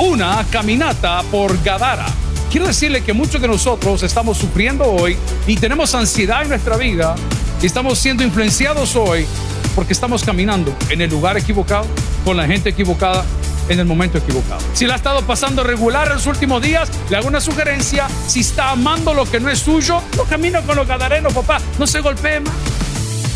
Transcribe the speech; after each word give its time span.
una 0.00 0.44
caminata 0.50 1.22
por 1.30 1.62
Gadara. 1.62 2.06
Quiero 2.50 2.66
decirle 2.66 3.02
que 3.02 3.12
muchos 3.12 3.40
de 3.40 3.46
nosotros 3.46 4.02
estamos 4.02 4.38
sufriendo 4.38 4.84
hoy 4.84 5.16
y 5.46 5.56
tenemos 5.56 5.94
ansiedad 5.94 6.42
en 6.42 6.48
nuestra 6.48 6.78
vida 6.78 7.14
y 7.60 7.66
estamos 7.66 7.98
siendo 7.98 8.24
influenciados 8.24 8.96
hoy 8.96 9.26
porque 9.74 9.92
estamos 9.92 10.24
caminando 10.24 10.74
en 10.88 11.02
el 11.02 11.10
lugar 11.10 11.36
equivocado, 11.36 11.86
con 12.24 12.38
la 12.38 12.46
gente 12.46 12.70
equivocada, 12.70 13.24
en 13.68 13.78
el 13.78 13.84
momento 13.84 14.16
equivocado. 14.16 14.60
Si 14.72 14.86
la 14.86 14.94
ha 14.94 14.96
estado 14.96 15.20
pasando 15.26 15.62
regular 15.62 16.08
en 16.08 16.14
los 16.14 16.26
últimos 16.26 16.62
días, 16.62 16.90
le 17.10 17.18
hago 17.18 17.28
una 17.28 17.40
sugerencia. 17.40 18.08
Si 18.26 18.40
está 18.40 18.70
amando 18.70 19.12
lo 19.12 19.30
que 19.30 19.38
no 19.38 19.50
es 19.50 19.58
suyo, 19.58 20.02
no 20.16 20.24
camina 20.24 20.62
con 20.62 20.76
los 20.76 20.88
gadarenos, 20.88 21.34
papá. 21.34 21.60
No 21.78 21.86
se 21.86 22.00
golpee 22.00 22.40
más. 22.40 22.54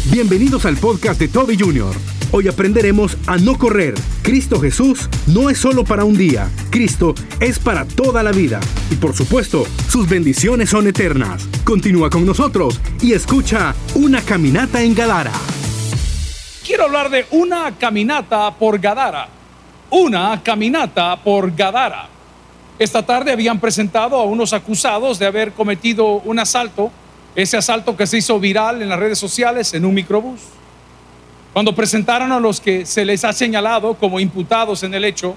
Bienvenidos 0.06 0.64
al 0.64 0.78
podcast 0.78 1.20
de 1.20 1.28
Toby 1.28 1.58
Jr. 1.58 2.13
Hoy 2.32 2.48
aprenderemos 2.48 3.16
a 3.26 3.36
no 3.36 3.56
correr. 3.58 3.94
Cristo 4.22 4.60
Jesús 4.60 5.08
no 5.26 5.50
es 5.50 5.58
solo 5.58 5.84
para 5.84 6.04
un 6.04 6.16
día, 6.16 6.50
Cristo 6.70 7.14
es 7.40 7.58
para 7.58 7.84
toda 7.84 8.22
la 8.22 8.32
vida. 8.32 8.60
Y 8.90 8.96
por 8.96 9.14
supuesto, 9.14 9.66
sus 9.88 10.08
bendiciones 10.08 10.70
son 10.70 10.86
eternas. 10.86 11.46
Continúa 11.64 12.10
con 12.10 12.26
nosotros 12.26 12.80
y 13.00 13.12
escucha 13.12 13.74
Una 13.94 14.20
Caminata 14.22 14.82
en 14.82 14.94
Gadara. 14.94 15.32
Quiero 16.66 16.84
hablar 16.84 17.10
de 17.10 17.26
una 17.30 17.76
caminata 17.76 18.50
por 18.54 18.78
Gadara. 18.78 19.28
Una 19.90 20.42
caminata 20.42 21.16
por 21.22 21.54
Gadara. 21.54 22.08
Esta 22.78 23.04
tarde 23.04 23.30
habían 23.30 23.60
presentado 23.60 24.16
a 24.16 24.24
unos 24.24 24.52
acusados 24.52 25.18
de 25.18 25.26
haber 25.26 25.52
cometido 25.52 26.06
un 26.24 26.38
asalto, 26.38 26.90
ese 27.36 27.56
asalto 27.56 27.96
que 27.96 28.06
se 28.06 28.18
hizo 28.18 28.40
viral 28.40 28.82
en 28.82 28.88
las 28.88 28.98
redes 28.98 29.18
sociales 29.18 29.74
en 29.74 29.84
un 29.84 29.94
microbús. 29.94 30.40
Cuando 31.54 31.72
presentaron 31.72 32.32
a 32.32 32.40
los 32.40 32.60
que 32.60 32.84
se 32.84 33.04
les 33.04 33.24
ha 33.24 33.32
señalado 33.32 33.94
como 33.94 34.18
imputados 34.18 34.82
en 34.82 34.92
el 34.92 35.04
hecho, 35.04 35.36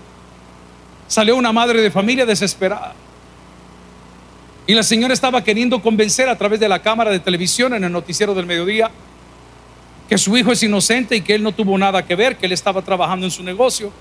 salió 1.08 1.36
una 1.36 1.54
madre 1.54 1.80
de 1.80 1.92
familia 1.92 2.26
desesperada. 2.26 2.96
Y 4.66 4.74
la 4.74 4.82
señora 4.82 5.14
estaba 5.14 5.44
queriendo 5.44 5.80
convencer 5.80 6.28
a 6.28 6.36
través 6.36 6.59
de 6.59 6.68
la 6.68 6.82
cámara 6.82 7.12
de 7.12 7.20
televisión 7.20 7.76
en 7.76 7.84
el 7.84 7.92
noticiero 7.92 8.34
del 8.34 8.48
mediodía 8.48 8.90
que 10.09 10.18
su 10.18 10.36
hijo 10.36 10.52
es 10.52 10.64
inocente 10.64 11.16
y 11.16 11.22
que 11.22 11.36
él 11.36 11.44
no 11.44 11.52
tuvo 11.52 11.78
nada 11.78 12.04
que 12.04 12.16
ver, 12.16 12.38
que 12.38 12.48
él 12.48 12.52
estaba 12.52 12.81
trabajando 12.81 13.28
en 13.28 13.31
su 13.31 13.44
negocio. 13.44 13.92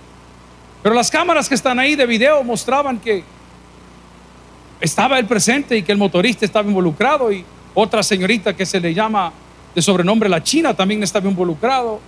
Pero 0.82 0.94
las 0.94 1.10
cámaras 1.10 1.50
que 1.50 1.54
están 1.54 1.78
ahí 1.78 1.96
de 1.96 2.06
video 2.06 2.42
mostraban 2.42 2.98
que 2.98 3.24
estaba 4.80 5.18
él 5.18 5.26
presente 5.26 5.76
y 5.76 5.82
que 5.82 5.92
el 5.92 5.98
motorista 5.98 6.46
estaba 6.46 6.66
involucrado 6.66 7.30
y 7.30 7.44
otra 7.74 8.02
señorita 8.02 8.56
que 8.56 8.64
se 8.64 8.80
le 8.80 8.94
llama 8.94 9.32
de 9.76 9.82
sobrenombre 9.82 10.26
La 10.30 10.42
China 10.42 10.72
también 10.72 11.02
estaba 11.02 11.28
involucrado. 11.28 12.00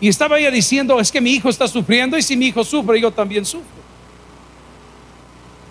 Y 0.00 0.08
estaba 0.08 0.36
ella 0.36 0.50
diciendo, 0.50 0.98
es 0.98 1.12
que 1.12 1.20
mi 1.20 1.30
hijo 1.30 1.48
está 1.48 1.68
sufriendo 1.68 2.18
y 2.18 2.22
si 2.22 2.36
mi 2.36 2.46
hijo 2.46 2.64
sufre, 2.64 3.00
yo 3.00 3.12
también 3.12 3.44
sufro. 3.44 3.78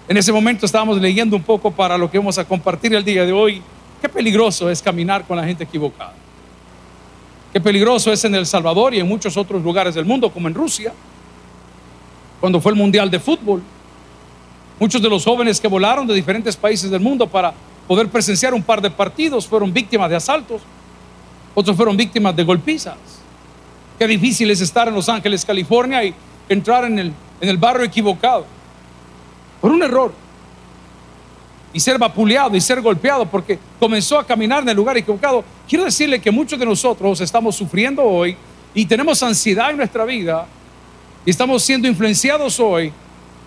En 0.08 0.16
ese 0.16 0.32
momento 0.32 0.66
estábamos 0.66 1.02
leyendo 1.02 1.36
un 1.36 1.44
poco 1.44 1.70
para 1.70 1.98
lo 1.98 2.10
que 2.10 2.18
vamos 2.18 2.38
a 2.38 2.46
compartir 2.46 2.96
el 2.96 3.04
día 3.04 3.26
de 3.26 3.34
hoy. 3.34 3.62
Qué 4.02 4.08
peligroso 4.08 4.70
es 4.70 4.82
caminar 4.82 5.28
con 5.28 5.36
la 5.36 5.44
gente 5.44 5.66
equivocada. 5.66 6.14
Qué 7.52 7.60
peligroso 7.60 8.14
es 8.14 8.24
en 8.24 8.34
El 8.34 8.46
Salvador 8.46 8.94
y 8.94 9.00
en 9.02 9.08
muchos 9.08 9.36
otros 9.36 9.62
lugares 9.62 9.96
del 9.96 10.06
mundo, 10.06 10.32
como 10.32 10.48
en 10.48 10.54
Rusia, 10.54 10.94
cuando 12.40 12.62
fue 12.62 12.72
el 12.72 12.78
Mundial 12.78 13.12
de 13.12 13.20
Fútbol. 13.20 13.62
Muchos 14.80 15.02
de 15.02 15.10
los 15.10 15.26
jóvenes 15.26 15.60
que 15.60 15.68
volaron 15.68 16.08
de 16.08 16.14
diferentes 16.14 16.56
países 16.56 16.90
del 16.90 17.02
mundo 17.02 17.28
para 17.28 17.54
poder 17.88 18.10
presenciar 18.10 18.54
un 18.54 18.62
par 18.62 18.82
de 18.82 18.92
partidos, 18.92 19.48
fueron 19.48 19.74
víctimas 19.74 20.10
de 20.10 20.16
asaltos, 20.16 20.62
otros 21.56 21.76
fueron 21.76 21.96
víctimas 21.96 22.36
de 22.36 22.44
golpizas. 22.44 22.98
Qué 23.98 24.06
difícil 24.06 24.52
es 24.52 24.62
estar 24.62 24.88
en 24.88 24.94
Los 24.94 25.10
Ángeles, 25.10 25.44
California 25.44 26.04
y 26.04 26.14
entrar 26.50 26.86
en 26.86 27.00
el, 27.00 27.14
en 27.42 27.50
el 27.50 27.58
barrio 27.58 27.86
equivocado 27.86 28.46
por 29.60 29.72
un 29.72 29.82
error 29.82 30.14
y 31.74 31.80
ser 31.80 31.98
vapuleado 31.98 32.56
y 32.56 32.62
ser 32.62 32.82
golpeado 32.82 33.26
porque 33.26 33.58
comenzó 33.80 34.20
a 34.20 34.26
caminar 34.26 34.64
en 34.64 34.70
el 34.70 34.76
lugar 34.76 34.98
equivocado. 34.98 35.44
Quiero 35.68 35.86
decirle 35.86 36.22
que 36.22 36.32
muchos 36.32 36.60
de 36.60 36.66
nosotros 36.66 37.22
estamos 37.22 37.56
sufriendo 37.56 38.04
hoy 38.04 38.38
y 38.74 38.86
tenemos 38.86 39.22
ansiedad 39.24 39.72
en 39.72 39.78
nuestra 39.78 40.06
vida 40.06 40.46
y 41.26 41.30
estamos 41.30 41.64
siendo 41.64 41.88
influenciados 41.88 42.60
hoy 42.60 42.92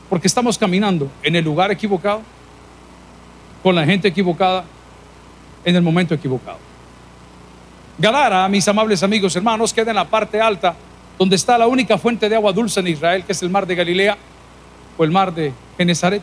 porque 0.09 0.27
estamos 0.27 0.59
caminando 0.59 1.09
en 1.23 1.37
el 1.37 1.45
lugar 1.45 1.71
equivocado 1.71 2.23
con 3.63 3.75
la 3.75 3.85
gente 3.85 4.09
equivocada 4.09 4.65
en 5.65 5.77
el 5.77 5.83
momento 5.83 6.15
equivocado. 6.15 6.59
Gadara, 7.99 8.49
mis 8.49 8.67
amables 8.67 9.03
amigos 9.03 9.37
hermanos, 9.37 9.75
queda 9.75 9.91
en 9.91 9.97
la 9.97 10.07
parte 10.07 10.41
alta 10.41 10.75
donde 11.19 11.37
está 11.37 11.59
la 11.59 11.67
única 11.67 11.99
fuente 11.99 12.29
de 12.31 12.35
agua 12.35 12.53
dulce 12.53 12.81
en 12.81 12.89
Israel, 12.89 13.25
que 13.25 13.33
es 13.33 13.43
el 13.43 13.51
mar 13.51 13.67
de 13.67 13.75
Galilea 13.75 14.17
o 14.97 15.05
el 15.05 15.11
mar 15.11 15.35
de 15.35 15.53
Genezaret. 15.77 16.23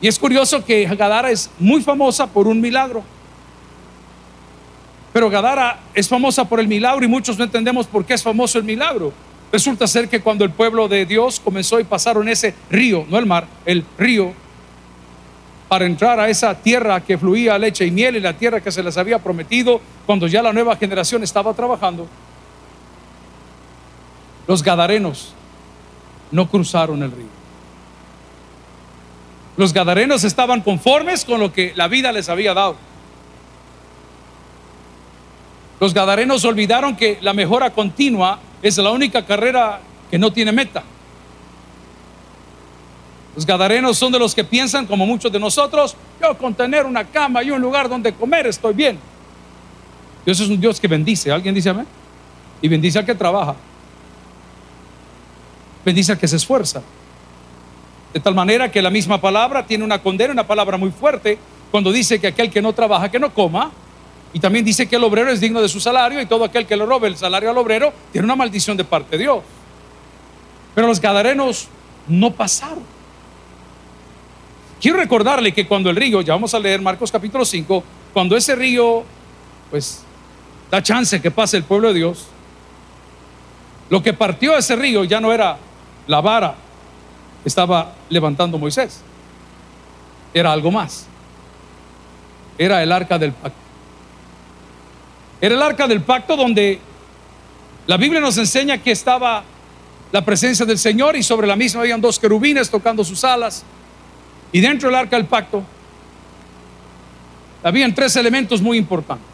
Y 0.00 0.08
es 0.08 0.18
curioso 0.18 0.64
que 0.64 0.84
Gadara 0.84 1.30
es 1.30 1.48
muy 1.58 1.80
famosa 1.80 2.26
por 2.26 2.48
un 2.48 2.60
milagro. 2.60 3.04
Pero 5.12 5.30
Gadara 5.30 5.78
es 5.94 6.08
famosa 6.08 6.44
por 6.44 6.58
el 6.58 6.66
milagro 6.66 7.04
y 7.04 7.08
muchos 7.08 7.38
no 7.38 7.44
entendemos 7.44 7.86
por 7.86 8.04
qué 8.04 8.14
es 8.14 8.22
famoso 8.22 8.58
el 8.58 8.64
milagro. 8.64 9.12
Resulta 9.52 9.86
ser 9.86 10.08
que 10.08 10.20
cuando 10.20 10.44
el 10.44 10.50
pueblo 10.50 10.88
de 10.88 11.06
Dios 11.06 11.38
comenzó 11.38 11.78
y 11.78 11.84
pasaron 11.84 12.28
ese 12.28 12.52
río, 12.68 13.06
no 13.08 13.16
el 13.16 13.26
mar, 13.26 13.46
el 13.64 13.84
río 13.96 14.32
para 15.74 15.86
entrar 15.86 16.20
a 16.20 16.28
esa 16.28 16.54
tierra 16.54 17.00
que 17.00 17.18
fluía 17.18 17.58
leche 17.58 17.84
y 17.84 17.90
miel 17.90 18.14
y 18.14 18.20
la 18.20 18.32
tierra 18.32 18.60
que 18.60 18.70
se 18.70 18.80
les 18.80 18.96
había 18.96 19.18
prometido 19.18 19.80
cuando 20.06 20.28
ya 20.28 20.40
la 20.40 20.52
nueva 20.52 20.76
generación 20.76 21.24
estaba 21.24 21.52
trabajando. 21.52 22.06
Los 24.46 24.62
gadarenos 24.62 25.34
no 26.30 26.48
cruzaron 26.48 27.02
el 27.02 27.10
río. 27.10 27.26
Los 29.56 29.72
gadarenos 29.72 30.22
estaban 30.22 30.60
conformes 30.60 31.24
con 31.24 31.40
lo 31.40 31.52
que 31.52 31.72
la 31.74 31.88
vida 31.88 32.12
les 32.12 32.28
había 32.28 32.54
dado. 32.54 32.76
Los 35.80 35.92
gadarenos 35.92 36.44
olvidaron 36.44 36.94
que 36.94 37.18
la 37.20 37.32
mejora 37.32 37.70
continua 37.70 38.38
es 38.62 38.78
la 38.78 38.92
única 38.92 39.26
carrera 39.26 39.80
que 40.08 40.20
no 40.20 40.32
tiene 40.32 40.52
meta. 40.52 40.84
Los 43.34 43.44
gadarenos 43.44 43.98
son 43.98 44.12
de 44.12 44.18
los 44.18 44.34
que 44.34 44.44
piensan, 44.44 44.86
como 44.86 45.06
muchos 45.06 45.30
de 45.32 45.40
nosotros, 45.40 45.96
yo 46.20 46.38
con 46.38 46.54
tener 46.54 46.86
una 46.86 47.04
cama 47.04 47.42
y 47.42 47.50
un 47.50 47.60
lugar 47.60 47.88
donde 47.88 48.12
comer 48.12 48.46
estoy 48.46 48.74
bien. 48.74 48.98
Dios 50.24 50.40
es 50.40 50.48
un 50.48 50.60
Dios 50.60 50.80
que 50.80 50.88
bendice. 50.88 51.32
¿Alguien 51.32 51.54
dice 51.54 51.70
amén? 51.70 51.86
Y 52.62 52.68
bendice 52.68 52.98
al 52.98 53.04
que 53.04 53.14
trabaja. 53.14 53.56
Bendice 55.84 56.12
al 56.12 56.18
que 56.18 56.28
se 56.28 56.36
esfuerza. 56.36 56.82
De 58.12 58.20
tal 58.20 58.34
manera 58.34 58.70
que 58.70 58.80
la 58.80 58.90
misma 58.90 59.20
palabra 59.20 59.66
tiene 59.66 59.84
una 59.84 60.00
condena, 60.00 60.32
una 60.32 60.46
palabra 60.46 60.76
muy 60.76 60.90
fuerte, 60.90 61.36
cuando 61.72 61.90
dice 61.90 62.20
que 62.20 62.28
aquel 62.28 62.50
que 62.50 62.62
no 62.62 62.72
trabaja, 62.72 63.10
que 63.10 63.18
no 63.18 63.34
coma. 63.34 63.72
Y 64.32 64.38
también 64.38 64.64
dice 64.64 64.88
que 64.88 64.96
el 64.96 65.04
obrero 65.04 65.30
es 65.30 65.40
digno 65.40 65.60
de 65.60 65.68
su 65.68 65.80
salario 65.80 66.20
y 66.20 66.26
todo 66.26 66.44
aquel 66.44 66.66
que 66.66 66.76
le 66.76 66.86
robe 66.86 67.08
el 67.08 67.16
salario 67.16 67.50
al 67.50 67.58
obrero 67.58 67.92
tiene 68.12 68.24
una 68.24 68.36
maldición 68.36 68.76
de 68.76 68.84
parte 68.84 69.16
de 69.16 69.24
Dios. 69.24 69.42
Pero 70.74 70.86
los 70.86 71.00
gadarenos 71.00 71.68
no 72.08 72.30
pasaron. 72.32 72.93
Quiero 74.84 74.98
recordarle 74.98 75.54
que 75.54 75.66
cuando 75.66 75.88
el 75.88 75.96
río, 75.96 76.20
ya 76.20 76.34
vamos 76.34 76.52
a 76.52 76.58
leer 76.58 76.82
Marcos 76.82 77.10
capítulo 77.10 77.46
5, 77.46 77.82
cuando 78.12 78.36
ese 78.36 78.54
río, 78.54 79.02
pues, 79.70 80.02
da 80.70 80.82
chance 80.82 81.22
que 81.22 81.30
pase 81.30 81.56
el 81.56 81.64
pueblo 81.64 81.88
de 81.88 81.94
Dios, 81.94 82.26
lo 83.88 84.02
que 84.02 84.12
partió 84.12 84.54
ese 84.58 84.76
río 84.76 85.04
ya 85.04 85.22
no 85.22 85.32
era 85.32 85.56
la 86.06 86.20
vara 86.20 86.54
que 87.42 87.48
estaba 87.48 87.94
levantando 88.10 88.58
Moisés, 88.58 89.00
era 90.34 90.52
algo 90.52 90.70
más. 90.70 91.06
Era 92.58 92.82
el 92.82 92.92
arca 92.92 93.18
del 93.18 93.32
pacto. 93.32 93.58
Era 95.40 95.54
el 95.54 95.62
arca 95.62 95.88
del 95.88 96.02
pacto 96.02 96.36
donde 96.36 96.78
la 97.86 97.96
Biblia 97.96 98.20
nos 98.20 98.36
enseña 98.36 98.76
que 98.76 98.90
estaba 98.90 99.44
la 100.12 100.22
presencia 100.22 100.66
del 100.66 100.78
Señor 100.78 101.16
y 101.16 101.22
sobre 101.22 101.46
la 101.46 101.56
misma 101.56 101.80
habían 101.80 102.02
dos 102.02 102.18
querubines 102.18 102.68
tocando 102.68 103.02
sus 103.02 103.24
alas 103.24 103.64
y 104.54 104.60
dentro 104.60 104.88
del 104.88 104.94
arca 104.94 105.16
del 105.16 105.26
pacto 105.26 105.64
habían 107.64 107.92
tres 107.92 108.14
elementos 108.14 108.62
muy 108.62 108.78
importantes. 108.78 109.26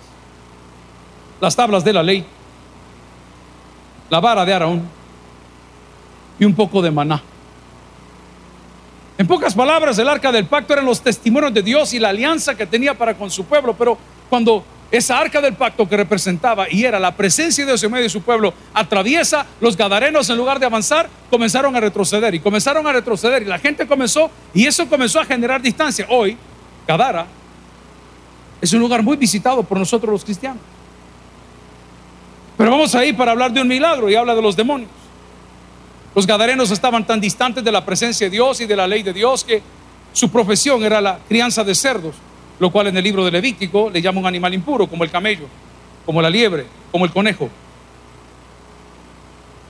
Las 1.43 1.55
tablas 1.55 1.85
de 1.85 1.93
la 1.93 2.03
ley, 2.03 2.25
la 4.09 4.19
vara 4.19 4.47
de 4.47 4.53
Aarón 4.55 4.83
y 6.39 6.45
un 6.47 6.55
poco 6.55 6.81
de 6.81 6.91
maná. 6.91 7.23
En 9.19 9.27
pocas 9.27 9.55
palabras, 9.55 9.99
el 9.99 10.09
arca 10.09 10.33
del 10.33 10.47
pacto 10.47 10.73
eran 10.73 10.87
los 10.87 11.03
testimonios 11.03 11.53
de 11.53 11.63
Dios 11.63 11.93
y 11.93 11.99
la 11.99 12.09
alianza 12.09 12.55
que 12.55 12.65
tenía 12.65 12.95
para 12.95 13.13
con 13.13 13.31
su 13.31 13.45
pueblo, 13.45 13.75
pero 13.77 13.99
cuando 14.31 14.65
esa 14.91 15.19
arca 15.19 15.41
del 15.41 15.55
pacto 15.55 15.89
que 15.89 15.97
representaba 15.97 16.67
y 16.71 16.85
era 16.85 16.99
la 16.99 17.15
presencia 17.15 17.65
de 17.65 17.71
Dios 17.71 17.83
en 17.83 17.93
medio 17.93 18.05
de 18.05 18.11
su 18.11 18.23
pueblo, 18.23 18.53
atraviesa 18.75 19.47
los 19.61 19.77
gadarenos 19.77 20.29
en 20.31 20.37
lugar 20.37 20.59
de 20.59 20.67
avanzar, 20.67 21.09
comenzaron 21.31 21.77
a 21.77 21.81
retroceder 21.81 22.35
y 22.35 22.41
comenzaron 22.41 22.87
a 22.87 22.93
retroceder 22.93 23.43
y 23.43 23.47
la 23.47 23.59
gente 23.59 23.87
comenzó 23.87 24.31
y 24.53 24.67
eso 24.67 24.89
comenzó 24.89 25.21
a 25.21 25.25
generar 25.25 25.63
distancia. 25.63 26.07
Hoy, 26.09 26.37
Gadara 26.89 27.27
es 28.61 28.73
un 28.73 28.81
lugar 28.81 29.03
muy 29.03 29.17
visitado 29.17 29.63
por 29.63 29.79
nosotros 29.79 30.13
los 30.13 30.25
cristianos. 30.25 30.63
Pero 32.57 32.71
vamos 32.71 32.95
ahí 32.95 33.13
para 33.13 33.31
hablar 33.31 33.53
de 33.53 33.63
un 33.63 33.69
milagro 33.69 34.11
y 34.11 34.15
habla 34.15 34.35
de 34.35 34.43
los 34.43 34.55
demonios. 34.55 34.91
Los 36.15 36.27
gadarenos 36.27 36.71
estaban 36.71 37.07
tan 37.07 37.21
distantes 37.21 37.63
de 37.63 37.73
la 37.73 37.85
presencia 37.85 38.27
de 38.27 38.31
Dios 38.31 38.61
y 38.61 38.67
de 38.67 38.77
la 38.77 38.87
ley 38.87 39.03
de 39.03 39.13
Dios 39.13 39.45
que 39.45 39.63
su 40.13 40.31
profesión 40.31 40.83
era 40.83 41.01
la 41.01 41.21
crianza 41.29 41.63
de 41.63 41.75
cerdos, 41.75 42.17
lo 42.61 42.71
cual 42.71 42.87
en 42.87 42.97
el 42.97 43.03
libro 43.03 43.25
de 43.25 43.33
Levítico 43.33 43.91
le 43.91 44.01
llama 44.01 44.21
un 44.21 44.27
animal 44.27 44.55
impuro, 44.55 44.87
como 44.87 45.03
el 45.03 45.11
camello, 45.11 45.47
como 46.07 46.23
la 46.23 46.31
liebre, 46.31 46.67
como 46.93 47.05
el 47.05 47.11
conejo. 47.11 47.51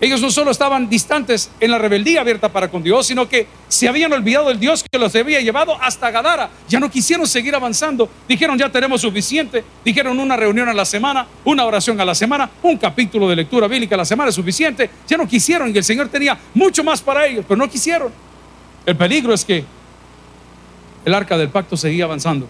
Ellos 0.01 0.23
no 0.23 0.31
solo 0.31 0.51
estaban 0.51 0.89
distantes 0.89 1.51
en 1.61 1.71
la 1.71 1.79
rebeldía 1.79 2.23
abierta 2.23 2.49
para 2.49 2.69
con 2.69 2.83
Dios, 2.83 3.07
sino 3.07 3.29
que 3.29 3.47
se 3.69 3.87
habían 3.87 4.11
olvidado 4.15 4.49
del 4.49 4.59
Dios 4.59 4.83
que 4.91 4.99
los 4.99 5.15
había 5.15 5.43
llevado 5.43 5.77
hasta 5.81 6.11
Gadara. 6.11 6.49
Ya 6.71 6.81
no 6.81 6.91
quisieron 6.91 7.27
seguir 7.27 7.55
avanzando. 7.55 8.09
Dijeron, 8.27 8.59
ya 8.59 8.71
tenemos 8.71 9.03
suficiente. 9.03 9.63
Dijeron 9.85 10.19
una 10.19 10.37
reunión 10.39 10.71
a 10.71 10.73
la 10.73 10.87
semana, 10.87 11.27
una 11.45 11.67
oración 11.67 12.01
a 12.01 12.05
la 12.07 12.15
semana, 12.15 12.49
un 12.63 12.79
capítulo 12.79 13.29
de 13.29 13.37
lectura 13.37 13.69
bíblica 13.69 13.95
a 13.95 13.99
la 13.99 14.05
semana 14.07 14.31
es 14.31 14.35
suficiente. 14.35 14.89
Ya 15.07 15.19
no 15.19 15.29
quisieron 15.29 15.71
y 15.73 15.77
el 15.77 15.85
Señor 15.85 16.09
tenía 16.09 16.37
mucho 16.55 16.83
más 16.83 17.03
para 17.03 17.27
ellos, 17.27 17.45
pero 17.47 17.59
no 17.59 17.69
quisieron. 17.69 18.11
El 18.87 18.97
peligro 18.97 19.35
es 19.35 19.45
que 19.45 19.67
el 21.05 21.15
arca 21.15 21.37
del 21.37 21.51
pacto 21.51 21.77
seguía 21.77 22.05
avanzando. 22.05 22.49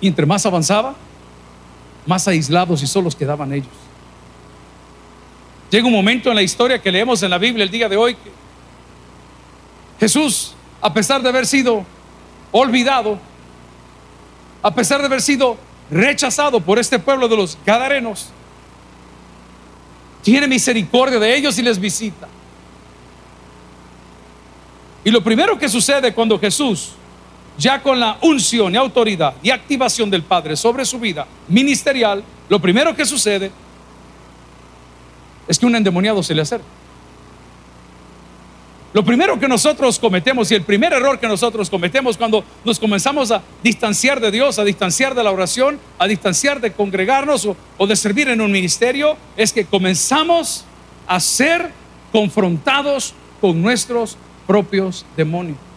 Y 0.00 0.08
entre 0.08 0.26
más 0.26 0.46
avanzaba, 0.46 0.94
más 2.06 2.26
aislados 2.28 2.82
y 2.82 2.86
solos 2.86 3.14
quedaban 3.14 3.52
ellos. 3.52 3.68
Llega 5.70 5.86
un 5.86 5.92
momento 5.92 6.30
en 6.30 6.36
la 6.36 6.42
historia 6.42 6.80
que 6.80 6.90
leemos 6.90 7.22
en 7.22 7.30
la 7.30 7.38
Biblia 7.38 7.64
el 7.64 7.70
día 7.70 7.88
de 7.88 7.96
hoy 7.96 8.14
que 8.14 8.30
Jesús, 10.00 10.54
a 10.80 10.92
pesar 10.92 11.20
de 11.22 11.28
haber 11.28 11.46
sido 11.46 11.84
olvidado, 12.52 13.18
a 14.62 14.74
pesar 14.74 15.00
de 15.00 15.06
haber 15.06 15.20
sido 15.20 15.56
rechazado 15.90 16.60
por 16.60 16.78
este 16.78 16.98
pueblo 16.98 17.28
de 17.28 17.36
los 17.36 17.58
Gadarenos, 17.66 18.28
tiene 20.22 20.46
misericordia 20.46 21.18
de 21.18 21.36
ellos 21.36 21.58
y 21.58 21.62
les 21.62 21.78
visita. 21.78 22.28
Y 25.04 25.10
lo 25.10 25.22
primero 25.22 25.58
que 25.58 25.68
sucede 25.68 26.12
cuando 26.12 26.38
Jesús, 26.38 26.92
ya 27.58 27.82
con 27.82 27.98
la 27.98 28.16
unción 28.22 28.72
y 28.72 28.76
autoridad 28.76 29.34
y 29.42 29.50
activación 29.50 30.08
del 30.08 30.22
Padre 30.22 30.56
sobre 30.56 30.84
su 30.84 30.98
vida 30.98 31.26
ministerial, 31.48 32.22
lo 32.48 32.60
primero 32.60 32.94
que 32.94 33.04
sucede 33.04 33.50
es 35.46 35.58
que 35.58 35.66
un 35.66 35.74
endemoniado 35.74 36.22
se 36.22 36.34
le 36.34 36.42
acerca. 36.42 36.66
Lo 38.94 39.04
primero 39.04 39.38
que 39.38 39.48
nosotros 39.48 39.98
cometemos 39.98 40.50
y 40.50 40.54
el 40.54 40.62
primer 40.62 40.92
error 40.92 41.18
que 41.18 41.28
nosotros 41.28 41.68
cometemos 41.68 42.16
cuando 42.16 42.42
nos 42.64 42.78
comenzamos 42.78 43.30
a 43.30 43.42
distanciar 43.62 44.18
de 44.18 44.30
Dios, 44.30 44.58
a 44.58 44.64
distanciar 44.64 45.14
de 45.14 45.22
la 45.22 45.30
oración, 45.30 45.78
a 45.98 46.06
distanciar 46.06 46.60
de 46.60 46.72
congregarnos 46.72 47.44
o, 47.44 47.56
o 47.76 47.86
de 47.86 47.96
servir 47.96 48.28
en 48.28 48.40
un 48.40 48.50
ministerio, 48.50 49.16
es 49.36 49.52
que 49.52 49.66
comenzamos 49.66 50.64
a 51.06 51.20
ser 51.20 51.70
confrontados 52.12 53.12
con 53.40 53.60
nuestros 53.60 54.16
propios 54.46 55.04
demonios. 55.16 55.67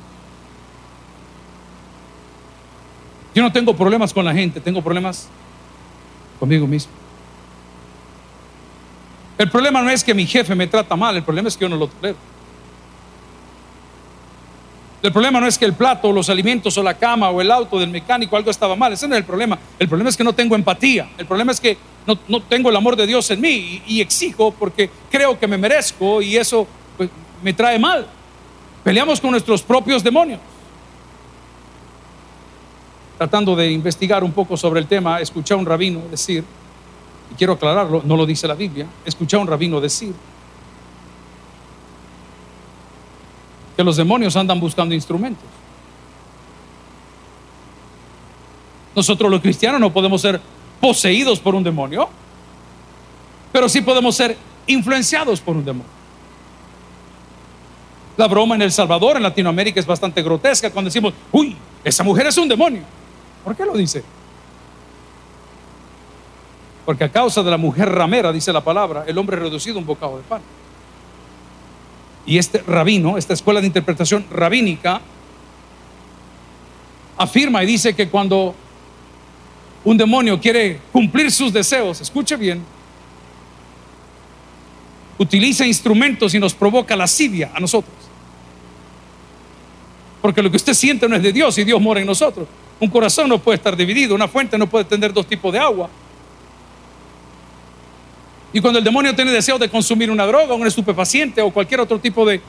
Yo 3.33 3.41
no 3.41 3.51
tengo 3.51 3.75
problemas 3.75 4.13
con 4.13 4.25
la 4.25 4.33
gente, 4.33 4.59
tengo 4.59 4.81
problemas 4.81 5.29
conmigo 6.39 6.67
mismo. 6.67 6.91
El 9.37 9.49
problema 9.49 9.81
no 9.81 9.89
es 9.89 10.03
que 10.03 10.13
mi 10.13 10.25
jefe 10.25 10.53
me 10.53 10.67
trata 10.67 10.95
mal, 10.95 11.15
el 11.15 11.23
problema 11.23 11.47
es 11.47 11.57
que 11.57 11.65
yo 11.65 11.69
no 11.69 11.77
lo 11.77 11.87
tolero. 11.87 12.17
El 15.01 15.11
problema 15.11 15.39
no 15.39 15.47
es 15.47 15.57
que 15.57 15.65
el 15.65 15.73
plato, 15.73 16.11
los 16.11 16.29
alimentos 16.29 16.77
o 16.77 16.83
la 16.83 16.93
cama 16.93 17.29
o 17.31 17.41
el 17.41 17.49
auto 17.49 17.79
del 17.79 17.89
mecánico 17.89 18.37
algo 18.37 18.51
estaba 18.51 18.75
mal, 18.75 18.93
ese 18.93 19.07
no 19.07 19.15
es 19.15 19.19
el 19.19 19.25
problema. 19.25 19.57
El 19.79 19.87
problema 19.87 20.09
es 20.11 20.17
que 20.17 20.23
no 20.23 20.33
tengo 20.33 20.55
empatía, 20.55 21.09
el 21.17 21.25
problema 21.25 21.51
es 21.51 21.59
que 21.59 21.77
no, 22.05 22.19
no 22.27 22.41
tengo 22.41 22.69
el 22.69 22.75
amor 22.75 22.95
de 22.95 23.07
Dios 23.07 23.31
en 23.31 23.41
mí 23.41 23.81
y, 23.87 23.95
y, 23.95 24.01
exijo 24.01 24.51
porque 24.51 24.89
creo 25.09 25.39
que 25.39 25.47
me 25.47 25.57
merezco 25.57 26.21
y 26.21 26.37
eso 26.37 26.67
pues, 26.97 27.09
me 27.41 27.53
trae 27.53 27.79
mal. 27.79 28.05
Peleamos 28.83 29.19
con 29.19 29.31
nuestros 29.31 29.63
propios 29.63 30.03
demonios. 30.03 30.39
Tratando 33.21 33.55
de 33.55 33.71
investigar 33.71 34.23
un 34.23 34.31
poco 34.31 34.57
sobre 34.57 34.79
el 34.79 34.87
tema, 34.87 35.21
escuché 35.21 35.53
a 35.53 35.57
un 35.57 35.63
rabino 35.63 36.01
decir, 36.09 36.43
y 37.31 37.35
quiero 37.35 37.53
aclararlo, 37.53 38.01
no 38.03 38.17
lo 38.17 38.25
dice 38.25 38.47
la 38.47 38.55
Biblia, 38.55 38.87
escuché 39.05 39.35
a 39.35 39.39
un 39.39 39.45
rabino 39.45 39.79
decir 39.79 40.11
que 43.77 43.83
los 43.83 43.95
demonios 43.95 44.35
andan 44.35 44.59
buscando 44.59 44.95
instrumentos. 44.95 45.45
Nosotros 48.95 49.29
los 49.29 49.39
cristianos 49.39 49.79
no 49.79 49.93
podemos 49.93 50.19
ser 50.19 50.41
poseídos 50.79 51.39
por 51.39 51.53
un 51.53 51.63
demonio, 51.63 52.09
pero 53.51 53.69
sí 53.69 53.81
podemos 53.81 54.15
ser 54.15 54.35
influenciados 54.65 55.39
por 55.41 55.55
un 55.55 55.63
demonio. 55.63 55.91
La 58.17 58.27
broma 58.27 58.55
en 58.55 58.63
El 58.63 58.71
Salvador, 58.71 59.17
en 59.17 59.21
Latinoamérica, 59.21 59.79
es 59.79 59.85
bastante 59.85 60.23
grotesca 60.23 60.71
cuando 60.71 60.89
decimos, 60.89 61.13
uy, 61.31 61.55
esa 61.83 62.03
mujer 62.03 62.25
es 62.25 62.37
un 62.39 62.47
demonio. 62.47 63.00
¿Por 63.43 63.55
qué 63.55 63.65
lo 63.65 63.73
dice? 63.73 64.03
Porque 66.85 67.03
a 67.03 67.11
causa 67.11 67.43
de 67.43 67.51
la 67.51 67.57
mujer 67.57 67.89
ramera, 67.89 68.31
dice 68.31 68.51
la 68.51 68.63
palabra, 68.63 69.03
el 69.07 69.17
hombre 69.17 69.37
reducido 69.37 69.77
un 69.79 69.85
bocado 69.85 70.17
de 70.17 70.23
pan. 70.23 70.41
Y 72.25 72.37
este 72.37 72.59
rabino, 72.59 73.17
esta 73.17 73.33
escuela 73.33 73.61
de 73.61 73.67
interpretación 73.67 74.25
rabínica, 74.29 75.01
afirma 77.17 77.63
y 77.63 77.67
dice 77.67 77.93
que 77.95 78.09
cuando 78.09 78.55
un 79.83 79.97
demonio 79.97 80.39
quiere 80.39 80.79
cumplir 80.91 81.31
sus 81.31 81.51
deseos, 81.51 82.01
escuche 82.01 82.35
bien, 82.35 82.63
utiliza 85.17 85.65
instrumentos 85.65 86.33
y 86.33 86.39
nos 86.39 86.53
provoca 86.53 86.95
lascivia 86.95 87.51
a 87.53 87.59
nosotros. 87.59 87.93
Porque 90.21 90.41
lo 90.41 90.51
que 90.51 90.57
usted 90.57 90.73
siente 90.73 91.07
no 91.07 91.15
es 91.15 91.23
de 91.23 91.31
Dios 91.31 91.57
y 91.57 91.63
Dios 91.63 91.81
mora 91.81 91.99
en 91.99 92.07
nosotros. 92.07 92.47
Un 92.81 92.89
corazón 92.89 93.29
no 93.29 93.37
puede 93.37 93.57
estar 93.57 93.77
dividido, 93.77 94.15
una 94.15 94.27
fuente 94.27 94.57
no 94.57 94.67
puede 94.67 94.85
tener 94.85 95.13
dos 95.13 95.27
tipos 95.27 95.53
de 95.53 95.59
agua. 95.59 95.87
Y 98.51 98.59
cuando 98.59 98.79
el 98.79 98.83
demonio 98.83 99.15
tiene 99.15 99.31
deseo 99.31 99.59
de 99.59 99.69
consumir 99.69 100.09
una 100.09 100.25
droga, 100.25 100.55
un 100.55 100.65
estupefaciente 100.65 101.43
o 101.43 101.51
cualquier 101.51 101.79
otro 101.79 101.99
tipo 101.99 102.25
de, 102.25 102.41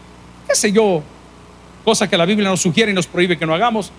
qué 0.49 0.55
sé 0.55 0.73
yo, 0.73 1.03
cosa 1.85 2.09
que 2.09 2.17
la 2.17 2.25
Biblia 2.25 2.49
nos 2.49 2.63
sugiere 2.63 2.91
y 2.91 2.95
nos 2.95 3.07
prohíbe 3.07 3.37
que 3.37 3.45
no 3.45 3.55
hagamos, 3.55 3.93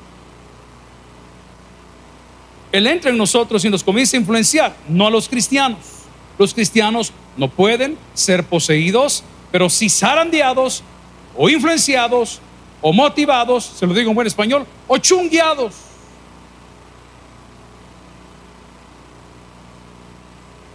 Él 2.71 2.87
entra 2.87 3.11
en 3.11 3.17
nosotros 3.17 3.63
y 3.63 3.69
nos 3.69 3.83
comienza 3.83 4.17
a 4.17 4.19
influenciar, 4.19 4.75
no 4.89 5.05
a 5.05 5.11
los 5.11 5.29
cristianos. 5.29 5.77
Los 6.39 6.55
cristianos 6.55 7.13
no 7.37 7.47
pueden 7.47 7.95
ser 8.15 8.43
poseídos, 8.43 9.23
pero 9.51 9.69
si 9.69 9.87
zarandeados 9.87 10.81
o 11.37 11.47
influenciados 11.47 12.41
o 12.81 12.91
motivados, 12.91 13.63
se 13.65 13.85
lo 13.85 13.93
digo 13.93 14.09
en 14.09 14.15
buen 14.15 14.25
español, 14.25 14.65
o 14.87 14.97
chungueados. 14.97 15.82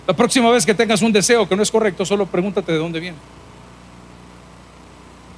La 0.09 0.15
próxima 0.15 0.51
vez 0.51 0.65
que 0.65 0.73
tengas 0.73 1.03
un 1.03 1.13
deseo 1.13 1.47
que 1.47 1.55
no 1.55 1.63
es 1.63 1.71
correcto, 1.71 2.03
solo 2.03 2.25
pregúntate 2.25 2.73
de 2.73 2.79
dónde 2.79 2.99
viene. 2.99 3.19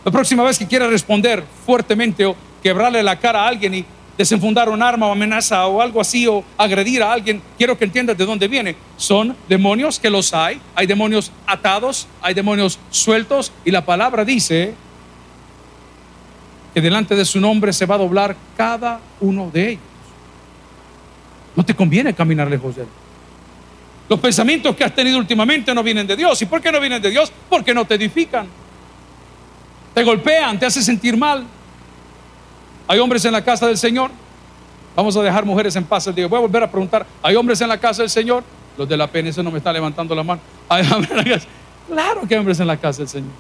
La 0.05 0.13
próxima 0.13 0.45
vez 0.45 0.61
que 0.61 0.67
quieras 0.69 0.91
responder 0.91 1.43
fuertemente 1.67 2.25
o 2.25 2.37
quebrarle 2.63 3.03
la 3.03 3.19
cara 3.19 3.43
a 3.43 3.49
alguien 3.49 3.75
y 3.75 3.85
desenfundar 4.17 4.69
un 4.69 4.81
arma 4.81 5.09
o 5.09 5.11
amenaza 5.11 5.67
o 5.67 5.83
algo 5.83 6.01
así 6.01 6.25
o 6.29 6.45
agredir 6.57 7.03
a 7.03 7.13
alguien, 7.13 7.43
quiero 7.59 7.77
que 7.77 7.85
entiendas 7.85 8.17
de 8.17 8.25
dónde 8.25 8.47
viene. 8.47 8.77
Son 8.97 9.37
demonios 9.49 9.99
que 9.99 10.09
los 10.09 10.33
hay, 10.33 10.61
hay 10.77 10.87
demonios 10.87 11.33
atados, 11.49 12.07
hay 12.23 12.35
demonios 12.35 12.79
sueltos 12.91 13.51
y 13.65 13.73
la 13.73 13.85
palabra 13.85 14.25
dice 14.25 14.75
que 16.73 16.81
delante 16.81 17.17
de 17.17 17.25
su 17.25 17.41
nombre 17.41 17.73
se 17.73 17.87
va 17.87 17.97
a 17.97 17.99
doblar 17.99 18.37
cada 18.57 19.01
uno 19.19 19.51
de 19.53 19.71
ellos. 19.71 19.83
No 21.57 21.65
te 21.65 21.75
conviene 21.75 22.15
caminar 22.15 22.49
lejos 22.49 22.77
de 22.77 22.83
él. 22.83 22.89
Los 24.11 24.19
pensamientos 24.19 24.75
que 24.75 24.83
has 24.83 24.93
tenido 24.93 25.19
últimamente 25.19 25.73
no 25.73 25.85
vienen 25.85 26.05
de 26.05 26.17
Dios. 26.17 26.43
¿Y 26.43 26.47
por 26.47 26.61
qué 26.61 26.73
no 26.73 26.81
vienen 26.81 27.01
de 27.01 27.11
Dios? 27.11 27.33
Porque 27.49 27.73
no 27.73 27.85
te 27.85 27.95
edifican. 27.95 28.49
Te 29.95 30.03
golpean, 30.03 30.59
te 30.59 30.67
hacen 30.67 30.83
sentir 30.83 31.17
mal. 31.17 31.45
Hay 32.89 32.99
hombres 32.99 33.25
en 33.25 33.31
la 33.31 33.45
casa 33.45 33.69
del 33.69 33.79
Señor. 33.79 34.11
Vamos 34.97 35.17
a 35.17 35.23
dejar 35.23 35.45
mujeres 35.45 35.77
en 35.77 35.85
paz 35.85 36.09
el 36.09 36.17
día. 36.17 36.27
Voy 36.27 36.39
a 36.39 36.41
volver 36.41 36.65
a 36.65 36.69
preguntar. 36.69 37.07
¿Hay 37.23 37.37
hombres 37.37 37.61
en 37.61 37.69
la 37.69 37.79
casa 37.79 38.03
del 38.03 38.11
Señor? 38.11 38.43
Los 38.77 38.89
de 38.89 38.97
la 38.97 39.07
PNC 39.07 39.45
no 39.45 39.53
me 39.53 39.59
están 39.59 39.75
levantando 39.75 40.13
la 40.13 40.25
mano. 40.25 40.41
Claro 41.89 42.21
que 42.27 42.35
hay 42.35 42.39
hombres 42.39 42.59
en 42.59 42.67
la 42.67 42.77
casa 42.77 42.99
del 42.99 43.09
Señor. 43.09 43.31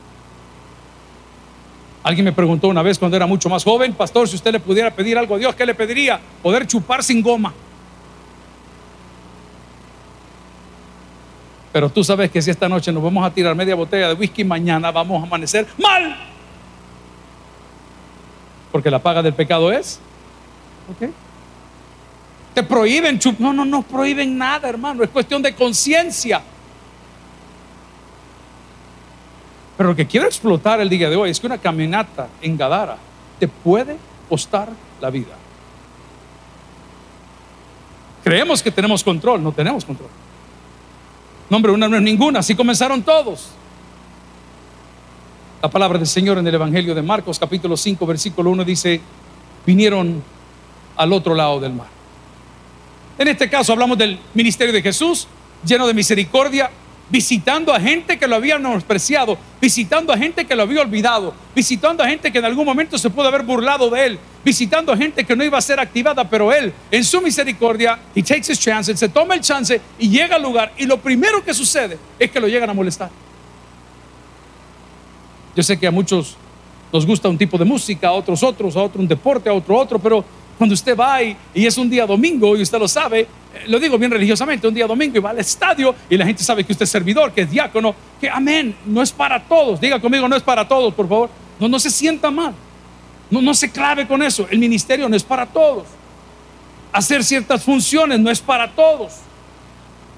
Alguien 2.04 2.24
me 2.24 2.32
preguntó 2.32 2.68
una 2.68 2.82
vez 2.82 2.96
cuando 2.96 3.16
era 3.16 3.26
mucho 3.26 3.48
más 3.48 3.64
joven, 3.64 3.92
pastor, 3.92 4.28
si 4.28 4.36
usted 4.36 4.52
le 4.52 4.60
pudiera 4.60 4.92
pedir 4.92 5.18
algo 5.18 5.34
a 5.34 5.38
Dios, 5.38 5.54
¿qué 5.56 5.66
le 5.66 5.74
pediría? 5.74 6.20
Poder 6.42 6.64
chupar 6.68 7.02
sin 7.02 7.22
goma. 7.22 7.52
Pero 11.72 11.88
tú 11.88 12.02
sabes 12.02 12.30
que 12.30 12.42
si 12.42 12.50
esta 12.50 12.68
noche 12.68 12.92
nos 12.92 13.02
vamos 13.02 13.24
a 13.24 13.30
tirar 13.30 13.54
media 13.54 13.74
botella 13.74 14.08
de 14.08 14.14
whisky, 14.14 14.42
mañana 14.42 14.90
vamos 14.90 15.22
a 15.22 15.26
amanecer 15.26 15.66
mal. 15.78 16.16
Porque 18.72 18.90
la 18.90 18.98
paga 18.98 19.22
del 19.22 19.34
pecado 19.34 19.70
es. 19.70 20.00
¿Ok? 20.90 21.10
Te 22.54 22.62
prohíben 22.62 23.18
chupar. 23.18 23.40
No, 23.40 23.52
no, 23.52 23.64
no 23.64 23.82
prohíben 23.82 24.36
nada, 24.36 24.68
hermano. 24.68 25.04
Es 25.04 25.10
cuestión 25.10 25.42
de 25.42 25.54
conciencia. 25.54 26.42
Pero 29.76 29.90
lo 29.90 29.96
que 29.96 30.06
quiero 30.06 30.26
explotar 30.26 30.80
el 30.80 30.88
día 30.88 31.08
de 31.08 31.16
hoy 31.16 31.30
es 31.30 31.40
que 31.40 31.46
una 31.46 31.58
caminata 31.58 32.28
en 32.42 32.56
Gadara 32.56 32.98
te 33.38 33.48
puede 33.48 33.96
costar 34.28 34.68
la 35.00 35.08
vida. 35.08 35.34
Creemos 38.22 38.62
que 38.62 38.70
tenemos 38.70 39.02
control, 39.02 39.42
no 39.42 39.52
tenemos 39.52 39.84
control. 39.84 40.10
Nombre 41.50 41.72
una 41.72 41.88
no 41.88 41.96
es 41.96 42.02
ninguna, 42.02 42.38
así 42.38 42.54
comenzaron 42.54 43.02
todos. 43.02 43.48
La 45.60 45.68
palabra 45.68 45.98
del 45.98 46.06
Señor 46.06 46.38
en 46.38 46.46
el 46.46 46.54
Evangelio 46.54 46.94
de 46.94 47.02
Marcos 47.02 47.38
capítulo 47.38 47.76
5 47.76 48.06
versículo 48.06 48.50
1 48.50 48.64
dice, 48.64 49.00
vinieron 49.66 50.22
al 50.96 51.12
otro 51.12 51.34
lado 51.34 51.58
del 51.58 51.74
mar. 51.74 51.88
En 53.18 53.26
este 53.28 53.50
caso 53.50 53.72
hablamos 53.72 53.98
del 53.98 54.18
ministerio 54.32 54.72
de 54.72 54.80
Jesús, 54.80 55.26
lleno 55.66 55.88
de 55.88 55.92
misericordia, 55.92 56.70
visitando 57.10 57.74
a 57.74 57.80
gente 57.80 58.18
que 58.18 58.26
lo 58.26 58.36
había 58.36 58.58
menospreciado, 58.58 59.36
visitando 59.60 60.12
a 60.12 60.16
gente 60.16 60.44
que 60.44 60.54
lo 60.54 60.62
había 60.62 60.80
olvidado, 60.80 61.34
visitando 61.54 62.02
a 62.02 62.08
gente 62.08 62.30
que 62.30 62.38
en 62.38 62.44
algún 62.44 62.64
momento 62.64 62.96
se 62.96 63.10
pudo 63.10 63.28
haber 63.28 63.42
burlado 63.42 63.90
de 63.90 64.06
él, 64.06 64.18
visitando 64.44 64.92
a 64.92 64.96
gente 64.96 65.24
que 65.24 65.34
no 65.34 65.44
iba 65.44 65.58
a 65.58 65.60
ser 65.60 65.80
activada, 65.80 66.28
pero 66.28 66.52
él, 66.52 66.72
en 66.90 67.04
su 67.04 67.20
misericordia, 67.20 67.98
he 68.14 68.22
takes 68.22 68.50
his 68.50 68.58
chance, 68.58 68.96
se 68.96 69.08
toma 69.08 69.34
el 69.34 69.40
chance 69.40 69.80
y 69.98 70.08
llega 70.08 70.36
al 70.36 70.42
lugar 70.42 70.72
y 70.78 70.86
lo 70.86 70.98
primero 70.98 71.44
que 71.44 71.52
sucede 71.52 71.98
es 72.18 72.30
que 72.30 72.40
lo 72.40 72.46
llegan 72.46 72.70
a 72.70 72.74
molestar. 72.74 73.10
Yo 75.56 75.62
sé 75.62 75.78
que 75.78 75.86
a 75.86 75.90
muchos 75.90 76.36
nos 76.92 77.04
gusta 77.04 77.28
un 77.28 77.36
tipo 77.36 77.58
de 77.58 77.64
música, 77.64 78.08
a 78.08 78.12
otros 78.12 78.42
otros, 78.42 78.76
a 78.76 78.82
otro 78.82 79.00
un 79.00 79.08
deporte, 79.08 79.48
a 79.48 79.52
otro 79.52 79.76
otro, 79.76 79.98
pero 79.98 80.24
cuando 80.56 80.74
usted 80.74 80.96
va 80.96 81.22
y, 81.22 81.36
es 81.54 81.78
un 81.78 81.88
día 81.88 82.06
domingo 82.06 82.56
y 82.56 82.62
usted 82.62 82.78
lo 82.78 82.86
sabe, 82.86 83.26
lo 83.66 83.78
digo 83.78 83.98
bien 83.98 84.10
religiosamente, 84.10 84.66
un 84.66 84.74
día 84.74 84.86
domingo 84.86 85.16
y 85.16 85.20
va 85.20 85.30
al 85.30 85.38
estadio 85.38 85.94
y 86.08 86.16
la 86.16 86.24
gente 86.24 86.42
sabe 86.42 86.64
que 86.64 86.72
usted 86.72 86.84
es 86.84 86.90
servidor, 86.90 87.32
que 87.32 87.42
es 87.42 87.50
diácono, 87.50 87.94
que 88.20 88.28
amén, 88.28 88.76
no 88.86 89.02
es 89.02 89.12
para 89.12 89.42
todos. 89.42 89.80
Diga 89.80 90.00
conmigo, 90.00 90.28
no 90.28 90.36
es 90.36 90.42
para 90.42 90.66
todos, 90.66 90.94
por 90.94 91.08
favor. 91.08 91.30
No, 91.58 91.68
no 91.68 91.78
se 91.78 91.90
sienta 91.90 92.30
mal. 92.30 92.54
No, 93.30 93.42
no 93.42 93.54
se 93.54 93.70
clave 93.70 94.06
con 94.06 94.22
eso. 94.22 94.46
El 94.50 94.58
ministerio 94.58 95.08
no 95.08 95.16
es 95.16 95.22
para 95.22 95.46
todos. 95.46 95.84
Hacer 96.92 97.22
ciertas 97.22 97.62
funciones 97.62 98.18
no 98.18 98.30
es 98.30 98.40
para 98.40 98.68
todos. 98.70 99.14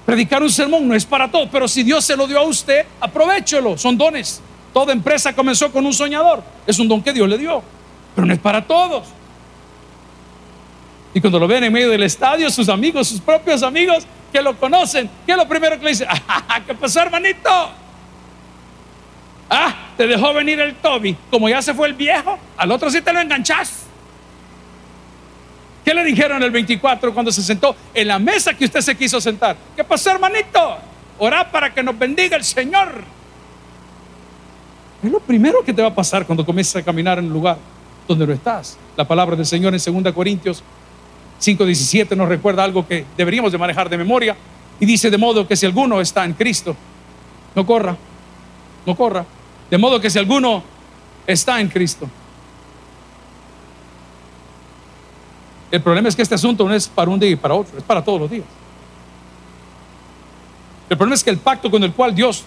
Predicar 0.05 0.41
un 0.41 0.49
sermón 0.49 0.87
no 0.87 0.95
es 0.95 1.05
para 1.05 1.29
todos. 1.29 1.49
Pero 1.51 1.67
si 1.67 1.83
Dios 1.83 2.03
se 2.03 2.15
lo 2.15 2.27
dio 2.27 2.39
a 2.39 2.43
usted, 2.43 2.85
aprovechelo. 2.99 3.77
Son 3.77 3.97
dones. 3.97 4.41
Toda 4.73 4.93
empresa 4.93 5.33
comenzó 5.33 5.71
con 5.71 5.85
un 5.85 5.93
soñador. 5.93 6.43
Es 6.65 6.79
un 6.79 6.87
don 6.87 7.03
que 7.03 7.13
Dios 7.13 7.29
le 7.29 7.37
dio. 7.37 7.61
Pero 8.15 8.25
no 8.25 8.33
es 8.33 8.39
para 8.39 8.65
todos. 8.65 9.07
Y 11.13 11.21
cuando 11.21 11.39
lo 11.39 11.47
ven 11.47 11.63
en 11.63 11.73
medio 11.73 11.89
del 11.89 12.03
estadio, 12.03 12.49
sus 12.49 12.69
amigos, 12.69 13.07
sus 13.07 13.21
propios 13.21 13.61
amigos 13.61 14.05
que 14.31 14.41
lo 14.41 14.57
conocen, 14.57 15.09
¿qué 15.25 15.33
es 15.33 15.37
lo 15.37 15.47
primero 15.47 15.77
que 15.77 15.83
le 15.83 15.89
dicen? 15.91 16.07
Ah, 16.27 16.61
¿Qué 16.65 16.73
pasó, 16.73 17.01
hermanito? 17.01 17.49
Ah, 19.49 19.73
te 19.97 20.07
dejó 20.07 20.33
venir 20.33 20.59
el 20.59 20.75
Toby. 20.75 21.15
Como 21.29 21.49
ya 21.49 21.61
se 21.61 21.73
fue 21.73 21.87
el 21.87 21.93
viejo, 21.93 22.37
al 22.57 22.71
otro 22.71 22.89
sí 22.89 23.01
te 23.01 23.13
lo 23.13 23.19
enganchás. 23.19 23.83
¿Qué 25.83 25.93
le 25.93 26.03
dijeron 26.03 26.41
el 26.41 26.51
24 26.51 27.13
cuando 27.13 27.31
se 27.31 27.43
sentó 27.43 27.75
en 27.93 28.07
la 28.07 28.17
mesa 28.17 28.53
que 28.53 28.65
usted 28.65 28.81
se 28.81 28.95
quiso 28.95 29.19
sentar? 29.19 29.55
¿Qué 29.75 29.83
pasó, 29.83 30.11
hermanito? 30.11 30.77
Orá 31.19 31.51
para 31.51 31.73
que 31.73 31.83
nos 31.83 31.97
bendiga 31.97 32.37
el 32.37 32.43
Señor. 32.43 33.03
Es 35.03 35.11
lo 35.11 35.19
primero 35.19 35.63
que 35.63 35.73
te 35.73 35.81
va 35.81 35.89
a 35.89 35.95
pasar 35.95 36.25
cuando 36.25 36.45
comiences 36.45 36.77
a 36.77 36.81
caminar 36.83 37.19
en 37.19 37.25
el 37.25 37.31
lugar 37.31 37.57
donde 38.07 38.25
no 38.25 38.33
estás. 38.33 38.77
La 38.95 39.05
palabra 39.05 39.35
del 39.35 39.45
Señor 39.45 39.73
en 39.75 40.03
2 40.03 40.13
Corintios 40.13 40.63
5.17 41.43 42.15
nos 42.15 42.29
recuerda 42.29 42.63
algo 42.63 42.87
que 42.87 43.05
deberíamos 43.17 43.51
de 43.51 43.57
manejar 43.57 43.89
de 43.89 43.97
memoria 43.97 44.35
y 44.79 44.85
dice 44.85 45.09
de 45.09 45.17
modo 45.17 45.47
que 45.47 45.55
si 45.55 45.65
alguno 45.65 45.99
está 45.99 46.23
en 46.23 46.33
Cristo, 46.33 46.75
no 47.55 47.65
corra, 47.65 47.95
no 48.85 48.95
corra. 48.95 49.25
De 49.69 49.77
modo 49.77 49.99
que 49.99 50.09
si 50.09 50.19
alguno 50.19 50.63
está 51.27 51.59
en 51.59 51.67
Cristo. 51.67 52.09
El 55.71 55.81
problema 55.81 56.07
es 56.07 56.15
que 56.15 56.21
este 56.21 56.35
asunto 56.35 56.67
no 56.67 56.73
es 56.73 56.87
para 56.87 57.09
un 57.09 57.19
día 57.19 57.31
y 57.31 57.35
para 57.35 57.55
otro, 57.55 57.77
es 57.77 57.83
para 57.83 58.03
todos 58.03 58.21
los 58.21 58.29
días. 58.29 58.45
El 60.89 60.97
problema 60.97 61.15
es 61.15 61.23
que 61.23 61.31
el 61.31 61.37
pacto 61.37 61.71
con 61.71 61.83
el 61.83 61.91
cual 61.93 62.13
Dios 62.13 62.43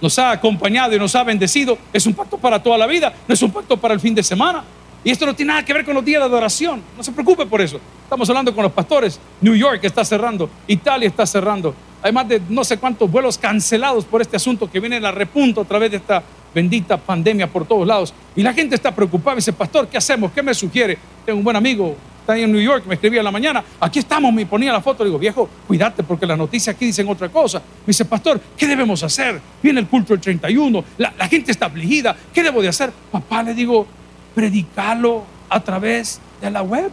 nos 0.00 0.18
ha 0.18 0.30
acompañado 0.30 0.94
y 0.94 0.98
nos 0.98 1.14
ha 1.14 1.24
bendecido 1.24 1.76
es 1.92 2.06
un 2.06 2.14
pacto 2.14 2.38
para 2.38 2.62
toda 2.62 2.78
la 2.78 2.86
vida, 2.86 3.12
no 3.26 3.34
es 3.34 3.42
un 3.42 3.50
pacto 3.50 3.76
para 3.76 3.92
el 3.94 4.00
fin 4.00 4.14
de 4.14 4.22
semana. 4.22 4.64
Y 5.02 5.10
esto 5.10 5.24
no 5.24 5.34
tiene 5.34 5.52
nada 5.52 5.64
que 5.64 5.72
ver 5.72 5.84
con 5.84 5.94
los 5.94 6.04
días 6.04 6.20
de 6.20 6.26
adoración. 6.26 6.82
No 6.96 7.02
se 7.02 7.12
preocupe 7.12 7.46
por 7.46 7.60
eso. 7.60 7.80
Estamos 8.04 8.28
hablando 8.28 8.54
con 8.54 8.62
los 8.62 8.72
pastores. 8.72 9.18
New 9.40 9.54
York 9.54 9.80
está 9.82 10.04
cerrando. 10.04 10.50
Italia 10.66 11.08
está 11.08 11.24
cerrando. 11.24 11.74
Hay 12.02 12.12
más 12.12 12.28
de 12.28 12.40
no 12.48 12.64
sé 12.64 12.78
cuántos 12.78 13.10
vuelos 13.10 13.38
cancelados 13.38 14.04
por 14.04 14.20
este 14.20 14.36
asunto 14.36 14.70
que 14.70 14.80
viene 14.80 15.00
la 15.00 15.10
repunta 15.10 15.62
a 15.62 15.64
través 15.64 15.90
de 15.90 15.98
esta 15.98 16.22
bendita 16.54 16.96
pandemia 16.96 17.46
por 17.46 17.66
todos 17.66 17.86
lados. 17.86 18.12
Y 18.36 18.42
la 18.42 18.52
gente 18.52 18.74
está 18.74 18.94
preocupada. 18.94 19.36
dice, 19.36 19.52
pastor, 19.52 19.88
¿qué 19.88 19.96
hacemos? 19.96 20.32
¿Qué 20.32 20.42
me 20.42 20.54
sugiere? 20.54 20.98
Tengo 21.24 21.38
un 21.38 21.44
buen 21.44 21.56
amigo, 21.56 21.96
está 22.20 22.34
ahí 22.34 22.42
en 22.42 22.52
New 22.52 22.60
York, 22.60 22.84
me 22.86 22.94
escribía 22.94 23.20
en 23.20 23.24
la 23.24 23.30
mañana. 23.30 23.62
Aquí 23.80 23.98
estamos, 23.98 24.32
me 24.32 24.46
ponía 24.46 24.72
la 24.72 24.80
foto. 24.80 25.04
Le 25.04 25.08
digo, 25.10 25.18
viejo, 25.18 25.48
cuídate 25.66 26.02
porque 26.02 26.26
las 26.26 26.38
noticias 26.38 26.74
aquí 26.74 26.86
dicen 26.86 27.08
otra 27.08 27.28
cosa. 27.28 27.58
Me 27.58 27.88
dice, 27.88 28.04
pastor, 28.04 28.40
¿qué 28.56 28.66
debemos 28.66 29.02
hacer? 29.02 29.40
Viene 29.62 29.80
el 29.80 29.86
culto 29.86 30.14
del 30.14 30.20
31. 30.20 30.84
La, 30.98 31.12
la 31.18 31.28
gente 31.28 31.52
está 31.52 31.66
afligida. 31.66 32.16
¿Qué 32.32 32.42
debo 32.42 32.62
de 32.62 32.68
hacer? 32.68 32.90
Papá, 33.12 33.42
le 33.42 33.54
digo, 33.54 33.86
predicarlo 34.34 35.24
a 35.48 35.60
través 35.60 36.20
de 36.40 36.50
la 36.50 36.62
web. 36.62 36.90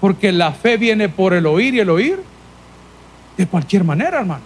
Porque 0.00 0.32
la 0.32 0.52
fe 0.52 0.76
viene 0.76 1.08
por 1.08 1.34
el 1.34 1.46
oír 1.46 1.74
y 1.74 1.80
el 1.80 1.90
oír 1.90 2.22
de 3.36 3.46
cualquier 3.46 3.84
manera, 3.84 4.18
hermano. 4.18 4.42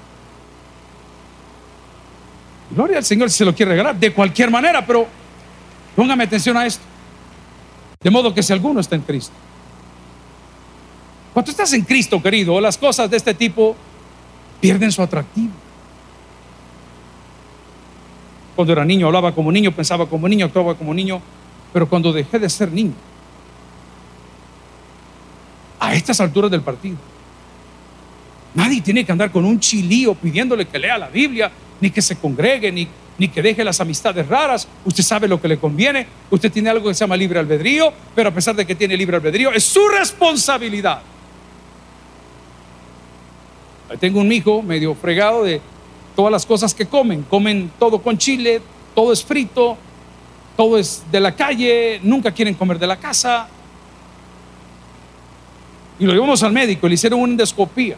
Gloria 2.71 2.99
al 2.99 3.05
Señor 3.05 3.31
si 3.31 3.39
se 3.39 3.45
lo 3.45 3.55
quiere 3.55 3.73
regalar, 3.73 3.97
de 3.97 4.13
cualquier 4.13 4.51
manera, 4.51 4.85
pero 4.85 5.07
póngame 5.95 6.25
atención 6.25 6.57
a 6.57 6.67
esto. 6.67 6.83
De 8.01 8.11
modo 8.11 8.35
que 8.35 8.43
si 8.43 8.53
alguno 8.53 8.81
está 8.81 8.97
en 8.97 9.03
Cristo. 9.03 9.33
Cuando 11.33 11.51
estás 11.51 11.73
en 11.73 11.83
Cristo, 11.83 12.23
querido, 12.23 12.61
las 12.61 12.79
cosas 12.79 13.11
de 13.11 13.17
este 13.17 13.35
tipo 13.35 13.77
pierden 14.61 14.93
su 14.93 15.03
atractivo. 15.03 15.64
Cuando 18.55 18.73
era 18.73 18.85
niño 18.85 19.07
hablaba 19.07 19.35
como 19.35 19.51
niño, 19.51 19.73
pensaba 19.73 20.07
como 20.07 20.29
niño, 20.29 20.47
actuaba 20.47 20.75
como 20.75 20.95
niño, 20.95 21.21
pero 21.73 21.89
cuando 21.89 22.13
dejé 22.13 22.39
de 22.39 22.49
ser 22.49 22.71
niño, 22.71 22.95
a 25.81 25.95
estas 25.95 26.21
alturas 26.21 26.51
del 26.51 26.63
partido, 26.63 26.97
nadie 28.55 28.81
tiene 28.81 29.05
que 29.05 29.13
andar 29.13 29.31
con 29.31 29.45
un 29.45 29.59
chilío 29.59 30.15
pidiéndole 30.15 30.67
que 30.67 30.79
lea 30.79 30.99
la 30.99 31.09
Biblia, 31.09 31.51
ni 31.81 31.91
que 31.91 32.01
se 32.01 32.17
congregue, 32.17 32.71
ni, 32.71 32.89
ni 33.19 33.29
que 33.29 33.43
deje 33.43 33.65
las 33.65 33.81
amistades 33.81 34.27
raras. 34.27 34.69
Usted 34.85 35.03
sabe 35.03 35.29
lo 35.29 35.41
que 35.41 35.49
le 35.49 35.59
conviene. 35.59 36.07
Usted 36.31 36.51
tiene 36.51 36.71
algo 36.71 36.89
que 36.89 36.95
se 36.95 37.01
llama 37.01 37.17
libre 37.17 37.39
albedrío, 37.39 37.93
pero 38.15 38.29
a 38.29 38.33
pesar 38.33 38.55
de 38.55 38.65
que 38.65 38.75
tiene 38.75 38.97
libre 38.97 39.17
albedrío, 39.17 39.53
es 39.53 39.65
su 39.65 39.87
responsabilidad. 39.89 41.03
tengo 44.01 44.21
un 44.21 44.33
hijo 44.33 44.63
medio 44.63 44.95
fregado 44.95 45.45
de 45.45 45.61
todas 46.15 46.33
las 46.33 46.47
cosas 46.47 46.75
que 46.75 46.87
comen. 46.87 47.23
Comen 47.23 47.71
todo 47.79 48.01
con 48.01 48.19
chile, 48.19 48.61
todo 48.95 49.13
es 49.13 49.25
frito, 49.25 49.77
todo 50.57 50.79
es 50.79 51.03
de 51.11 51.21
la 51.21 51.35
calle, 51.35 52.01
nunca 52.03 52.31
quieren 52.33 52.55
comer 52.55 52.79
de 52.79 52.87
la 52.87 52.97
casa. 52.97 53.49
Y 55.99 56.05
lo 56.05 56.13
llevamos 56.13 56.43
al 56.43 56.53
médico, 56.53 56.89
le 56.89 56.95
hicieron 56.95 57.21
una 57.21 57.33
endoscopía. 57.33 57.97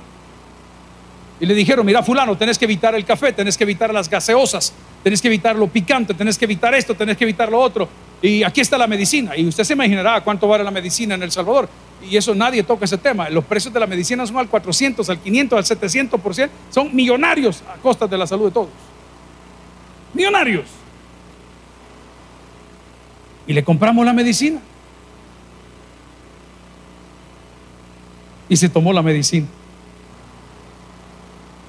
Y 1.39 1.45
le 1.47 1.55
dijeron, 1.55 1.85
mira 1.85 2.03
fulano, 2.03 2.37
tenés 2.37 2.57
que 2.57 2.65
evitar 2.65 2.95
el 2.95 3.05
café, 3.05 3.33
tenés 3.33 3.59
que 3.59 3.65
evitar 3.65 3.93
las 3.93 4.09
gaseosas, 4.09 4.73
tenés 5.03 5.21
que 5.21 5.29
evitar 5.29 5.55
lo 5.55 5.67
picante, 5.69 6.15
tenés 6.15 6.39
que 6.39 6.47
evitar 6.47 6.75
esto, 6.75 6.95
tenés 6.95 7.17
que 7.17 7.25
evitar 7.25 7.51
lo 7.51 7.61
otro. 7.61 7.89
Y 8.23 8.43
aquí 8.43 8.63
está 8.63 8.79
la 8.79 8.87
medicina. 8.87 9.37
Y 9.37 9.47
usted 9.47 9.65
se 9.65 9.75
imaginará 9.75 10.23
cuánto 10.23 10.49
vale 10.49 10.65
la 10.65 10.71
medicina 10.71 11.15
en 11.15 11.23
El 11.23 11.31
Salvador. 11.31 11.69
Y 12.09 12.17
eso 12.17 12.35
nadie 12.35 12.63
toca 12.63 12.85
ese 12.85 12.99
tema. 12.99 13.29
Los 13.31 13.45
precios 13.45 13.73
de 13.73 13.81
la 13.81 13.87
medicina 13.87 14.27
son 14.27 14.37
al 14.37 14.49
400, 14.49 15.09
al 15.11 15.19
500, 15.19 15.71
al 15.71 15.79
700%. 15.79 16.51
Son 16.71 16.95
millonarios 16.95 17.63
a 17.69 17.77
costa 17.81 18.07
de 18.07 18.17
la 18.17 18.27
salud 18.27 18.47
de 18.47 18.53
todos. 18.53 18.69
Millonarios. 20.15 20.67
Y 23.47 23.53
le 23.53 23.63
compramos 23.63 24.05
la 24.05 24.13
medicina. 24.13 24.61
Y 28.49 28.57
se 28.57 28.69
tomó 28.69 28.93
la 28.93 29.03
medicina. 29.03 29.47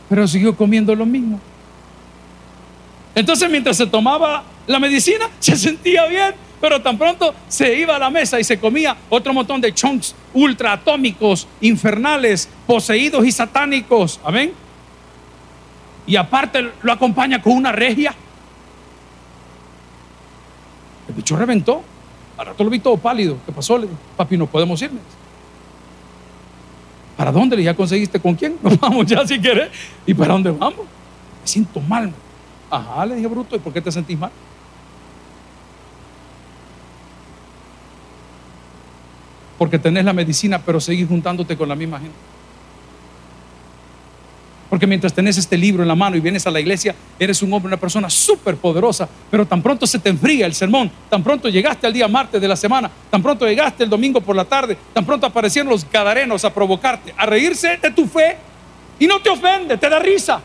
Pero 0.09 0.27
siguió 0.27 0.55
comiendo 0.55 0.95
lo 0.95 1.05
mismo. 1.05 1.39
Entonces 3.15 3.49
mientras 3.49 3.77
se 3.77 3.87
tomaba 3.87 4.43
la 4.67 4.79
medicina, 4.79 5.29
se 5.39 5.57
sentía 5.57 6.05
bien 6.05 6.46
pero 6.59 6.81
tan 6.81 6.97
pronto 6.97 7.33
se 7.47 7.77
iba 7.77 7.95
a 7.95 7.99
la 7.99 8.09
mesa 8.09 8.39
y 8.39 8.43
se 8.43 8.59
comía 8.59 8.95
otro 9.09 9.33
montón 9.33 9.61
de 9.61 9.73
chunks 9.73 10.15
ultraatómicos, 10.33 11.47
infernales, 11.61 12.49
poseídos 12.65 13.25
y 13.25 13.31
satánicos. 13.31 14.19
Amén. 14.23 14.53
Y 16.05 16.15
aparte 16.15 16.71
lo 16.81 16.91
acompaña 16.91 17.41
con 17.41 17.53
una 17.53 17.71
regia. 17.71 18.13
El 21.07 21.13
bicho 21.13 21.35
reventó. 21.35 21.83
Al 22.37 22.47
rato 22.47 22.63
lo 22.63 22.69
vi 22.69 22.79
todo 22.79 22.97
pálido. 22.97 23.37
¿Qué 23.45 23.51
pasó? 23.51 23.79
Papi, 24.15 24.37
no 24.37 24.47
podemos 24.47 24.81
irnos. 24.81 25.01
¿Para 27.17 27.31
dónde? 27.31 27.61
¿Ya 27.61 27.73
conseguiste 27.73 28.19
con 28.19 28.35
quién? 28.35 28.57
Nos 28.63 28.79
vamos 28.79 29.05
ya 29.07 29.25
si 29.25 29.39
quieres. 29.39 29.69
¿Y 30.05 30.13
para 30.13 30.33
dónde 30.33 30.51
vamos? 30.51 30.85
Me 31.41 31.47
siento 31.47 31.81
mal. 31.81 32.13
Ajá, 32.69 33.05
le 33.05 33.15
dije 33.15 33.27
bruto, 33.27 33.55
¿y 33.55 33.59
por 33.59 33.73
qué 33.73 33.81
te 33.81 33.91
sentís 33.91 34.17
mal? 34.17 34.31
Porque 39.57 39.79
tenés 39.79 40.05
la 40.05 40.13
medicina, 40.13 40.61
pero 40.63 40.79
seguís 40.79 41.07
juntándote 41.07 41.57
con 41.57 41.67
la 41.69 41.75
misma 41.75 41.99
gente. 41.99 42.17
Porque 44.69 44.85
mientras 44.85 45.13
tenés 45.13 45.37
este 45.37 45.57
libro 45.57 45.81
en 45.81 45.87
la 45.87 45.95
mano 45.95 46.17
y 46.17 46.19
vienes 46.19 46.45
a 46.45 46.51
la 46.51 46.59
iglesia, 46.59 46.93
eres 47.17 47.41
un 47.41 47.53
hombre, 47.53 47.67
una 47.67 47.77
persona 47.77 48.09
súper 48.09 48.57
poderosa, 48.57 49.07
pero 49.31 49.45
tan 49.45 49.61
pronto 49.61 49.87
se 49.87 49.97
te 49.99 50.09
enfría 50.09 50.45
el 50.45 50.53
sermón, 50.53 50.91
tan 51.09 51.23
pronto 51.23 51.47
llegaste 51.47 51.87
al 51.87 51.93
día 51.93 52.07
martes 52.07 52.41
de 52.41 52.47
la 52.47 52.55
semana, 52.55 52.91
tan 53.09 53.23
pronto 53.23 53.47
llegaste 53.47 53.85
el 53.85 53.89
domingo 53.89 54.19
por 54.19 54.35
la 54.35 54.43
tarde, 54.43 54.77
tan 54.93 55.05
pronto 55.05 55.25
aparecieron 55.25 55.71
los 55.71 55.89
gadarenos 55.89 56.43
a 56.43 56.53
provocarte, 56.53 57.13
a 57.15 57.25
reírse 57.25 57.77
de 57.77 57.91
tu 57.91 58.07
fe 58.07 58.37
y 58.99 59.07
no 59.07 59.21
te 59.21 59.29
ofende, 59.29 59.77
te 59.77 59.89
da 59.89 59.99
risa. 59.99 60.41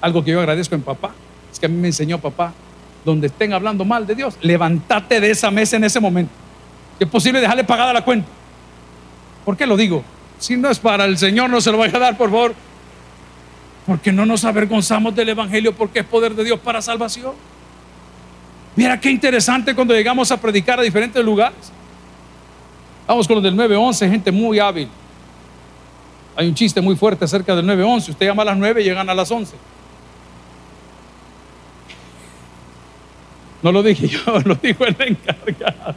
Algo 0.00 0.24
que 0.24 0.32
yo 0.32 0.40
agradezco 0.40 0.74
en 0.74 0.82
papá, 0.82 1.12
es 1.52 1.60
que 1.60 1.66
a 1.66 1.68
mí 1.68 1.76
me 1.76 1.88
enseñó 1.88 2.18
papá, 2.18 2.52
donde 3.04 3.28
estén 3.28 3.52
hablando 3.52 3.84
mal 3.84 4.06
de 4.06 4.14
Dios, 4.14 4.36
levántate 4.42 5.20
de 5.20 5.30
esa 5.30 5.50
mesa 5.50 5.76
en 5.76 5.84
ese 5.84 6.00
momento. 6.00 6.32
Es 6.98 7.08
posible 7.08 7.40
dejarle 7.40 7.64
pagada 7.64 7.92
la 7.92 8.04
cuenta. 8.04 8.28
¿Por 9.44 9.56
qué 9.56 9.66
lo 9.66 9.76
digo? 9.76 10.04
Si 10.38 10.56
no 10.56 10.68
es 10.68 10.78
para 10.78 11.04
el 11.04 11.18
Señor, 11.18 11.50
no 11.50 11.60
se 11.60 11.72
lo 11.72 11.78
vaya 11.78 11.96
a 11.96 12.00
dar, 12.00 12.16
por 12.16 12.30
favor. 12.30 12.54
Porque 13.86 14.12
no 14.12 14.26
nos 14.26 14.44
avergonzamos 14.44 15.14
del 15.14 15.30
Evangelio, 15.30 15.74
porque 15.74 16.00
es 16.00 16.04
poder 16.04 16.34
de 16.34 16.44
Dios 16.44 16.60
para 16.60 16.82
salvación. 16.82 17.32
Mira 18.76 19.00
qué 19.00 19.10
interesante 19.10 19.74
cuando 19.74 19.94
llegamos 19.94 20.30
a 20.30 20.40
predicar 20.40 20.78
a 20.78 20.82
diferentes 20.82 21.24
lugares. 21.24 21.72
Vamos 23.06 23.26
con 23.26 23.36
los 23.36 23.42
del 23.42 23.56
911, 23.56 24.08
gente 24.08 24.30
muy 24.30 24.58
hábil. 24.58 24.88
Hay 26.36 26.48
un 26.48 26.54
chiste 26.54 26.80
muy 26.80 26.96
fuerte 26.96 27.24
acerca 27.24 27.56
del 27.56 27.66
911. 27.66 28.12
Usted 28.12 28.26
llama 28.26 28.42
a 28.42 28.46
las 28.46 28.56
9 28.56 28.80
y 28.80 28.84
llegan 28.84 29.10
a 29.10 29.14
las 29.14 29.30
11. 29.30 29.56
No 33.62 33.72
lo 33.72 33.82
dije 33.82 34.08
yo, 34.08 34.40
lo 34.44 34.54
dijo 34.54 34.84
el 34.84 34.96
encargado. 34.98 35.94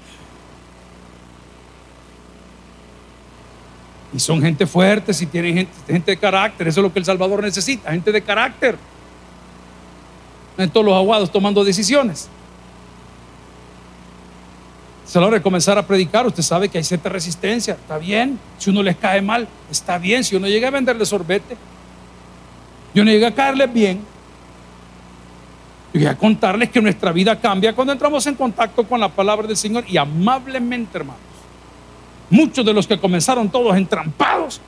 Y 4.14 4.20
son 4.20 4.42
gente 4.42 4.68
fuerte, 4.68 5.14
si 5.14 5.26
tienen 5.26 5.68
gente, 5.88 6.12
de 6.12 6.18
carácter, 6.18 6.68
eso 6.68 6.82
es 6.82 6.84
lo 6.84 6.94
que 6.94 7.00
El 7.00 7.06
Salvador 7.06 7.42
necesita, 7.42 7.92
gente 7.92 8.12
de 8.12 8.22
carácter. 8.22 8.78
En 10.56 10.70
todos 10.70 10.86
los 10.86 10.96
aguados 10.96 11.32
tomando 11.32 11.64
decisiones. 11.64 12.30
Es 15.08 15.16
a 15.16 15.20
la 15.20 15.28
hora 15.28 15.38
de 15.38 15.42
comenzar 15.42 15.80
a 15.80 15.86
predicar, 15.86 16.28
usted 16.28 16.44
sabe 16.44 16.70
que 16.70 16.78
hay 16.78 16.84
cierta 16.84 17.10
resistencia, 17.10 17.74
está 17.74 17.98
bien. 17.98 18.40
Si 18.60 18.70
uno 18.70 18.84
les 18.84 18.96
cae 18.98 19.22
mal, 19.22 19.48
está 19.72 19.98
bien. 19.98 20.24
Si 20.24 20.36
uno 20.36 20.48
llega 20.48 20.68
a 20.68 20.72
venderle 20.72 21.06
sorbete, 21.08 21.58
y 22.94 23.00
uno 23.00 23.10
llega 23.10 23.30
a 23.30 23.34
caerles 23.34 23.74
bien, 23.74 24.02
y 25.94 26.00
voy 26.00 26.08
a 26.08 26.18
contarles 26.18 26.70
que 26.70 26.82
nuestra 26.82 27.12
vida 27.12 27.40
cambia 27.40 27.74
cuando 27.74 27.94
entramos 27.94 28.26
en 28.26 28.36
contacto 28.36 28.84
con 28.84 29.00
la 29.00 29.10
palabra 29.10 29.48
del 29.48 29.58
Señor 29.58 29.86
y 29.88 29.98
amablemente, 29.98 30.98
hermanos 30.98 31.22
Muchos 32.30 32.66
de 32.66 32.74
los 32.74 32.88
que 32.88 32.98
comenzaron 33.00 33.48
todos 33.50 33.78
entrampados 33.78 34.60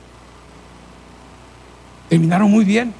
terminaron 2.08 2.48
muy 2.48 2.64
bien. 2.64 2.94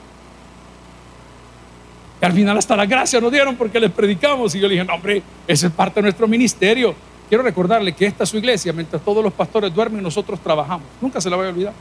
Y 2.20 2.24
al 2.24 2.32
final 2.32 2.58
hasta 2.58 2.74
la 2.74 2.86
gracia 2.86 3.20
nos 3.20 3.30
dieron 3.30 3.54
porque 3.54 3.78
les 3.78 3.92
predicamos. 3.92 4.54
Y 4.56 4.60
yo 4.60 4.66
le 4.66 4.74
dije, 4.74 4.84
no, 4.84 4.94
hombre, 4.94 5.22
esa 5.46 5.68
es 5.68 5.72
parte 5.72 6.00
de 6.00 6.02
nuestro 6.02 6.26
ministerio. 6.26 6.96
Quiero 7.28 7.44
recordarle 7.44 7.92
que 7.92 8.06
esta 8.06 8.24
es 8.24 8.30
su 8.30 8.38
iglesia, 8.38 8.72
mientras 8.72 9.02
todos 9.02 9.22
los 9.22 9.32
pastores 9.32 9.72
duermen, 9.72 10.02
nosotros 10.02 10.40
trabajamos. 10.40 10.86
Nunca 11.00 11.20
se 11.20 11.28
la 11.28 11.36
voy 11.36 11.46
a 11.46 11.50
olvidar. 11.50 11.72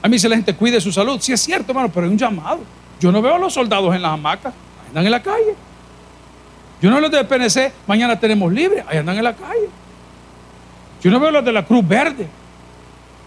A 0.00 0.08
mí 0.08 0.18
se 0.18 0.28
la 0.28 0.36
gente 0.36 0.54
cuide 0.54 0.80
su 0.80 0.92
salud. 0.92 1.18
Sí 1.20 1.32
es 1.32 1.40
cierto, 1.40 1.72
hermano, 1.72 1.90
pero 1.92 2.06
hay 2.06 2.12
un 2.12 2.18
llamado. 2.18 2.60
Yo 3.00 3.10
no 3.12 3.20
veo 3.20 3.34
a 3.34 3.38
los 3.38 3.52
soldados 3.52 3.94
en 3.94 4.02
las 4.02 4.12
hamacas, 4.12 4.54
andan 4.92 5.06
en 5.06 5.10
la 5.10 5.22
calle. 5.22 5.54
Yo 6.82 6.90
no 6.90 7.00
los 7.00 7.10
de 7.10 7.24
PNC, 7.24 7.72
mañana 7.86 8.20
tenemos 8.20 8.52
libre, 8.52 8.84
ahí 8.86 8.98
andan 8.98 9.16
en 9.16 9.24
la 9.24 9.32
calle. 9.32 9.70
Yo 11.02 11.10
no 11.10 11.18
veo 11.18 11.30
los 11.30 11.44
de 11.44 11.52
la 11.52 11.64
Cruz 11.64 11.86
Verde. 11.86 12.28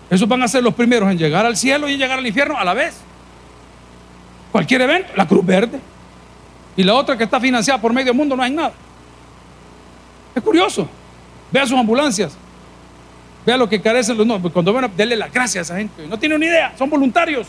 Esos 0.09 0.27
van 0.27 0.43
a 0.43 0.47
ser 0.47 0.63
los 0.63 0.75
primeros 0.75 1.09
en 1.09 1.17
llegar 1.17 1.45
al 1.45 1.57
cielo 1.57 1.89
y 1.89 1.93
en 1.93 1.99
llegar 1.99 2.19
al 2.19 2.27
infierno 2.27 2.57
a 2.57 2.63
la 2.63 2.75
vez. 2.75 2.95
Cualquier 4.51 4.81
evento, 4.81 5.11
la 5.15 5.27
Cruz 5.27 5.43
Verde. 5.43 5.79
Y 6.77 6.83
la 6.83 6.93
otra 6.93 7.17
que 7.17 7.23
está 7.23 7.39
financiada 7.39 7.81
por 7.81 7.91
medio 7.91 8.13
mundo 8.13 8.35
no 8.35 8.43
hay 8.43 8.51
nada. 8.51 8.73
Es 10.35 10.43
curioso. 10.43 10.87
Vea 11.51 11.65
sus 11.65 11.79
ambulancias. 11.79 12.37
Vea 13.45 13.57
lo 13.57 13.67
que 13.67 13.81
carecen 13.81 14.17
los 14.17 14.27
no, 14.27 14.41
Cuando 14.51 14.73
ven, 14.73 14.91
denle 14.95 15.15
las 15.15 15.31
gracias 15.31 15.71
a 15.71 15.73
esa 15.73 15.77
gente. 15.77 16.07
No 16.07 16.19
tiene 16.19 16.37
ni 16.37 16.45
idea, 16.45 16.73
son 16.77 16.89
voluntarios. 16.89 17.47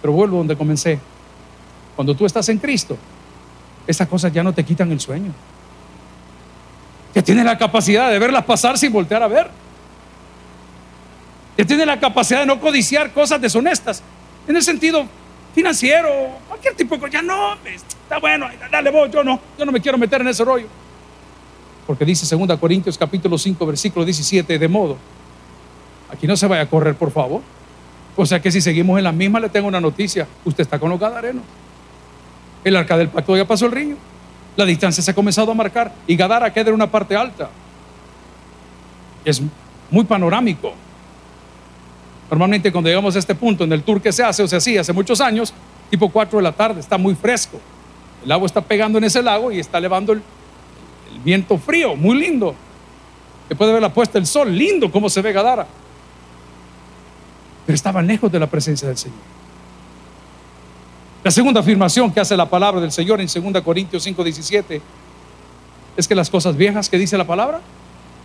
Pero 0.00 0.12
vuelvo 0.12 0.38
donde 0.38 0.56
comencé. 0.56 1.00
Cuando 1.96 2.14
tú 2.14 2.26
estás 2.26 2.48
en 2.48 2.58
Cristo, 2.58 2.96
esas 3.86 4.08
cosas 4.08 4.32
ya 4.32 4.42
no 4.42 4.52
te 4.52 4.64
quitan 4.64 4.90
el 4.92 5.00
sueño 5.00 5.32
que 7.12 7.22
tiene 7.22 7.44
la 7.44 7.58
capacidad 7.58 8.10
de 8.10 8.18
verlas 8.18 8.44
pasar 8.44 8.78
sin 8.78 8.92
voltear 8.92 9.22
a 9.22 9.28
ver, 9.28 9.50
que 11.56 11.64
tiene 11.64 11.84
la 11.84 12.00
capacidad 12.00 12.40
de 12.40 12.46
no 12.46 12.60
codiciar 12.60 13.12
cosas 13.12 13.40
deshonestas, 13.40 14.02
en 14.48 14.56
el 14.56 14.62
sentido 14.62 15.06
financiero, 15.54 16.08
cualquier 16.48 16.74
tipo 16.74 16.94
de 16.94 17.00
cosa, 17.00 17.12
ya 17.12 17.22
no, 17.22 17.54
está 17.64 18.18
bueno, 18.18 18.46
dale 18.70 18.90
vos, 18.90 19.10
yo 19.10 19.22
no, 19.22 19.38
yo 19.58 19.64
no 19.64 19.72
me 19.72 19.80
quiero 19.80 19.98
meter 19.98 20.22
en 20.22 20.28
ese 20.28 20.44
rollo. 20.44 20.66
Porque 21.86 22.04
dice 22.04 22.36
2 22.36 22.58
Corintios 22.58 22.96
capítulo 22.96 23.36
5, 23.36 23.66
versículo 23.66 24.04
17, 24.04 24.58
de 24.58 24.68
modo, 24.68 24.96
aquí 26.10 26.26
no 26.26 26.36
se 26.36 26.46
vaya 26.46 26.62
a 26.62 26.66
correr, 26.66 26.94
por 26.94 27.10
favor. 27.10 27.42
O 28.16 28.24
sea 28.24 28.40
que 28.40 28.50
si 28.50 28.60
seguimos 28.60 28.98
en 28.98 29.04
la 29.04 29.12
misma, 29.12 29.40
le 29.40 29.48
tengo 29.48 29.68
una 29.68 29.80
noticia, 29.80 30.26
usted 30.44 30.62
está 30.62 30.78
con 30.78 30.90
los 30.90 31.00
gadarenos. 31.00 31.42
El 32.64 32.76
arca 32.76 32.96
del 32.96 33.08
pacto 33.08 33.36
ya 33.36 33.44
pasó 33.44 33.66
el 33.66 33.72
río. 33.72 33.96
La 34.56 34.64
distancia 34.64 35.02
se 35.02 35.10
ha 35.10 35.14
comenzado 35.14 35.50
a 35.50 35.54
marcar 35.54 35.92
y 36.06 36.16
Gadara 36.16 36.52
queda 36.52 36.68
en 36.68 36.74
una 36.74 36.90
parte 36.90 37.16
alta. 37.16 37.50
Es 39.24 39.40
muy 39.90 40.04
panorámico. 40.04 40.74
Normalmente 42.30 42.72
cuando 42.72 42.88
llegamos 42.88 43.14
a 43.16 43.18
este 43.18 43.34
punto 43.34 43.64
en 43.64 43.72
el 43.72 43.82
tour 43.82 44.00
que 44.00 44.12
se 44.12 44.22
hace 44.22 44.42
o 44.42 44.48
se 44.48 44.56
hacía 44.56 44.80
hace 44.80 44.92
muchos 44.92 45.20
años, 45.20 45.52
tipo 45.90 46.08
4 46.08 46.38
de 46.38 46.42
la 46.42 46.52
tarde, 46.52 46.80
está 46.80 46.96
muy 46.98 47.14
fresco. 47.14 47.60
El 48.24 48.32
agua 48.32 48.46
está 48.46 48.60
pegando 48.60 48.98
en 48.98 49.04
ese 49.04 49.22
lago 49.22 49.52
y 49.52 49.58
está 49.58 49.80
levando 49.80 50.12
el, 50.12 50.22
viento 51.24 51.58
frío, 51.58 51.94
muy 51.94 52.18
lindo. 52.18 52.54
Se 53.48 53.54
puede 53.54 53.72
ver 53.72 53.82
la 53.82 53.92
puesta 53.92 54.18
del 54.18 54.26
sol, 54.26 54.56
lindo 54.56 54.90
cómo 54.90 55.10
se 55.10 55.20
ve 55.20 55.32
Gadara. 55.32 55.66
Pero 57.66 57.74
estaban 57.74 58.06
lejos 58.06 58.32
de 58.32 58.38
la 58.38 58.46
presencia 58.46 58.88
del 58.88 58.96
Señor. 58.96 59.18
La 61.24 61.30
segunda 61.30 61.60
afirmación 61.60 62.12
que 62.12 62.18
hace 62.18 62.36
la 62.36 62.46
palabra 62.46 62.80
del 62.80 62.90
Señor 62.90 63.20
en 63.20 63.28
2 63.28 63.62
Corintios 63.62 64.02
5, 64.02 64.24
17 64.24 64.82
es 65.96 66.08
que 66.08 66.14
las 66.14 66.28
cosas 66.28 66.56
viejas 66.56 66.88
que 66.88 66.98
dice 66.98 67.16
la 67.16 67.26
palabra 67.26 67.60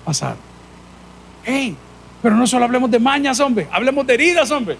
pasaron. 0.03 0.37
Hey, 1.43 1.75
pero 2.21 2.35
no 2.35 2.47
solo 2.47 2.65
hablemos 2.65 2.89
de 2.89 2.99
mañas, 2.99 3.39
hombre, 3.39 3.67
hablemos 3.71 4.07
de 4.07 4.13
heridas, 4.15 4.49
hombre. 4.49 4.77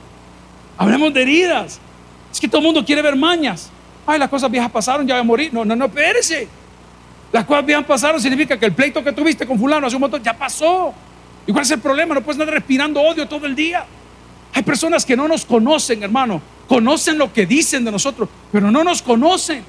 Hablemos 0.78 1.14
de 1.14 1.22
heridas. 1.22 1.80
Es 2.32 2.40
que 2.40 2.48
todo 2.48 2.60
el 2.60 2.66
mundo 2.66 2.84
quiere 2.84 3.02
ver 3.02 3.16
mañas. 3.16 3.70
Ay, 4.06 4.20
las 4.20 4.30
cosas 4.30 4.50
viejas 4.50 4.72
pasaron, 4.72 5.06
ya 5.06 5.16
voy 5.16 5.22
a 5.22 5.24
morir. 5.24 5.54
No, 5.54 5.64
no, 5.64 5.76
no, 5.76 5.86
espérese. 5.86 6.48
Las 7.32 7.46
cosas 7.46 7.66
viejas 7.66 7.86
pasaron 7.86 8.22
significa 8.22 8.58
que 8.58 8.66
el 8.66 8.74
pleito 8.74 9.04
que 9.04 9.12
tuviste 9.12 9.46
con 9.46 9.60
fulano 9.60 9.86
hace 9.86 9.96
un 9.96 10.02
montón 10.02 10.24
ya 10.24 10.34
pasó. 10.34 10.94
¿Y 11.46 11.52
cuál 11.52 11.64
es 11.64 11.72
el 11.72 11.80
problema? 11.80 12.16
No 12.16 12.22
puedes 12.22 12.40
andar 12.40 12.56
respirando 12.56 13.02
odio 13.02 13.28
todo 13.28 13.46
el 13.46 13.56
día. 13.56 13.86
Hay 14.58 14.64
personas 14.64 15.06
que 15.06 15.16
no 15.16 15.28
nos 15.28 15.46
conocen, 15.46 16.02
hermano. 16.02 16.42
Conocen 16.68 17.20
lo 17.20 17.32
que 17.32 17.46
dicen 17.46 17.86
de 17.86 17.92
nosotros, 17.92 18.28
pero 18.52 18.72
no 18.72 18.84
nos 18.84 19.04
conocen. 19.04 19.64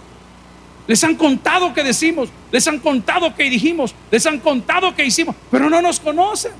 Les 0.86 1.04
han 1.04 1.14
contado 1.14 1.74
que 1.74 1.84
decimos, 1.84 2.30
les 2.50 2.66
han 2.66 2.78
contado 2.78 3.34
que 3.34 3.50
dijimos, 3.50 3.94
les 4.10 4.24
han 4.24 4.40
contado 4.40 4.94
que 4.94 5.04
hicimos, 5.04 5.36
pero 5.50 5.68
no 5.68 5.82
nos 5.82 6.00
conocen. 6.00 6.52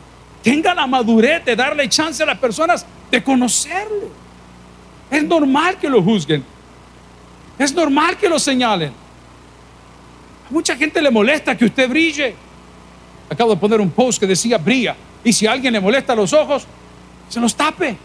Tenga 0.43 0.75
la 0.75 0.87
madurez 0.87 1.43
de 1.43 1.57
darle 1.57 1.89
chance 1.89 2.23
a 2.23 2.27
las 2.27 2.37
personas 2.37 2.85
de 3.11 3.25
conocerle. 3.25 4.09
Es 5.11 5.25
normal 5.25 5.79
que 5.79 5.89
lo 5.89 6.03
juzguen. 6.03 6.45
Es 7.59 7.73
normal 7.73 8.19
que 8.19 8.29
lo 8.29 8.39
señalen. 8.39 8.91
A 10.51 10.53
mucha 10.53 10.77
gente 10.77 11.01
le 11.01 11.11
molesta 11.11 11.57
que 11.57 11.65
usted 11.65 11.89
brille. 11.89 12.35
Acabo 13.31 13.55
de 13.55 13.57
poner 13.57 13.81
un 13.81 13.91
post 13.91 14.21
que 14.21 14.27
decía 14.27 14.59
brilla. 14.59 14.95
Y 15.25 15.33
si 15.33 15.47
a 15.47 15.53
alguien 15.53 15.73
le 15.73 15.81
molesta 15.81 16.15
los 16.15 16.35
ojos, 16.35 16.67
se 17.31 17.41
los 17.41 17.55
tape 17.55 17.97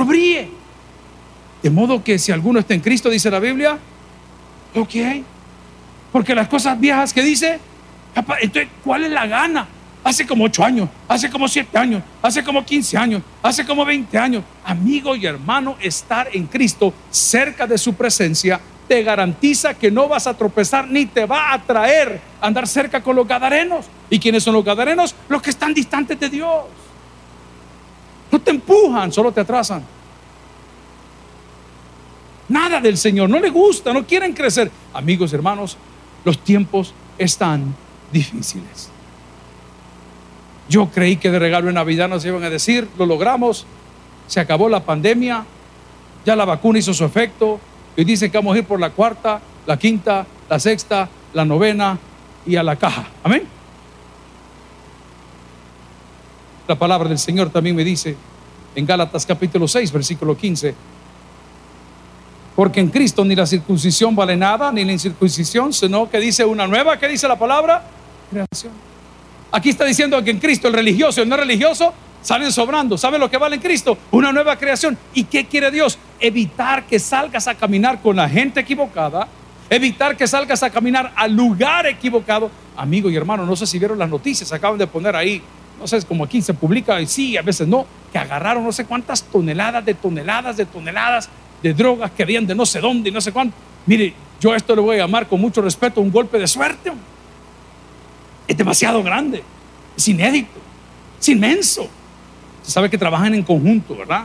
pero 0.00 0.06
brille. 0.06 0.48
De 1.62 1.68
modo 1.68 2.02
que 2.02 2.18
si 2.18 2.32
alguno 2.32 2.58
está 2.58 2.72
en 2.72 2.80
Cristo, 2.80 3.10
dice 3.10 3.30
la 3.30 3.38
Biblia, 3.38 3.78
ok. 4.74 4.94
Porque 6.10 6.34
las 6.34 6.48
cosas 6.48 6.80
viejas 6.80 7.12
que 7.12 7.22
dice, 7.22 7.58
entonces, 8.14 8.68
¿cuál 8.82 9.04
es 9.04 9.10
la 9.10 9.26
gana? 9.26 9.68
Hace 10.02 10.26
como 10.26 10.44
ocho 10.44 10.64
años, 10.64 10.88
hace 11.06 11.28
como 11.28 11.46
siete 11.46 11.76
años, 11.76 12.02
hace 12.22 12.42
como 12.42 12.64
quince 12.64 12.96
años, 12.96 13.22
hace 13.42 13.66
como 13.66 13.84
veinte 13.84 14.16
años. 14.16 14.42
Amigo 14.64 15.14
y 15.14 15.26
hermano, 15.26 15.76
estar 15.80 16.28
en 16.32 16.46
Cristo 16.46 16.94
cerca 17.10 17.66
de 17.66 17.76
su 17.76 17.92
presencia 17.92 18.58
te 18.88 19.02
garantiza 19.02 19.74
que 19.74 19.90
no 19.90 20.08
vas 20.08 20.26
a 20.26 20.34
tropezar 20.34 20.88
ni 20.88 21.04
te 21.04 21.26
va 21.26 21.52
a 21.52 21.62
traer 21.62 22.20
andar 22.40 22.66
cerca 22.66 23.02
con 23.02 23.14
los 23.14 23.28
gadarenos. 23.28 23.84
¿Y 24.08 24.18
quiénes 24.18 24.42
son 24.42 24.54
los 24.54 24.64
gadarenos? 24.64 25.14
Los 25.28 25.42
que 25.42 25.50
están 25.50 25.74
distantes 25.74 26.18
de 26.18 26.30
Dios. 26.30 26.64
No 28.30 28.40
te 28.40 28.50
empujan, 28.50 29.12
solo 29.12 29.32
te 29.32 29.40
atrasan. 29.40 29.82
nada 32.48 32.80
del 32.80 32.96
Señor, 32.96 33.30
no 33.30 33.38
les 33.38 33.52
gusta, 33.52 33.92
no 33.92 34.04
quieren 34.04 34.32
crecer. 34.32 34.70
Amigos, 34.92 35.32
hermanos, 35.32 35.76
los 36.24 36.38
tiempos 36.38 36.92
están 37.16 37.74
difíciles. 38.12 38.90
Yo 40.68 40.88
creí 40.90 41.16
que 41.16 41.30
de 41.30 41.38
regalo 41.38 41.68
de 41.68 41.72
Navidad 41.72 42.08
nos 42.08 42.24
iban 42.24 42.42
a 42.44 42.50
decir, 42.50 42.88
lo 42.98 43.06
logramos, 43.06 43.66
se 44.26 44.40
acabó 44.40 44.68
la 44.68 44.84
pandemia, 44.84 45.44
ya 46.24 46.36
la 46.36 46.44
vacuna 46.44 46.78
hizo 46.78 46.94
su 46.94 47.04
efecto, 47.04 47.60
y 47.96 48.04
dice 48.04 48.30
que 48.30 48.38
vamos 48.38 48.54
a 48.54 48.58
ir 48.58 48.64
por 48.64 48.78
la 48.80 48.90
cuarta, 48.90 49.40
la 49.66 49.78
quinta, 49.78 50.26
la 50.48 50.58
sexta, 50.58 51.08
la 51.32 51.44
novena 51.44 51.98
y 52.46 52.56
a 52.56 52.62
la 52.62 52.76
caja. 52.76 53.06
Amén. 53.22 53.59
La 56.70 56.76
palabra 56.76 57.08
del 57.08 57.18
Señor 57.18 57.50
también 57.50 57.74
me 57.74 57.82
dice 57.82 58.14
en 58.76 58.86
Gálatas 58.86 59.26
capítulo 59.26 59.66
6, 59.66 59.90
versículo 59.90 60.36
15, 60.36 60.72
porque 62.54 62.78
en 62.78 62.90
Cristo 62.90 63.24
ni 63.24 63.34
la 63.34 63.44
circuncisión 63.44 64.14
vale 64.14 64.36
nada, 64.36 64.70
ni 64.70 64.84
la 64.84 64.92
incircuncisión, 64.92 65.72
sino 65.72 66.08
que 66.08 66.20
dice 66.20 66.44
una 66.44 66.68
nueva, 66.68 66.96
¿qué 66.96 67.08
dice 67.08 67.26
la 67.26 67.36
palabra? 67.36 67.82
Creación. 68.30 68.72
Aquí 69.50 69.70
está 69.70 69.84
diciendo 69.84 70.22
que 70.22 70.30
en 70.30 70.38
Cristo 70.38 70.68
el 70.68 70.74
religioso 70.74 71.18
y 71.18 71.22
el 71.24 71.28
no 71.28 71.36
religioso 71.38 71.92
salen 72.22 72.52
sobrando. 72.52 72.96
¿Sabe 72.96 73.18
lo 73.18 73.28
que 73.28 73.36
vale 73.36 73.56
en 73.56 73.62
Cristo? 73.62 73.98
Una 74.12 74.30
nueva 74.30 74.54
creación. 74.54 74.96
¿Y 75.12 75.24
qué 75.24 75.46
quiere 75.46 75.72
Dios? 75.72 75.98
Evitar 76.20 76.84
que 76.84 77.00
salgas 77.00 77.48
a 77.48 77.56
caminar 77.56 78.00
con 78.00 78.14
la 78.14 78.28
gente 78.28 78.60
equivocada, 78.60 79.26
evitar 79.68 80.16
que 80.16 80.28
salgas 80.28 80.62
a 80.62 80.70
caminar 80.70 81.12
al 81.16 81.34
lugar 81.34 81.88
equivocado. 81.88 82.48
Amigo 82.76 83.10
y 83.10 83.16
hermano, 83.16 83.44
no 83.44 83.56
sé 83.56 83.66
si 83.66 83.76
vieron 83.80 83.98
las 83.98 84.08
noticias, 84.08 84.52
acaban 84.52 84.78
de 84.78 84.86
poner 84.86 85.16
ahí, 85.16 85.42
no 85.80 85.86
sé, 85.86 86.02
como 86.02 86.24
aquí 86.24 86.42
se 86.42 86.54
publica, 86.54 87.00
y 87.00 87.06
sí, 87.06 87.36
a 87.36 87.42
veces 87.42 87.66
no, 87.66 87.86
que 88.12 88.18
agarraron 88.18 88.62
no 88.62 88.72
sé 88.72 88.84
cuántas 88.84 89.22
toneladas 89.22 89.84
de 89.84 89.94
toneladas 89.94 90.56
de 90.56 90.66
toneladas 90.66 91.28
de 91.62 91.74
drogas 91.74 92.10
que 92.10 92.22
habían 92.22 92.46
de 92.46 92.54
no 92.54 92.66
sé 92.66 92.80
dónde 92.80 93.08
y 93.08 93.12
no 93.12 93.20
sé 93.20 93.32
cuánto. 93.32 93.56
Mire, 93.86 94.14
yo 94.40 94.54
esto 94.54 94.74
le 94.76 94.82
voy 94.82 94.96
a 94.96 95.00
llamar 95.00 95.26
con 95.26 95.40
mucho 95.40 95.62
respeto 95.62 96.00
un 96.00 96.10
golpe 96.10 96.38
de 96.38 96.46
suerte 96.46 96.92
es 98.50 98.56
demasiado 98.56 99.00
grande, 99.04 99.44
es 99.96 100.08
inédito, 100.08 100.58
es 101.20 101.28
inmenso. 101.28 101.88
Se 102.64 102.72
sabe 102.72 102.90
que 102.90 102.98
trabajan 102.98 103.32
en 103.32 103.44
conjunto, 103.44 103.96
¿verdad? 103.96 104.24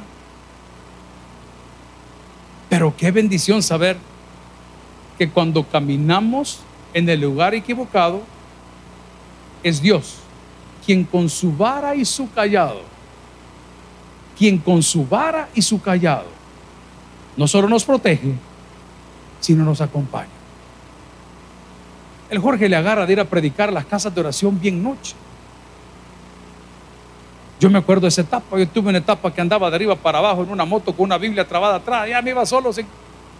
Pero 2.67 2.97
qué 2.97 3.11
bendición 3.11 3.61
saber 3.61 3.97
que 5.19 5.29
cuando 5.29 5.63
caminamos 5.63 6.61
en 6.95 7.07
el 7.07 7.21
lugar 7.21 7.53
equivocado, 7.53 8.23
es 9.61 9.79
Dios 9.79 10.24
quien 10.85 11.03
con 11.03 11.29
su 11.29 11.51
vara 11.51 11.95
y 11.95 12.05
su 12.05 12.31
callado, 12.31 12.81
quien 14.37 14.57
con 14.57 14.83
su 14.83 15.05
vara 15.05 15.49
y 15.55 15.61
su 15.61 15.81
callado, 15.81 16.27
no 17.35 17.47
solo 17.47 17.67
nos 17.67 17.83
protege, 17.83 18.33
sino 19.39 19.63
nos 19.63 19.81
acompaña. 19.81 20.29
El 22.29 22.39
Jorge 22.39 22.69
le 22.69 22.75
agarra 22.75 23.05
de 23.05 23.13
ir 23.13 23.19
a 23.19 23.25
predicar 23.25 23.71
las 23.71 23.85
casas 23.85 24.13
de 24.13 24.21
oración 24.21 24.59
bien 24.59 24.81
noche. 24.81 25.15
Yo 27.59 27.69
me 27.69 27.77
acuerdo 27.77 28.01
de 28.01 28.07
esa 28.09 28.21
etapa. 28.21 28.57
Yo 28.57 28.67
tuve 28.67 28.89
una 28.89 28.97
etapa 28.97 29.33
que 29.33 29.41
andaba 29.41 29.69
de 29.69 29.75
arriba 29.75 29.95
para 29.95 30.17
abajo 30.17 30.43
en 30.43 30.49
una 30.49 30.65
moto 30.65 30.93
con 30.93 31.05
una 31.05 31.17
Biblia 31.17 31.47
trabada 31.47 31.75
atrás. 31.75 32.09
Ya 32.09 32.21
me 32.21 32.31
iba 32.31 32.45
solo 32.45 32.73
sin 32.73 32.85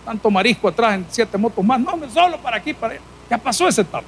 tanto 0.06 0.30
marisco 0.30 0.68
atrás 0.68 0.96
en 0.96 1.06
siete 1.10 1.38
motos 1.38 1.66
más. 1.66 1.80
No, 1.80 1.98
me 1.98 2.10
solo 2.10 2.38
para 2.38 2.58
aquí, 2.58 2.74
para 2.74 2.94
allá. 2.94 3.02
Ya 3.30 3.38
pasó 3.38 3.68
esa 3.68 3.82
etapa. 3.82 4.06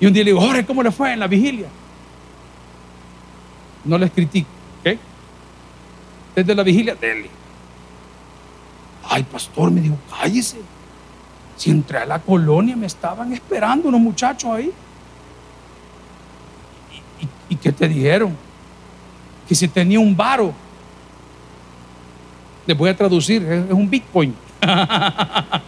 Y 0.00 0.06
un 0.06 0.12
día 0.12 0.24
le 0.24 0.30
digo, 0.30 0.40
Jorge, 0.40 0.64
¿cómo 0.64 0.82
le 0.82 0.90
fue 0.90 1.12
en 1.12 1.20
la 1.20 1.26
vigilia? 1.26 1.68
No 3.86 3.96
les 3.98 4.10
critico, 4.10 4.48
¿ok? 4.80 4.98
Desde 6.34 6.54
la 6.54 6.62
vigilia, 6.62 6.94
dele. 6.94 7.30
Ay, 9.08 9.22
pastor, 9.22 9.70
me 9.70 9.80
dijo, 9.80 9.96
cállese. 10.10 10.58
Si 11.56 11.70
entré 11.70 11.98
a 11.98 12.04
la 12.06 12.18
colonia 12.18 12.76
me 12.76 12.86
estaban 12.86 13.32
esperando 13.32 13.88
unos 13.88 14.00
muchachos 14.00 14.50
ahí. 14.50 14.72
¿Y, 17.48 17.56
qué 17.56 17.72
te 17.72 17.88
dijeron? 17.88 18.36
Que 19.48 19.54
si 19.54 19.68
tenía 19.68 20.00
un 20.00 20.14
varo. 20.14 20.52
Les 22.66 22.76
voy 22.76 22.90
a 22.90 22.96
traducir, 22.96 23.42
es, 23.44 23.70
un 23.70 23.88
bitcoin. 23.88 24.34
¿Ah? 24.62 25.60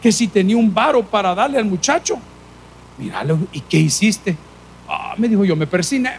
Que 0.00 0.12
si 0.12 0.28
tenía 0.28 0.56
un 0.56 0.72
varo 0.72 1.02
para 1.02 1.34
darle 1.34 1.58
al 1.58 1.64
muchacho. 1.64 2.18
Míralo, 2.96 3.38
¿y 3.52 3.60
qué 3.60 3.78
hiciste? 3.78 4.36
Ah, 4.88 5.14
me 5.18 5.28
dijo, 5.28 5.44
yo 5.44 5.56
me 5.56 5.66
persiné. 5.66 6.12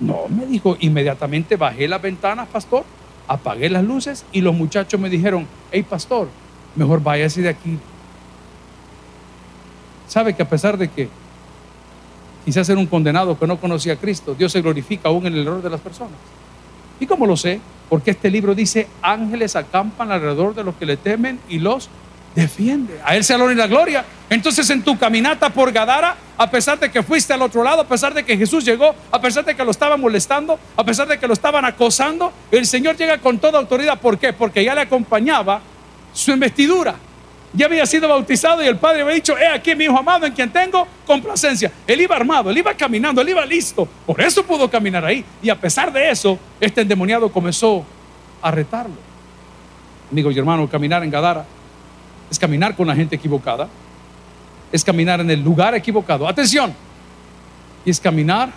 No, 0.00 0.28
me 0.28 0.46
dijo, 0.46 0.76
inmediatamente 0.80 1.56
bajé 1.56 1.88
las 1.88 2.00
ventanas, 2.00 2.48
pastor, 2.48 2.84
apagué 3.26 3.68
las 3.68 3.84
luces 3.84 4.24
y 4.32 4.40
los 4.40 4.54
muchachos 4.54 5.00
me 5.00 5.10
dijeron, 5.10 5.46
hey, 5.72 5.84
pastor, 5.88 6.28
mejor 6.76 7.02
váyase 7.02 7.42
de 7.42 7.48
aquí. 7.48 7.78
Sabe 10.06 10.34
que 10.34 10.42
a 10.42 10.48
pesar 10.48 10.78
de 10.78 10.88
que 10.88 11.08
quizás 12.44 12.68
era 12.68 12.78
un 12.78 12.86
condenado 12.86 13.38
que 13.38 13.46
no 13.46 13.60
conocía 13.60 13.94
a 13.94 13.96
Cristo, 13.96 14.34
Dios 14.34 14.52
se 14.52 14.62
glorifica 14.62 15.08
aún 15.08 15.26
en 15.26 15.34
el 15.34 15.42
error 15.42 15.62
de 15.62 15.70
las 15.70 15.80
personas. 15.80 16.16
¿Y 17.00 17.06
cómo 17.06 17.26
lo 17.26 17.36
sé? 17.36 17.60
Porque 17.88 18.12
este 18.12 18.30
libro 18.30 18.54
dice, 18.54 18.88
ángeles 19.02 19.56
acampan 19.56 20.10
alrededor 20.10 20.54
de 20.54 20.64
los 20.64 20.74
que 20.76 20.86
le 20.86 20.96
temen 20.96 21.40
y 21.48 21.58
los 21.58 21.88
defiende. 22.34 23.00
A 23.04 23.16
Él 23.16 23.24
se 23.24 23.34
honor 23.34 23.52
y 23.52 23.54
la 23.54 23.66
gloria. 23.66 24.04
Entonces 24.30 24.68
en 24.70 24.82
tu 24.82 24.98
caminata 24.98 25.48
por 25.50 25.72
Gadara, 25.72 26.16
a 26.36 26.50
pesar 26.50 26.78
de 26.78 26.90
que 26.90 27.02
fuiste 27.02 27.32
al 27.32 27.42
otro 27.42 27.62
lado, 27.62 27.82
a 27.82 27.88
pesar 27.88 28.12
de 28.12 28.24
que 28.24 28.36
Jesús 28.36 28.64
llegó, 28.64 28.94
a 29.10 29.20
pesar 29.20 29.44
de 29.44 29.54
que 29.56 29.64
lo 29.64 29.70
estaban 29.70 30.00
molestando, 30.00 30.58
a 30.76 30.84
pesar 30.84 31.08
de 31.08 31.18
que 31.18 31.26
lo 31.26 31.32
estaban 31.32 31.64
acosando, 31.64 32.32
el 32.50 32.66
Señor 32.66 32.96
llega 32.96 33.18
con 33.18 33.38
toda 33.38 33.58
autoridad. 33.58 33.98
¿Por 33.98 34.18
qué? 34.18 34.32
Porque 34.32 34.62
ya 34.62 34.74
le 34.74 34.82
acompañaba 34.82 35.60
su 36.12 36.30
investidura. 36.30 36.94
Ya 37.54 37.64
había 37.64 37.86
sido 37.86 38.06
bautizado 38.08 38.62
y 38.62 38.66
el 38.66 38.76
padre 38.76 39.00
había 39.00 39.14
dicho, 39.14 39.36
he 39.38 39.46
aquí 39.46 39.74
mi 39.74 39.84
hijo 39.84 39.98
amado 39.98 40.26
en 40.26 40.34
quien 40.34 40.50
tengo 40.50 40.86
complacencia. 41.06 41.72
Él 41.86 42.02
iba 42.02 42.14
armado, 42.14 42.50
él 42.50 42.58
iba 42.58 42.74
caminando, 42.74 43.22
él 43.22 43.30
iba 43.30 43.44
listo. 43.46 43.88
Por 44.06 44.20
eso 44.20 44.44
pudo 44.44 44.70
caminar 44.70 45.04
ahí. 45.06 45.24
Y 45.42 45.48
a 45.48 45.58
pesar 45.58 45.90
de 45.90 46.10
eso, 46.10 46.38
este 46.60 46.82
endemoniado 46.82 47.30
comenzó 47.30 47.84
a 48.42 48.50
retarlo. 48.50 48.96
Amigos 50.12 50.36
y 50.36 50.38
hermanos, 50.38 50.68
caminar 50.68 51.02
en 51.02 51.10
Gadara 51.10 51.46
es 52.30 52.38
caminar 52.38 52.76
con 52.76 52.86
la 52.86 52.94
gente 52.94 53.16
equivocada. 53.16 53.68
Es 54.70 54.84
caminar 54.84 55.20
en 55.20 55.30
el 55.30 55.42
lugar 55.42 55.74
equivocado. 55.74 56.28
Atención. 56.28 56.74
Y 57.84 57.90
es 57.90 58.00
caminar 58.00 58.50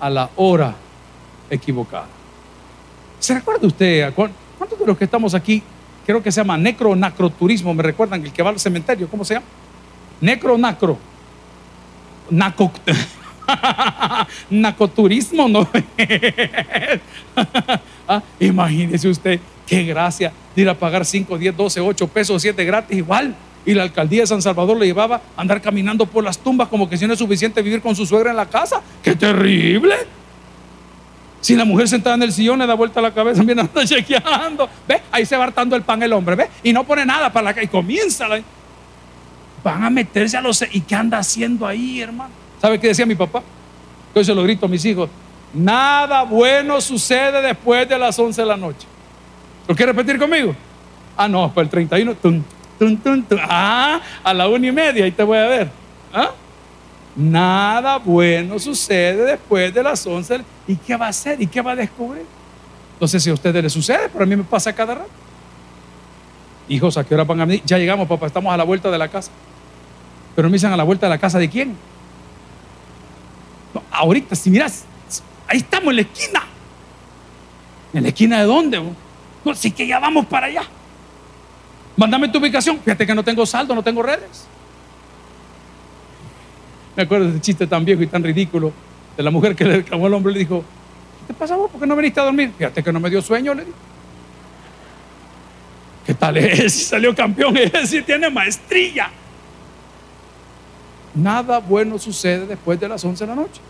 a 0.00 0.10
la 0.10 0.30
hora 0.36 0.74
equivocada. 1.48 2.06
¿Se 3.20 3.34
recuerda 3.34 3.66
usted? 3.66 4.12
¿Cuántos 4.14 4.78
de 4.78 4.86
los 4.86 4.98
que 4.98 5.04
estamos 5.04 5.34
aquí 5.34 5.62
creo 6.06 6.22
que 6.22 6.32
se 6.32 6.40
llama 6.40 6.56
necro-nacroturismo, 6.56 7.74
me 7.74 7.82
recuerdan 7.82 8.24
el 8.24 8.32
que 8.32 8.42
va 8.42 8.50
al 8.50 8.60
cementerio, 8.60 9.08
¿cómo 9.08 9.24
se 9.24 9.34
llama? 9.34 9.46
Necro-nacro. 10.20 10.98
Naco, 12.30 12.72
nacoturismo, 14.50 15.48
¿no? 15.48 15.68
ah, 18.08 18.22
imagínese 18.40 19.08
usted, 19.08 19.40
qué 19.66 19.84
gracia 19.84 20.32
de 20.54 20.62
ir 20.62 20.68
a 20.68 20.74
pagar 20.74 21.04
5, 21.04 21.38
10, 21.38 21.56
12, 21.56 21.80
8 21.80 22.08
pesos, 22.08 22.42
7 22.42 22.64
gratis, 22.64 22.96
igual. 22.96 23.34
Y 23.64 23.74
la 23.74 23.84
alcaldía 23.84 24.22
de 24.22 24.26
San 24.26 24.42
Salvador 24.42 24.76
le 24.76 24.86
llevaba 24.86 25.20
a 25.36 25.40
andar 25.40 25.60
caminando 25.60 26.06
por 26.06 26.24
las 26.24 26.38
tumbas 26.38 26.68
como 26.68 26.88
que 26.88 26.96
si 26.96 27.06
no 27.06 27.12
es 27.12 27.18
suficiente 27.18 27.62
vivir 27.62 27.80
con 27.80 27.94
su 27.94 28.04
suegra 28.04 28.30
en 28.30 28.36
la 28.36 28.46
casa. 28.46 28.82
¡Qué 29.02 29.14
terrible! 29.14 29.94
Si 31.40 31.56
la 31.56 31.64
mujer 31.64 31.88
sentada 31.88 32.14
en 32.14 32.22
el 32.22 32.32
sillón 32.32 32.60
le 32.60 32.66
da 32.66 32.74
vuelta 32.74 33.00
la 33.00 33.12
cabeza, 33.12 33.42
viene 33.42 33.62
anda 33.62 33.84
chequeando. 33.84 34.68
¿Ve? 34.86 35.02
Ahí 35.10 35.26
se 35.26 35.36
va 35.36 35.44
hartando 35.44 35.74
el 35.74 35.82
pan 35.82 36.02
el 36.02 36.12
hombre, 36.12 36.36
¿ve? 36.36 36.48
Y 36.62 36.72
no 36.72 36.84
pone 36.84 37.04
nada 37.04 37.32
para 37.32 37.52
la 37.52 37.62
Y 37.62 37.66
comienza. 37.66 38.26
Van 39.62 39.84
a 39.84 39.90
meterse 39.90 40.36
a 40.36 40.40
los. 40.40 40.64
¿Y 40.70 40.80
qué 40.82 40.94
anda 40.94 41.18
haciendo 41.18 41.66
ahí, 41.66 42.00
hermano? 42.00 42.30
¿Sabe 42.60 42.78
qué 42.78 42.88
decía 42.88 43.06
mi 43.06 43.16
papá? 43.16 43.42
Yo 44.14 44.22
se 44.22 44.32
lo 44.34 44.44
grito 44.44 44.66
a 44.66 44.68
mis 44.68 44.84
hijos. 44.84 45.10
Nada 45.52 46.22
bueno 46.22 46.80
sucede 46.80 47.42
después 47.42 47.88
de 47.88 47.98
las 47.98 48.16
11 48.16 48.40
de 48.40 48.46
la 48.46 48.56
noche. 48.56 48.86
¿Lo 49.66 49.74
quiere 49.74 49.92
repetir 49.92 50.18
conmigo? 50.18 50.54
Ah, 51.16 51.28
no, 51.28 51.52
para 51.52 51.64
el 51.64 51.70
31. 51.70 52.16
Ah, 53.40 54.00
a 54.24 54.34
la 54.34 54.48
una 54.48 54.66
y 54.66 54.72
media, 54.72 55.04
ahí 55.04 55.12
te 55.12 55.22
voy 55.22 55.38
a 55.38 55.46
ver. 55.46 55.70
¿Ah? 56.12 56.30
Nada 57.14 57.98
bueno 57.98 58.58
sucede 58.58 59.24
después 59.24 59.72
de 59.72 59.82
las 59.82 60.06
11. 60.06 60.40
¿Y 60.66 60.76
qué 60.76 60.96
va 60.96 61.06
a 61.06 61.08
hacer? 61.10 61.40
¿Y 61.40 61.46
qué 61.46 61.60
va 61.60 61.72
a 61.72 61.76
descubrir? 61.76 62.24
No 63.00 63.06
sé 63.06 63.20
si 63.20 63.30
a 63.30 63.34
ustedes 63.34 63.62
les 63.62 63.72
sucede, 63.72 64.08
pero 64.12 64.24
a 64.24 64.26
mí 64.26 64.34
me 64.34 64.44
pasa 64.44 64.72
cada 64.72 64.94
rato. 64.94 65.10
Hijos, 66.68 66.96
¿a 66.96 67.04
qué 67.04 67.14
hora 67.14 67.24
van 67.24 67.40
a 67.40 67.44
venir? 67.44 67.62
Ya 67.64 67.78
llegamos, 67.78 68.08
papá, 68.08 68.26
estamos 68.26 68.52
a 68.52 68.56
la 68.56 68.64
vuelta 68.64 68.90
de 68.90 68.98
la 68.98 69.08
casa. 69.08 69.30
Pero 70.34 70.48
me 70.48 70.54
dicen 70.54 70.72
a 70.72 70.76
la 70.76 70.84
vuelta 70.84 71.06
de 71.06 71.10
la 71.10 71.18
casa 71.18 71.38
de 71.38 71.48
quién? 71.48 71.76
ahorita, 73.90 74.34
si 74.34 74.50
miras, 74.50 74.84
ahí 75.46 75.58
estamos 75.58 75.90
en 75.90 75.96
la 75.96 76.02
esquina. 76.02 76.42
¿En 77.92 78.02
la 78.02 78.08
esquina 78.08 78.38
de 78.40 78.44
dónde? 78.44 78.82
No, 79.44 79.52
que 79.74 79.86
ya 79.86 79.98
vamos 79.98 80.26
para 80.26 80.46
allá. 80.46 80.62
Mándame 81.96 82.28
tu 82.28 82.38
ubicación. 82.38 82.78
Fíjate 82.78 83.06
que 83.06 83.14
no 83.14 83.22
tengo 83.22 83.44
saldo, 83.44 83.74
no 83.74 83.82
tengo 83.82 84.02
redes. 84.02 84.46
Me 86.96 87.02
acuerdo 87.04 87.26
de 87.26 87.30
ese 87.32 87.40
chiste 87.40 87.66
tan 87.66 87.84
viejo 87.84 88.02
y 88.02 88.06
tan 88.06 88.22
ridículo 88.22 88.72
de 89.16 89.22
la 89.22 89.30
mujer 89.30 89.56
que 89.56 89.64
le 89.64 89.76
reclamó 89.76 90.06
al 90.06 90.14
hombre 90.14 90.32
y 90.32 90.34
le 90.34 90.40
dijo, 90.40 90.64
¿qué 91.20 91.32
te 91.32 91.34
pasa 91.34 91.56
vos? 91.56 91.70
¿Por 91.70 91.80
qué 91.80 91.86
no 91.86 91.96
viniste 91.96 92.20
a 92.20 92.24
dormir? 92.24 92.52
Fíjate 92.56 92.82
que 92.82 92.92
no 92.92 93.00
me 93.00 93.10
dio 93.10 93.22
sueño, 93.22 93.54
le 93.54 93.64
dijo. 93.64 93.76
¿Qué 96.06 96.14
tal 96.14 96.36
es? 96.36 96.86
Salió 96.88 97.14
campeón, 97.14 97.56
es 97.56 97.90
si 97.90 98.02
tiene 98.02 98.28
maestría. 98.30 99.10
Nada 101.14 101.58
bueno 101.58 101.98
sucede 101.98 102.46
después 102.46 102.80
de 102.80 102.88
las 102.88 103.04
11 103.04 103.24
de 103.24 103.28
la 103.28 103.34
noche. 103.36 103.60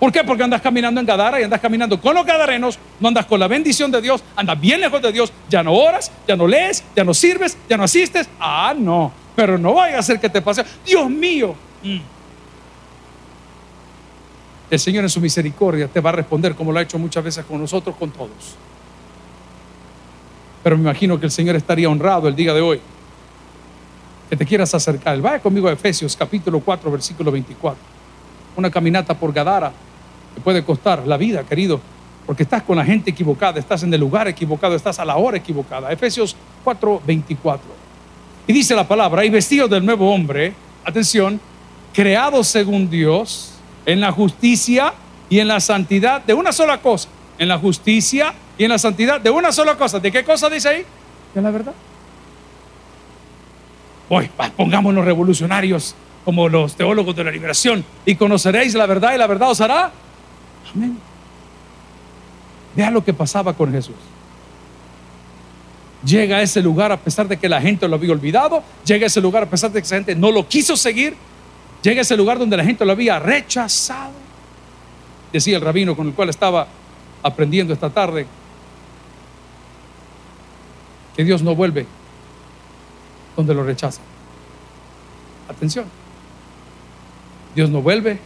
¿Por 0.00 0.10
qué? 0.10 0.24
Porque 0.24 0.42
andas 0.42 0.62
caminando 0.62 0.98
en 0.98 1.06
Gadara 1.06 1.38
y 1.38 1.44
andas 1.44 1.60
caminando 1.60 2.00
con 2.00 2.14
los 2.14 2.24
gadarenos, 2.24 2.78
no 2.98 3.08
andas 3.08 3.26
con 3.26 3.38
la 3.38 3.46
bendición 3.46 3.90
de 3.90 4.00
Dios, 4.00 4.24
andas 4.34 4.58
bien 4.58 4.80
lejos 4.80 5.02
de 5.02 5.12
Dios, 5.12 5.30
ya 5.50 5.62
no 5.62 5.74
oras, 5.74 6.10
ya 6.26 6.34
no 6.36 6.46
lees, 6.46 6.82
ya 6.96 7.04
no 7.04 7.12
sirves, 7.12 7.58
ya 7.68 7.76
no 7.76 7.84
asistes. 7.84 8.26
Ah, 8.40 8.74
no, 8.74 9.12
pero 9.36 9.58
no 9.58 9.74
vaya 9.74 9.98
a 9.98 10.02
ser 10.02 10.18
que 10.18 10.30
te 10.30 10.40
pase. 10.40 10.64
Dios 10.86 11.10
mío. 11.10 11.54
Mm. 11.82 11.98
El 14.70 14.78
Señor 14.78 15.04
en 15.04 15.10
su 15.10 15.20
misericordia 15.20 15.86
te 15.86 16.00
va 16.00 16.08
a 16.08 16.12
responder 16.14 16.54
como 16.54 16.72
lo 16.72 16.78
ha 16.78 16.82
hecho 16.82 16.98
muchas 16.98 17.22
veces 17.22 17.44
con 17.44 17.60
nosotros, 17.60 17.94
con 17.96 18.10
todos. 18.10 18.56
Pero 20.62 20.78
me 20.78 20.82
imagino 20.84 21.20
que 21.20 21.26
el 21.26 21.32
Señor 21.32 21.56
estaría 21.56 21.90
honrado 21.90 22.26
el 22.26 22.34
día 22.34 22.54
de 22.54 22.62
hoy. 22.62 22.80
Que 24.30 24.36
te 24.36 24.46
quieras 24.46 24.74
acercar. 24.74 25.20
Vaya 25.20 25.40
conmigo 25.40 25.68
a 25.68 25.72
Efesios 25.72 26.16
capítulo 26.16 26.60
4, 26.60 26.90
versículo 26.90 27.30
24. 27.30 27.78
Una 28.56 28.70
caminata 28.70 29.12
por 29.12 29.30
Gadara 29.30 29.70
te 30.34 30.40
puede 30.40 30.64
costar 30.64 31.06
la 31.06 31.16
vida, 31.16 31.44
querido, 31.44 31.80
porque 32.26 32.42
estás 32.44 32.62
con 32.62 32.76
la 32.76 32.84
gente 32.84 33.10
equivocada, 33.10 33.58
estás 33.58 33.82
en 33.82 33.92
el 33.92 34.00
lugar 34.00 34.28
equivocado, 34.28 34.74
estás 34.74 34.98
a 34.98 35.04
la 35.04 35.16
hora 35.16 35.36
equivocada. 35.36 35.90
Efesios 35.92 36.36
4:24. 36.64 37.58
Y 38.46 38.52
dice 38.52 38.74
la 38.74 38.86
palabra, 38.86 39.24
y 39.24 39.30
vestido 39.30 39.68
del 39.68 39.84
nuevo 39.84 40.12
hombre, 40.12 40.54
atención, 40.84 41.40
creado 41.92 42.42
según 42.44 42.88
Dios, 42.90 43.52
en 43.86 44.00
la 44.00 44.12
justicia 44.12 44.92
y 45.28 45.38
en 45.38 45.48
la 45.48 45.60
santidad 45.60 46.22
de 46.22 46.34
una 46.34 46.52
sola 46.52 46.78
cosa, 46.80 47.08
en 47.38 47.48
la 47.48 47.58
justicia 47.58 48.32
y 48.58 48.64
en 48.64 48.70
la 48.70 48.78
santidad 48.78 49.20
de 49.20 49.30
una 49.30 49.52
sola 49.52 49.76
cosa. 49.76 49.98
¿De 49.98 50.12
qué 50.12 50.24
cosa 50.24 50.48
dice 50.50 50.68
ahí? 50.68 50.84
De 51.34 51.42
la 51.42 51.50
verdad. 51.50 51.74
Hoy 54.08 54.28
pongámonos 54.56 55.04
revolucionarios 55.04 55.94
como 56.24 56.48
los 56.48 56.74
teólogos 56.74 57.14
de 57.14 57.24
la 57.24 57.30
liberación 57.30 57.84
y 58.04 58.16
conoceréis 58.16 58.74
la 58.74 58.86
verdad 58.86 59.14
y 59.14 59.18
la 59.18 59.26
verdad 59.26 59.50
os 59.50 59.60
hará 59.60 59.92
Amén. 60.74 60.98
Vea 62.74 62.90
lo 62.90 63.04
que 63.04 63.12
pasaba 63.12 63.52
con 63.52 63.72
Jesús. 63.72 63.96
Llega 66.04 66.38
a 66.38 66.42
ese 66.42 66.62
lugar 66.62 66.92
a 66.92 66.96
pesar 66.96 67.28
de 67.28 67.36
que 67.36 67.48
la 67.48 67.60
gente 67.60 67.86
lo 67.86 67.96
había 67.96 68.12
olvidado, 68.12 68.62
llega 68.84 69.04
a 69.04 69.08
ese 69.08 69.20
lugar 69.20 69.42
a 69.42 69.50
pesar 69.50 69.70
de 69.70 69.80
que 69.80 69.86
esa 69.86 69.96
gente 69.96 70.14
no 70.14 70.30
lo 70.30 70.48
quiso 70.48 70.76
seguir, 70.76 71.14
llega 71.82 72.00
a 72.00 72.02
ese 72.02 72.16
lugar 72.16 72.38
donde 72.38 72.56
la 72.56 72.64
gente 72.64 72.84
lo 72.84 72.92
había 72.92 73.18
rechazado. 73.18 74.12
Decía 75.32 75.56
el 75.56 75.62
rabino 75.62 75.94
con 75.94 76.06
el 76.08 76.14
cual 76.14 76.30
estaba 76.30 76.66
aprendiendo 77.22 77.74
esta 77.74 77.90
tarde, 77.90 78.26
que 81.14 81.24
Dios 81.24 81.42
no 81.42 81.54
vuelve 81.54 81.86
donde 83.36 83.54
lo 83.54 83.62
rechaza. 83.62 84.00
Atención. 85.48 85.84
Dios 87.54 87.68
no 87.68 87.82
vuelve 87.82 88.18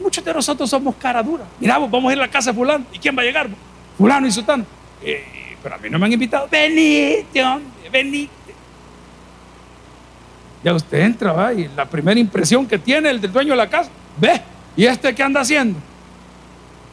Muchos 0.00 0.24
de 0.24 0.32
nosotros 0.32 0.70
somos 0.70 0.94
cara 0.96 1.22
dura. 1.22 1.44
Miramos, 1.58 1.90
vamos 1.90 2.10
a 2.10 2.12
ir 2.12 2.18
a 2.18 2.22
la 2.22 2.30
casa 2.30 2.50
de 2.50 2.56
fulano. 2.56 2.84
¿Y 2.92 2.98
quién 2.98 3.16
va 3.16 3.22
a 3.22 3.24
llegar? 3.24 3.48
Fulano 3.96 4.26
y 4.26 4.32
sultano. 4.32 4.64
Eh, 5.02 5.56
pero 5.62 5.74
a 5.74 5.78
mí 5.78 5.90
no 5.90 5.98
me 5.98 6.06
han 6.06 6.12
invitado. 6.12 6.48
Venite, 6.48 7.42
hombre, 7.42 7.90
venite. 7.90 8.32
Ya 10.62 10.74
usted 10.74 10.98
entra, 11.00 11.32
¿va? 11.32 11.52
y 11.52 11.68
la 11.68 11.84
primera 11.84 12.18
impresión 12.18 12.66
que 12.66 12.78
tiene 12.78 13.10
el 13.10 13.20
del 13.20 13.32
dueño 13.32 13.50
de 13.50 13.56
la 13.56 13.68
casa, 13.68 13.90
ve, 14.20 14.40
¿y 14.76 14.84
este 14.84 15.14
qué 15.14 15.22
anda 15.22 15.40
haciendo? 15.40 15.78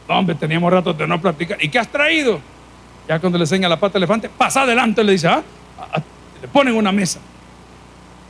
hombre, 0.08 0.36
teníamos 0.36 0.72
rato 0.72 0.92
de 0.92 1.04
no 1.06 1.20
platicar. 1.20 1.62
¿Y 1.62 1.68
qué 1.68 1.80
has 1.80 1.88
traído? 1.88 2.40
Ya 3.08 3.18
cuando 3.18 3.38
le 3.38 3.42
enseña 3.42 3.68
la 3.68 3.78
pata 3.78 3.98
elefante, 3.98 4.28
pasa 4.28 4.62
adelante, 4.62 5.02
le 5.02 5.12
dice, 5.12 5.26
¿ah? 5.26 5.42
Le 6.40 6.46
ponen 6.46 6.76
una 6.76 6.92
mesa. 6.92 7.18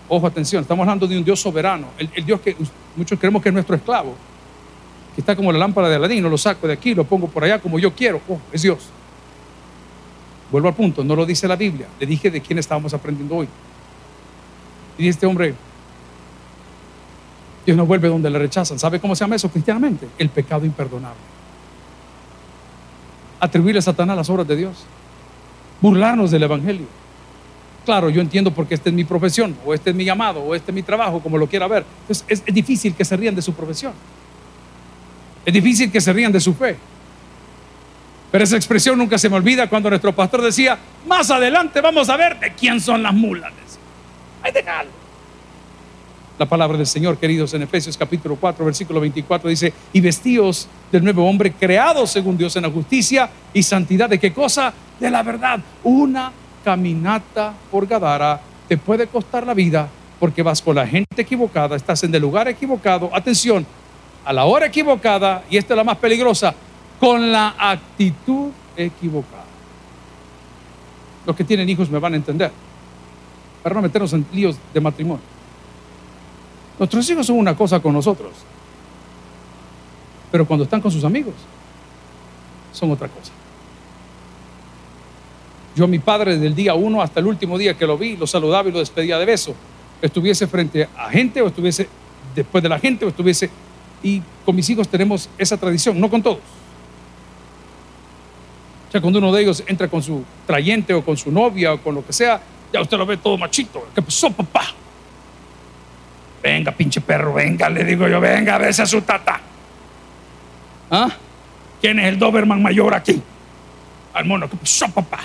Ojo, 0.09 0.27
atención, 0.27 0.63
estamos 0.63 0.85
hablando 0.85 1.07
de 1.07 1.19
un 1.19 1.25
Dios 1.25 1.39
soberano, 1.39 1.89
el 1.99 2.25
Dios 2.25 2.41
que 2.41 2.57
muchos 2.95 3.19
creemos 3.19 3.43
que 3.43 3.51
es 3.51 3.53
nuestro 3.53 3.77
esclavo 3.77 4.17
que 5.17 5.23
está 5.23 5.35
como 5.35 5.51
la 5.51 5.59
lámpara 5.59 5.89
de 5.89 5.97
Aladín, 5.97 6.23
no 6.23 6.29
lo 6.29 6.37
saco 6.37 6.67
de 6.67 6.75
aquí, 6.75 6.95
lo 6.95 7.05
pongo 7.05 7.27
por 7.27 7.43
allá 7.43 7.59
como 7.59 7.79
yo 7.79 7.91
quiero. 7.95 8.21
Oh, 8.29 8.39
es 8.53 8.61
Dios. 8.61 8.91
Vuelvo 10.53 10.69
al 10.69 10.75
punto, 10.75 11.03
no 11.03 11.17
lo 11.17 11.25
dice 11.25 11.49
la 11.49 11.57
Biblia, 11.57 11.87
le 11.99 12.07
dije 12.07 12.31
de 12.31 12.43
quién 12.43 12.59
estábamos 12.59 12.93
aprendiendo 12.93 13.35
hoy. 13.35 13.49
Y 14.99 15.09
este 15.09 15.25
hombre, 15.25 15.55
Dios 17.65 17.79
no 17.79 17.87
vuelve 17.87 18.09
donde 18.09 18.29
le 18.29 18.39
rechazan. 18.39 18.79
¿Sabe 18.79 19.01
cómo 19.01 19.17
se 19.17 19.25
llama 19.25 19.37
eso 19.37 19.51
cristianamente? 19.51 20.07
El 20.19 20.29
pecado 20.29 20.67
imperdonable. 20.67 21.19
Atribuirle 23.41 23.79
a 23.79 23.83
Satanás 23.83 24.19
las 24.19 24.29
obras 24.29 24.47
de 24.47 24.55
Dios. 24.55 24.85
Burlarnos 25.81 26.31
del 26.31 26.43
Evangelio. 26.43 26.87
Claro, 27.87 28.11
yo 28.11 28.21
entiendo 28.21 28.51
porque 28.51 28.75
esta 28.75 28.91
es 28.91 28.95
mi 28.95 29.05
profesión, 29.05 29.57
o 29.65 29.73
este 29.73 29.91
es 29.91 29.97
mi 29.97 30.05
llamado, 30.05 30.41
o 30.41 30.55
este 30.55 30.73
es 30.73 30.75
mi 30.75 30.83
trabajo, 30.83 31.21
como 31.21 31.39
lo 31.39 31.47
quiera 31.47 31.67
ver. 31.69 31.87
Entonces 32.03 32.27
es, 32.29 32.43
es 32.45 32.55
difícil 32.55 32.95
que 32.95 33.05
se 33.07 33.17
rían 33.17 33.35
de 33.35 33.41
su 33.41 33.55
profesión. 33.55 33.95
Es 35.47 35.55
difícil 35.55 35.93
que 35.93 36.01
se 36.01 36.13
rían 36.13 36.33
de 36.33 36.41
su 36.41 36.53
fe. 36.53 36.77
Pero 38.33 38.43
esa 38.43 38.57
expresión 38.57 38.99
nunca 38.99 39.17
se 39.17 39.31
me 39.31 39.37
olvida 39.37 39.69
cuando 39.69 39.89
nuestro 39.89 40.13
pastor 40.13 40.43
decía, 40.43 40.77
más 41.07 41.31
adelante 41.31 41.81
vamos 41.81 42.09
a 42.09 42.17
ver 42.17 42.39
de 42.41 42.53
quién 42.53 42.81
son 42.81 43.01
las 43.01 43.15
mulas. 43.15 43.53
Hay 44.43 44.51
de 44.51 44.65
La 46.37 46.47
palabra 46.47 46.77
del 46.77 46.87
Señor, 46.87 47.17
queridos, 47.17 47.55
en 47.55 47.63
Efesios 47.63 47.97
capítulo 47.97 48.35
4, 48.35 48.65
versículo 48.65 49.01
24 49.01 49.49
dice, 49.49 49.73
y 49.93 50.01
vestidos 50.01 50.69
del 50.91 51.05
nuevo 51.05 51.29
hombre, 51.29 51.53
creados 51.53 52.11
según 52.11 52.37
Dios 52.37 52.57
en 52.57 52.63
la 52.63 52.71
justicia 52.71 53.31
y 53.55 53.63
santidad. 53.63 54.11
¿De 54.11 54.19
qué 54.19 54.33
cosa? 54.33 54.75
De 54.99 55.09
la 55.09 55.23
verdad. 55.23 55.61
Una 55.85 56.33
caminata 56.65 57.55
por 57.71 57.87
Gadara 57.87 58.41
te 58.69 58.77
puede 58.77 59.07
costar 59.07 59.47
la 59.47 59.55
vida 59.55 59.89
porque 60.19 60.43
vas 60.43 60.61
con 60.61 60.75
la 60.75 60.87
gente 60.87 61.23
equivocada, 61.23 61.77
estás 61.77 62.03
en 62.03 62.13
el 62.13 62.23
lugar 62.23 62.49
equivocado. 62.49 63.11
Atención, 63.15 63.65
a 64.27 64.33
la 64.33 64.45
hora 64.45 64.67
equivocada, 64.67 65.45
y 65.49 65.57
esta 65.57 65.75
es 65.75 65.77
la 65.77 65.85
más 65.85 65.99
peligrosa, 65.99 66.53
con 66.99 67.31
la 67.31 67.55
actitud 67.57 68.51
equivocada. 68.77 69.45
Los 71.25 71.37
que 71.37 71.45
tienen 71.45 71.69
hijos 71.69 71.89
me 71.89 72.01
van 72.01 72.15
a 72.15 72.17
entender, 72.17 72.51
para 73.63 73.77
no 73.77 73.83
meternos 73.83 74.13
en 74.13 74.27
líos 74.33 74.57
de 74.75 74.81
matrimonio. 74.81 75.23
Nuestros 76.77 77.09
hijos 77.09 77.25
son 77.25 77.39
una 77.39 77.57
cosa 77.57 77.79
con 77.79 77.93
nosotros, 77.93 78.33
pero 80.33 80.45
cuando 80.45 80.65
están 80.65 80.81
con 80.81 80.91
sus 80.91 81.05
amigos, 81.05 81.35
son 82.73 82.91
otra 82.91 83.07
cosa. 83.07 83.31
Yo 85.77 85.85
a 85.85 85.89
mi 85.89 86.01
padre 86.01 86.33
desde 86.33 86.49
el 86.49 86.55
día 86.57 86.75
uno 86.75 87.01
hasta 87.01 87.21
el 87.21 87.27
último 87.27 87.57
día 87.57 87.75
que 87.75 87.87
lo 87.87 87.97
vi, 87.97 88.17
lo 88.17 88.27
saludaba 88.27 88.69
y 88.69 88.73
lo 88.73 88.81
despedía 88.81 89.19
de 89.19 89.25
beso. 89.25 89.55
Estuviese 90.03 90.49
frente 90.49 90.89
a 90.97 91.11
gente 91.11 91.41
o 91.41 91.47
estuviese 91.47 91.89
después 92.35 92.61
de 92.61 92.69
la 92.69 92.79
gente 92.81 93.05
o 93.05 93.09
estuviese 93.09 93.51
y 94.03 94.23
con 94.45 94.55
mis 94.55 94.69
hijos 94.71 94.89
tenemos 94.89 95.29
esa 95.39 95.57
tradición, 95.57 96.01
no 96.01 96.09
con 96.09 96.23
todos. 96.23 96.39
O 98.89 98.93
sea, 98.93 99.01
cuando 99.01 99.19
uno 99.19 99.33
de 99.33 99.43
ellos 99.43 99.63
entra 99.67 99.89
con 99.89 100.03
su 100.03 100.25
trayente 100.47 100.95
o 100.95 101.05
con 101.05 101.17
su 101.17 101.31
novia 101.31 101.75
o 101.75 101.79
con 101.79 101.95
lo 101.95 102.07
que 102.07 102.13
sea, 102.13 102.41
ya 102.73 102.81
usted 102.81 102.97
lo 102.97 103.07
ve 103.07 103.17
todo 103.17 103.37
machito. 103.37 103.89
¿Qué 103.95 104.03
pasó, 104.03 104.31
papá? 104.31 104.67
Venga, 106.43 106.71
pinche 106.73 107.01
perro, 107.01 107.35
venga, 107.35 107.69
le 107.69 107.85
digo 107.85 108.07
yo, 108.07 108.21
venga, 108.21 108.57
a 108.57 108.69
a 108.69 108.87
su 108.87 109.03
tata. 109.03 109.41
¿Ah? 110.91 111.09
¿Quién 111.81 111.99
es 111.99 112.07
el 112.07 112.19
Doberman 112.19 112.63
mayor 112.63 112.95
aquí? 112.95 113.21
Al 114.15 114.25
mono, 114.25 114.49
¿qué 114.49 114.57
pasó, 114.57 114.89
papá? 114.89 115.21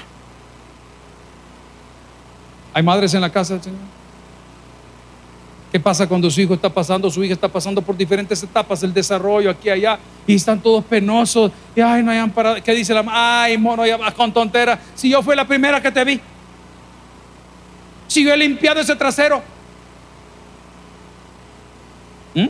¿Hay 2.73 2.83
madres 2.83 3.13
en 3.13 3.21
la 3.21 3.29
casa 3.29 3.61
Señor? 3.61 3.79
¿Qué 5.71 5.79
pasa 5.79 6.05
cuando 6.05 6.29
su 6.29 6.41
hijo 6.41 6.53
está 6.53 6.69
pasando, 6.69 7.09
su 7.09 7.23
hija 7.23 7.33
está 7.33 7.47
pasando 7.47 7.81
por 7.81 7.95
diferentes 7.95 8.43
etapas 8.43 8.81
del 8.81 8.93
desarrollo 8.93 9.49
aquí 9.49 9.69
y 9.69 9.71
allá 9.71 9.97
y 10.27 10.35
están 10.35 10.59
todos 10.59 10.83
penosos? 10.83 11.49
Y 11.73 11.79
ay, 11.79 12.03
no 12.03 12.11
hayan 12.11 12.29
parado. 12.29 12.61
¿Qué 12.61 12.73
dice 12.73 12.93
la 12.93 13.01
mamá? 13.01 13.43
Ay, 13.43 13.57
mono, 13.57 13.85
ya 13.85 13.95
vas 13.95 14.13
con 14.13 14.33
tontera. 14.33 14.77
Si 14.95 15.09
yo 15.09 15.23
fui 15.23 15.33
la 15.33 15.47
primera 15.47 15.81
que 15.81 15.89
te 15.89 16.03
vi. 16.03 16.19
Si 18.05 18.21
yo 18.21 18.33
he 18.33 18.37
limpiado 18.37 18.81
ese 18.81 18.97
trasero. 18.97 19.41
¿Mm? 22.35 22.49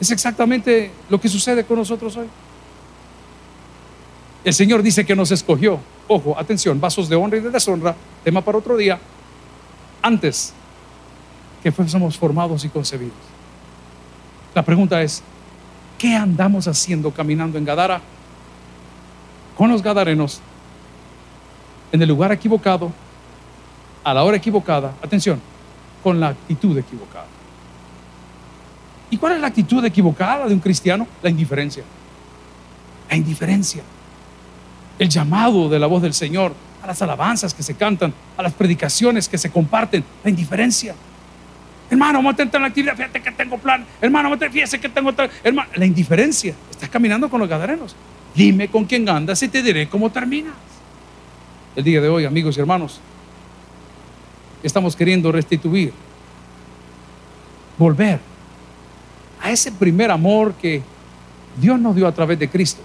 Es 0.00 0.10
exactamente 0.10 0.90
lo 1.08 1.20
que 1.20 1.28
sucede 1.28 1.64
con 1.64 1.78
nosotros 1.78 2.16
hoy. 2.16 2.26
El 4.42 4.52
Señor 4.52 4.82
dice 4.82 5.06
que 5.06 5.14
nos 5.14 5.30
escogió. 5.30 5.78
Ojo, 6.08 6.36
atención, 6.36 6.80
vasos 6.80 7.08
de 7.08 7.14
honra 7.14 7.36
y 7.38 7.40
de 7.40 7.50
deshonra, 7.50 7.94
tema 8.24 8.40
para 8.40 8.58
otro 8.58 8.76
día. 8.76 8.98
Antes 10.02 10.52
que 11.64 11.72
fuésemos 11.72 12.18
formados 12.18 12.62
y 12.66 12.68
concebidos. 12.68 13.16
La 14.54 14.62
pregunta 14.62 15.00
es, 15.00 15.22
¿qué 15.96 16.14
andamos 16.14 16.68
haciendo 16.68 17.10
caminando 17.10 17.56
en 17.56 17.64
Gadara? 17.64 18.02
Con 19.56 19.70
los 19.70 19.82
gadarenos, 19.82 20.42
en 21.90 22.02
el 22.02 22.08
lugar 22.10 22.32
equivocado, 22.32 22.92
a 24.04 24.12
la 24.12 24.24
hora 24.24 24.36
equivocada, 24.36 24.92
atención, 25.02 25.40
con 26.02 26.20
la 26.20 26.28
actitud 26.28 26.76
equivocada. 26.76 27.28
¿Y 29.08 29.16
cuál 29.16 29.32
es 29.32 29.40
la 29.40 29.46
actitud 29.46 29.82
equivocada 29.86 30.46
de 30.46 30.52
un 30.52 30.60
cristiano? 30.60 31.08
La 31.22 31.30
indiferencia. 31.30 31.82
La 33.08 33.16
indiferencia. 33.16 33.82
el 34.98 35.08
llamado 35.08 35.70
de 35.70 35.78
la 35.78 35.86
voz 35.86 36.02
del 36.02 36.12
Señor, 36.12 36.52
a 36.82 36.86
las 36.86 37.00
alabanzas 37.00 37.54
que 37.54 37.62
se 37.62 37.74
cantan, 37.74 38.12
a 38.36 38.42
las 38.42 38.52
predicaciones 38.52 39.30
que 39.30 39.38
se 39.38 39.50
comparten, 39.50 40.04
la 40.22 40.28
indiferencia. 40.28 40.94
Hermano, 41.90 42.18
vamos 42.18 42.38
a 42.38 42.42
en 42.42 42.62
la 42.62 42.68
actividad, 42.68 42.96
fíjate 42.96 43.20
que 43.20 43.30
tengo 43.32 43.58
plan. 43.58 43.84
Hermano, 44.00 44.36
fíjate 44.36 44.80
que 44.80 44.88
tengo 44.88 45.12
tal. 45.12 45.30
Hermano, 45.42 45.70
la 45.74 45.84
indiferencia. 45.84 46.54
Estás 46.70 46.88
caminando 46.88 47.28
con 47.28 47.40
los 47.40 47.48
gadarenos. 47.48 47.94
Dime 48.34 48.68
con 48.68 48.84
quién 48.84 49.08
andas 49.08 49.42
y 49.42 49.48
te 49.48 49.62
diré 49.62 49.88
cómo 49.88 50.10
terminas. 50.10 50.54
El 51.76 51.84
día 51.84 52.00
de 52.00 52.08
hoy, 52.08 52.24
amigos 52.24 52.56
y 52.56 52.60
hermanos, 52.60 53.00
estamos 54.62 54.96
queriendo 54.96 55.30
restituir, 55.30 55.92
volver 57.76 58.18
a 59.42 59.50
ese 59.50 59.70
primer 59.72 60.10
amor 60.10 60.54
que 60.54 60.82
Dios 61.60 61.78
nos 61.78 61.94
dio 61.94 62.06
a 62.06 62.12
través 62.12 62.38
de 62.38 62.48
Cristo 62.48 62.82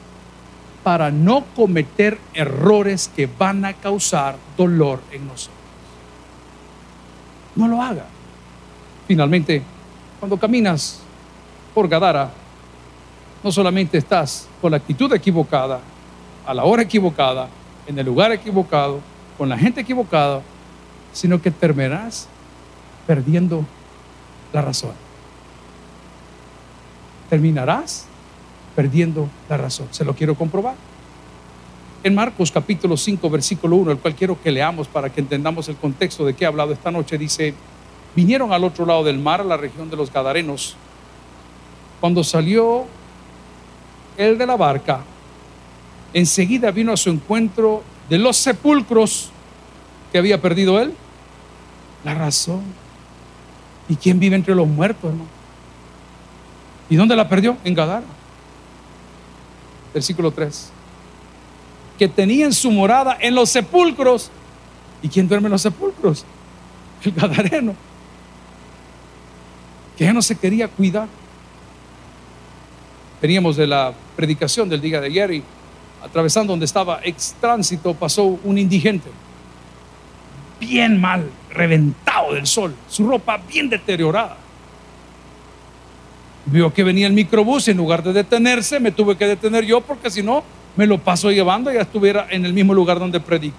para 0.84 1.12
no 1.12 1.46
cometer 1.56 2.18
errores 2.34 3.10
que 3.16 3.28
van 3.28 3.66
a 3.66 3.74
causar 3.74 4.38
dolor 4.58 5.02
en 5.12 5.28
nosotros. 5.28 5.58
No 7.56 7.68
lo 7.68 7.82
haga. 7.82 8.06
Finalmente, 9.10 9.64
cuando 10.20 10.38
caminas 10.38 11.00
por 11.74 11.88
Gadara, 11.88 12.30
no 13.44 13.52
solamente 13.52 13.98
estás 13.98 14.48
con 14.62 14.70
la 14.70 14.78
actitud 14.78 15.12
equivocada, 15.12 15.80
a 16.46 16.54
la 16.54 16.64
hora 16.64 16.84
equivocada, 16.84 17.50
en 17.88 17.98
el 17.98 18.06
lugar 18.06 18.32
equivocado, 18.32 19.00
con 19.36 19.50
la 19.50 19.58
gente 19.58 19.82
equivocada, 19.82 20.44
sino 21.12 21.42
que 21.42 21.50
terminarás 21.50 22.28
perdiendo 23.08 23.66
la 24.54 24.62
razón. 24.62 24.92
Terminarás 27.32 28.06
perdiendo 28.76 29.28
la 29.50 29.58
razón. 29.58 29.88
Se 29.90 30.06
lo 30.06 30.14
quiero 30.14 30.36
comprobar. 30.36 30.76
En 32.04 32.14
Marcos 32.14 32.52
capítulo 32.52 32.96
5, 32.96 33.28
versículo 33.28 33.76
1, 33.78 33.90
el 33.90 33.98
cual 33.98 34.14
quiero 34.14 34.40
que 34.40 34.52
leamos 34.52 34.88
para 34.88 35.10
que 35.10 35.20
entendamos 35.20 35.68
el 35.68 35.78
contexto 35.78 36.24
de 36.26 36.36
qué 36.36 36.44
he 36.44 36.48
hablado 36.48 36.74
esta 36.74 36.92
noche, 36.92 37.18
dice, 37.18 37.56
vinieron 38.16 38.52
al 38.54 38.64
otro 38.64 38.86
lado 38.86 39.04
del 39.04 39.20
mar, 39.20 39.42
a 39.42 39.44
la 39.44 39.58
región 39.58 39.90
de 39.90 39.98
los 39.98 40.12
Gadarenos. 40.12 40.76
Cuando 42.00 42.24
salió 42.24 42.86
el 44.18 44.38
de 44.38 44.46
la 44.46 44.58
barca, 44.58 45.02
enseguida 46.14 46.72
vino 46.72 46.92
a 46.92 46.98
su 46.98 47.10
encuentro 47.10 47.84
de 48.10 48.18
los 48.18 48.38
sepulcros 48.38 49.32
que 50.12 50.18
había 50.18 50.42
perdido 50.42 50.80
él. 50.80 50.94
La 52.04 52.14
razón. 52.14 52.64
¿Y 53.88 53.96
quién 53.96 54.20
vive 54.20 54.36
entre 54.36 54.56
los 54.56 54.68
muertos, 54.68 55.10
hermano? 55.10 55.30
¿Y 56.90 56.96
dónde 56.96 57.16
la 57.16 57.28
perdió? 57.28 57.58
En 57.64 57.74
Gadara 57.74 58.20
versículo 59.94 60.32
3, 60.32 60.70
que 61.98 62.08
tenían 62.08 62.54
su 62.54 62.72
morada 62.72 63.18
en 63.20 63.36
los 63.36 63.50
sepulcros. 63.50 64.30
¿Y 65.02 65.10
quién 65.10 65.28
duerme 65.28 65.48
en 65.48 65.54
los 65.54 65.62
sepulcros? 65.62 66.26
El 67.04 67.12
Gadareno, 67.14 67.76
que 70.00 70.06
ya 70.06 70.14
no 70.14 70.22
se 70.22 70.38
quería 70.38 70.70
cuidar. 70.70 71.10
Veníamos 73.22 73.58
de 73.58 73.68
la 73.68 73.94
predicación 74.16 74.70
del 74.70 74.80
día 74.80 75.02
de 75.02 75.08
ayer 75.08 75.32
y 75.34 75.44
atravesando 76.02 76.54
donde 76.54 76.66
estaba 76.66 77.02
ex 77.04 77.36
tránsito 77.42 77.94
pasó 77.94 78.24
un 78.24 78.58
indigente, 78.58 79.10
bien 80.58 81.02
mal, 81.02 81.30
reventado 81.50 82.34
del 82.34 82.48
sol, 82.48 82.74
su 82.88 83.06
ropa 83.06 83.42
bien 83.50 83.68
deteriorada 83.70 84.38
Vio 86.46 86.74
que 86.74 86.86
venía 86.86 87.06
el 87.06 87.14
microbús 87.14 87.68
y 87.68 87.72
en 87.72 87.78
lugar 87.78 88.02
de 88.02 88.14
detenerse, 88.14 88.80
me 88.80 88.94
tuve 88.94 89.18
que 89.18 89.28
detener 89.28 89.66
yo 89.66 89.82
porque 89.82 90.10
si 90.10 90.24
no, 90.24 90.46
me 90.78 90.88
lo 90.88 90.98
paso 90.98 91.30
llevando 91.30 91.72
y 91.72 91.76
ya 91.76 91.82
estuviera 91.82 92.26
en 92.30 92.46
el 92.46 92.54
mismo 92.54 92.74
lugar 92.74 93.00
donde 93.00 93.20
predique. 93.20 93.58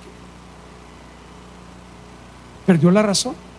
Perdió 2.64 2.90
la 2.90 3.02
razón. 3.02 3.49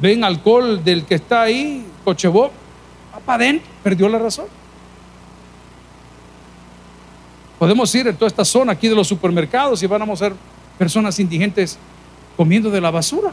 Ven 0.00 0.24
alcohol 0.24 0.82
del 0.84 1.04
que 1.04 1.14
está 1.16 1.42
ahí, 1.42 1.86
cochebó, 2.04 2.50
va 3.14 3.20
para 3.20 3.44
adentro, 3.44 3.68
perdió 3.82 4.08
la 4.08 4.18
razón. 4.18 4.46
Podemos 7.58 7.94
ir 7.94 8.06
en 8.06 8.16
toda 8.16 8.26
esta 8.26 8.44
zona 8.44 8.72
aquí 8.72 8.88
de 8.88 8.94
los 8.94 9.08
supermercados 9.08 9.82
y 9.82 9.86
vamos 9.86 10.20
a 10.20 10.26
ser 10.26 10.36
personas 10.78 11.18
indigentes 11.18 11.78
comiendo 12.36 12.70
de 12.70 12.80
la 12.80 12.90
basura. 12.90 13.32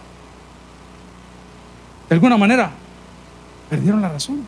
De 2.08 2.16
alguna 2.16 2.38
manera, 2.38 2.72
Perdieron 3.74 4.04
la 4.04 4.10
razón. 4.10 4.46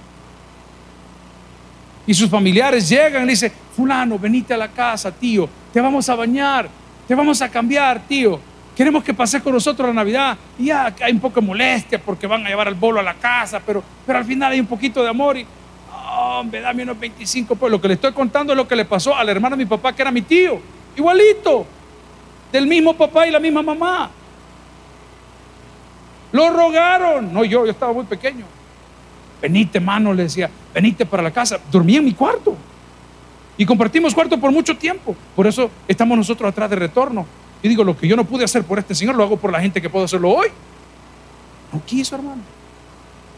Y 2.05 2.13
sus 2.13 2.29
familiares 2.29 2.87
llegan 2.87 3.23
y 3.23 3.29
dicen, 3.29 3.51
fulano, 3.75 4.19
venite 4.19 4.53
a 4.53 4.57
la 4.57 4.67
casa, 4.67 5.11
tío, 5.11 5.49
te 5.73 5.81
vamos 5.81 6.07
a 6.07 6.15
bañar, 6.15 6.69
te 7.07 7.15
vamos 7.15 7.41
a 7.41 7.49
cambiar, 7.49 8.01
tío. 8.07 8.39
Queremos 8.75 9.03
que 9.03 9.13
pases 9.13 9.41
con 9.41 9.53
nosotros 9.53 9.87
la 9.87 9.93
Navidad. 9.93 10.37
Y 10.59 10.65
ya 10.65 10.93
hay 11.01 11.13
un 11.13 11.19
poco 11.19 11.39
de 11.39 11.47
molestia 11.47 11.99
porque 11.99 12.27
van 12.27 12.45
a 12.45 12.49
llevar 12.49 12.67
el 12.67 12.73
bolo 12.73 12.99
a 12.99 13.03
la 13.03 13.13
casa, 13.13 13.61
pero, 13.65 13.81
pero 14.05 14.19
al 14.19 14.25
final 14.25 14.51
hay 14.51 14.59
un 14.59 14.65
poquito 14.65 15.01
de 15.01 15.09
amor 15.09 15.37
y, 15.37 15.47
hombre, 16.17 16.59
dame 16.59 16.83
unos 16.83 16.99
25. 16.99 17.55
Pues 17.55 17.71
lo 17.71 17.79
que 17.79 17.87
le 17.87 17.93
estoy 17.93 18.11
contando 18.11 18.51
es 18.51 18.57
lo 18.57 18.67
que 18.67 18.75
le 18.75 18.83
pasó 18.83 19.15
al 19.15 19.29
hermano 19.29 19.55
de 19.55 19.63
mi 19.63 19.69
papá, 19.69 19.93
que 19.93 20.01
era 20.01 20.11
mi 20.11 20.21
tío. 20.21 20.59
Igualito. 20.95 21.65
Del 22.51 22.67
mismo 22.67 22.93
papá 22.93 23.25
y 23.27 23.31
la 23.31 23.39
misma 23.39 23.61
mamá. 23.61 24.09
Lo 26.33 26.49
rogaron. 26.49 27.33
No, 27.33 27.45
yo, 27.45 27.65
yo 27.65 27.71
estaba 27.71 27.93
muy 27.93 28.05
pequeño. 28.05 28.45
Venite, 29.41 29.79
mano, 29.79 30.13
le 30.13 30.23
decía, 30.23 30.49
venite 30.73 31.05
para 31.05 31.23
la 31.23 31.31
casa. 31.31 31.59
Dormí 31.71 31.95
en 31.95 32.03
mi 32.03 32.13
cuarto. 32.13 32.57
Y 33.57 33.65
compartimos 33.65 34.13
cuarto 34.13 34.37
por 34.37 34.51
mucho 34.51 34.75
tiempo. 34.75 35.15
Por 35.33 35.47
eso 35.47 35.71
estamos 35.87 36.17
nosotros 36.17 36.49
atrás 36.49 36.69
de 36.69 36.75
retorno. 36.75 37.25
Y 37.65 37.67
digo, 37.67 37.83
lo 37.83 37.97
que 37.97 38.07
yo 38.07 38.15
no 38.15 38.25
pude 38.25 38.43
hacer 38.43 38.63
por 38.63 38.77
este 38.77 38.93
Señor, 38.93 39.15
lo 39.15 39.23
hago 39.23 39.37
por 39.37 39.51
la 39.51 39.59
gente 39.59 39.81
que 39.81 39.89
puedo 39.89 40.05
hacerlo 40.05 40.29
hoy. 40.29 40.49
No 41.73 41.81
quiso, 41.83 42.15
hermano. 42.15 42.43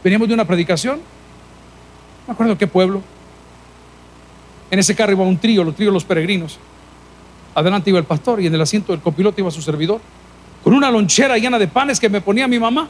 Veníamos 0.04 0.28
de 0.28 0.34
una 0.34 0.44
predicación. 0.44 0.96
No 0.98 2.26
me 2.26 2.32
acuerdo 2.34 2.58
qué 2.58 2.66
pueblo. 2.66 3.00
En 4.70 4.78
ese 4.78 4.94
carro 4.94 5.12
iba 5.12 5.24
un 5.24 5.38
trío, 5.38 5.64
los 5.64 5.74
tríos 5.74 5.94
los 5.94 6.04
peregrinos. 6.04 6.58
Adelante 7.54 7.88
iba 7.88 7.98
el 7.98 8.04
pastor 8.04 8.42
y 8.42 8.46
en 8.46 8.54
el 8.54 8.60
asiento 8.60 8.92
del 8.92 9.00
copiloto 9.00 9.40
iba 9.40 9.50
su 9.50 9.62
servidor. 9.62 10.02
Con 10.62 10.74
una 10.74 10.90
lonchera 10.90 11.38
llena 11.38 11.58
de 11.58 11.66
panes 11.66 11.98
que 11.98 12.10
me 12.10 12.20
ponía 12.20 12.46
mi 12.46 12.58
mamá. 12.58 12.86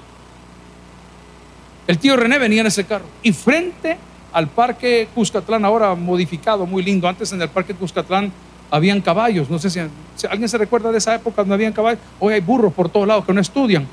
El 1.87 1.99
tío 1.99 2.17
René 2.17 2.39
venía 2.41 2.63
en 2.63 2.67
ese 2.67 2.83
carro. 2.83 3.07
Y 3.23 3.31
frente 3.31 3.97
al 4.33 4.49
parque 4.49 5.07
Cuscatlán, 5.15 5.65
ahora 5.65 5.95
modificado, 5.95 6.67
muy 6.67 6.83
lindo. 6.83 7.07
Antes 7.07 7.33
en 7.33 7.41
el 7.41 7.49
parque 7.49 7.75
Cuscatlán 7.75 8.33
habían 8.73 9.01
caballos. 9.01 9.49
No 9.49 9.61
sé 9.61 9.71
si, 9.71 9.79
alguien 10.27 10.49
se 10.49 10.59
recuerda 10.59 10.91
de 10.91 10.99
esa 10.99 11.15
época 11.15 11.43
donde 11.43 11.55
habían 11.55 11.73
caballos. 11.73 12.01
Hoy 12.19 12.35
hay 12.35 12.41
burros 12.41 12.73
por 12.73 12.89
todos 12.89 13.07
lados 13.07 13.25
que 13.25 13.33
no 13.33 13.41
estudian. 13.41 13.87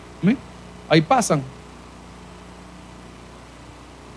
Ahí 0.90 1.02
pasan. 1.02 1.42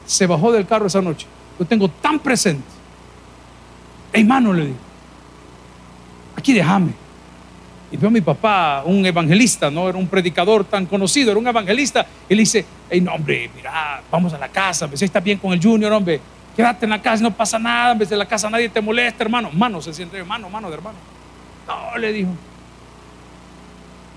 Se 0.07 0.27
bajó 0.27 0.53
del 0.53 0.67
carro 0.67 0.87
esa 0.87 1.03
noche. 1.03 1.27
Lo 1.59 1.67
tengo 1.67 1.89
tan 1.89 2.19
presente. 2.19 2.65
Hermano, 4.13 4.53
le 4.53 4.67
digo. 4.67 4.79
Aquí 6.37 6.53
déjame. 6.53 6.93
Y 7.91 7.97
veo 7.97 8.09
a 8.09 8.13
mi 8.13 8.21
papá, 8.21 8.83
un 8.85 9.05
evangelista, 9.05 9.71
no 9.71 9.89
era 9.89 9.97
un 9.97 10.07
predicador 10.07 10.65
tan 10.65 10.85
conocido, 10.85 11.31
era 11.31 11.41
un 11.41 11.47
evangelista. 11.47 12.07
Y 12.29 12.35
le 12.35 12.43
dice: 12.43 12.65
Hey, 12.89 13.01
no, 13.01 13.15
hombre, 13.15 13.51
mira, 13.55 14.03
vamos 14.11 14.33
a 14.35 14.39
la 14.39 14.49
casa, 14.49 14.89
si 14.95 15.05
está 15.05 15.21
bien 15.21 15.39
con 15.39 15.53
el 15.53 15.63
Junior, 15.63 15.91
hombre, 15.93 16.21
quédate 16.55 16.85
en 16.85 16.91
la 16.91 17.01
casa, 17.01 17.23
no 17.23 17.31
pasa 17.31 17.59
nada, 17.59 17.93
en 17.93 17.99
vez 17.99 18.11
de 18.11 18.17
la 18.17 18.27
casa 18.27 18.51
nadie 18.51 18.69
te 18.69 18.81
molesta, 18.81 19.25
hermano. 19.25 19.51
Mano, 19.53 19.81
se 19.81 19.95
siente 19.95 20.19
hermano, 20.19 20.51
mano 20.51 20.69
de 20.69 20.75
hermano. 20.75 20.99
No, 21.69 21.99
le 21.99 22.13
dijo. 22.13 22.31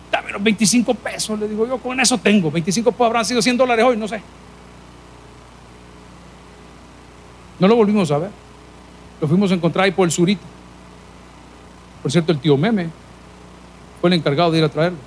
Dame 0.09 0.31
los 0.31 0.41
25 0.41 0.93
pesos, 0.95 1.39
le 1.39 1.47
digo 1.47 1.67
yo, 1.67 1.77
con 1.77 1.99
eso 1.99 2.17
tengo. 2.17 2.49
25 2.49 2.91
pesos 2.91 3.05
habrán 3.05 3.25
sido 3.25 3.41
100 3.41 3.57
dólares 3.57 3.85
hoy, 3.85 3.97
no 3.97 4.07
sé. 4.07 4.21
No 7.59 7.67
lo 7.67 7.75
volvimos 7.75 8.09
a 8.11 8.17
ver. 8.17 8.29
Lo 9.19 9.27
fuimos 9.27 9.51
a 9.51 9.53
encontrar 9.53 9.85
ahí 9.85 9.91
por 9.91 10.05
el 10.05 10.11
surito. 10.11 10.41
Por 12.01 12.11
cierto, 12.11 12.31
el 12.31 12.39
tío 12.39 12.57
Meme 12.57 12.89
fue 13.99 14.09
el 14.09 14.15
encargado 14.15 14.51
de 14.51 14.57
ir 14.57 14.63
a 14.63 14.69
traerlo. 14.69 14.97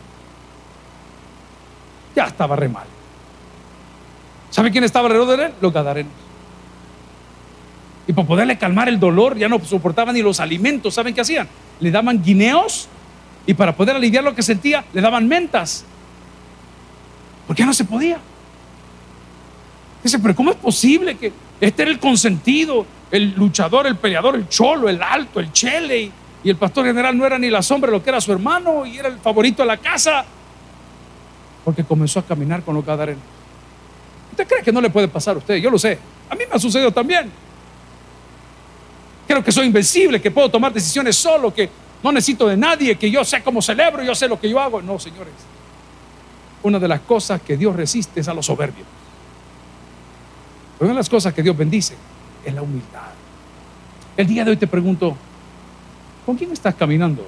Ya 2.14 2.26
estaba 2.26 2.55
re 2.55 2.68
mal. 2.68 2.86
¿Sabe 4.51 4.70
quién 4.70 4.84
estaba 4.84 5.07
alrededor 5.07 5.36
de 5.36 5.47
él? 5.47 5.53
Los 5.61 5.72
gadarenos. 5.72 6.12
Y 8.07 8.12
para 8.12 8.28
poderle 8.28 8.57
calmar 8.57 8.88
el 8.88 9.01
dolor, 9.01 9.36
ya 9.36 9.49
no 9.49 9.59
soportaban 9.64 10.14
ni 10.14 10.22
los 10.22 10.38
alimentos. 10.38 10.95
¿Saben 10.95 11.12
qué 11.12 11.22
hacían? 11.22 11.49
Le 11.80 11.90
daban 11.90 12.22
guineos 12.22 12.88
y 13.46 13.54
para 13.54 13.74
poder 13.74 13.96
aliviar 13.96 14.24
lo 14.24 14.34
que 14.34 14.42
sentía, 14.42 14.84
le 14.92 15.00
daban 15.00 15.28
mentas. 15.28 15.84
Porque 17.46 17.62
ya 17.62 17.66
no 17.66 17.74
se 17.74 17.84
podía. 17.84 18.18
Dice, 20.02 20.18
pero 20.18 20.34
¿cómo 20.34 20.50
es 20.50 20.56
posible 20.56 21.16
que 21.16 21.32
este 21.60 21.82
era 21.82 21.90
el 21.90 21.98
consentido, 21.98 22.86
el 23.10 23.34
luchador, 23.34 23.86
el 23.86 23.96
peleador, 23.96 24.34
el 24.36 24.48
cholo, 24.48 24.88
el 24.88 25.02
alto, 25.02 25.40
el 25.40 25.52
chele? 25.52 26.10
Y 26.42 26.50
el 26.50 26.56
pastor 26.56 26.84
general 26.84 27.16
no 27.16 27.24
era 27.24 27.38
ni 27.38 27.48
la 27.48 27.62
sombra 27.62 27.90
lo 27.90 28.02
que 28.02 28.10
era 28.10 28.20
su 28.20 28.30
hermano 28.30 28.84
y 28.84 28.98
era 28.98 29.08
el 29.08 29.18
favorito 29.18 29.62
de 29.62 29.66
la 29.66 29.78
casa. 29.78 30.24
Porque 31.64 31.84
comenzó 31.84 32.20
a 32.20 32.22
caminar 32.22 32.62
con 32.62 32.74
los 32.74 32.84
gadarenos. 32.84 33.22
¿Usted 34.30 34.46
cree 34.46 34.62
que 34.62 34.72
no 34.72 34.80
le 34.80 34.90
puede 34.90 35.08
pasar 35.08 35.36
a 35.36 35.38
usted? 35.38 35.56
Yo 35.56 35.70
lo 35.70 35.78
sé. 35.78 35.98
A 36.28 36.34
mí 36.34 36.44
me 36.48 36.56
ha 36.56 36.58
sucedido 36.58 36.90
también. 36.90 37.30
Que 39.43 39.53
soy 39.53 39.66
invencible, 39.66 40.20
que 40.20 40.30
puedo 40.30 40.51
tomar 40.51 40.72
decisiones 40.72 41.16
solo, 41.16 41.53
que 41.53 41.68
no 42.03 42.12
necesito 42.12 42.47
de 42.47 42.57
nadie, 42.57 42.97
que 42.97 43.11
yo 43.11 43.24
sé 43.24 43.43
cómo 43.43 43.62
celebro, 43.62 44.03
yo 44.03 44.14
sé 44.14 44.28
lo 44.28 44.39
que 44.39 44.49
yo 44.49 44.61
hago. 44.61 44.82
No, 44.82 44.99
señores. 44.99 45.32
Una 46.62 46.78
de 46.78 46.89
las 46.89 47.01
cosas 47.01 47.41
que 47.43 47.57
Dios 47.57 47.74
resiste 47.74 48.20
es 48.20 48.28
a 48.28 48.35
los 48.35 48.47
soberbios. 48.47 48.87
una 50.80 50.91
de 50.91 50.97
las 50.97 51.09
cosas 51.09 51.32
que 51.32 51.43
Dios 51.43 51.57
bendice 51.57 51.95
es 52.45 52.55
la 52.55 52.62
humildad. 52.62 53.12
El 54.16 54.26
día 54.26 54.45
de 54.45 54.51
hoy 54.53 54.57
te 54.57 54.66
pregunto, 54.66 55.16
¿con 56.24 56.37
quién 56.37 56.53
estás 56.53 56.74
caminando? 56.74 57.26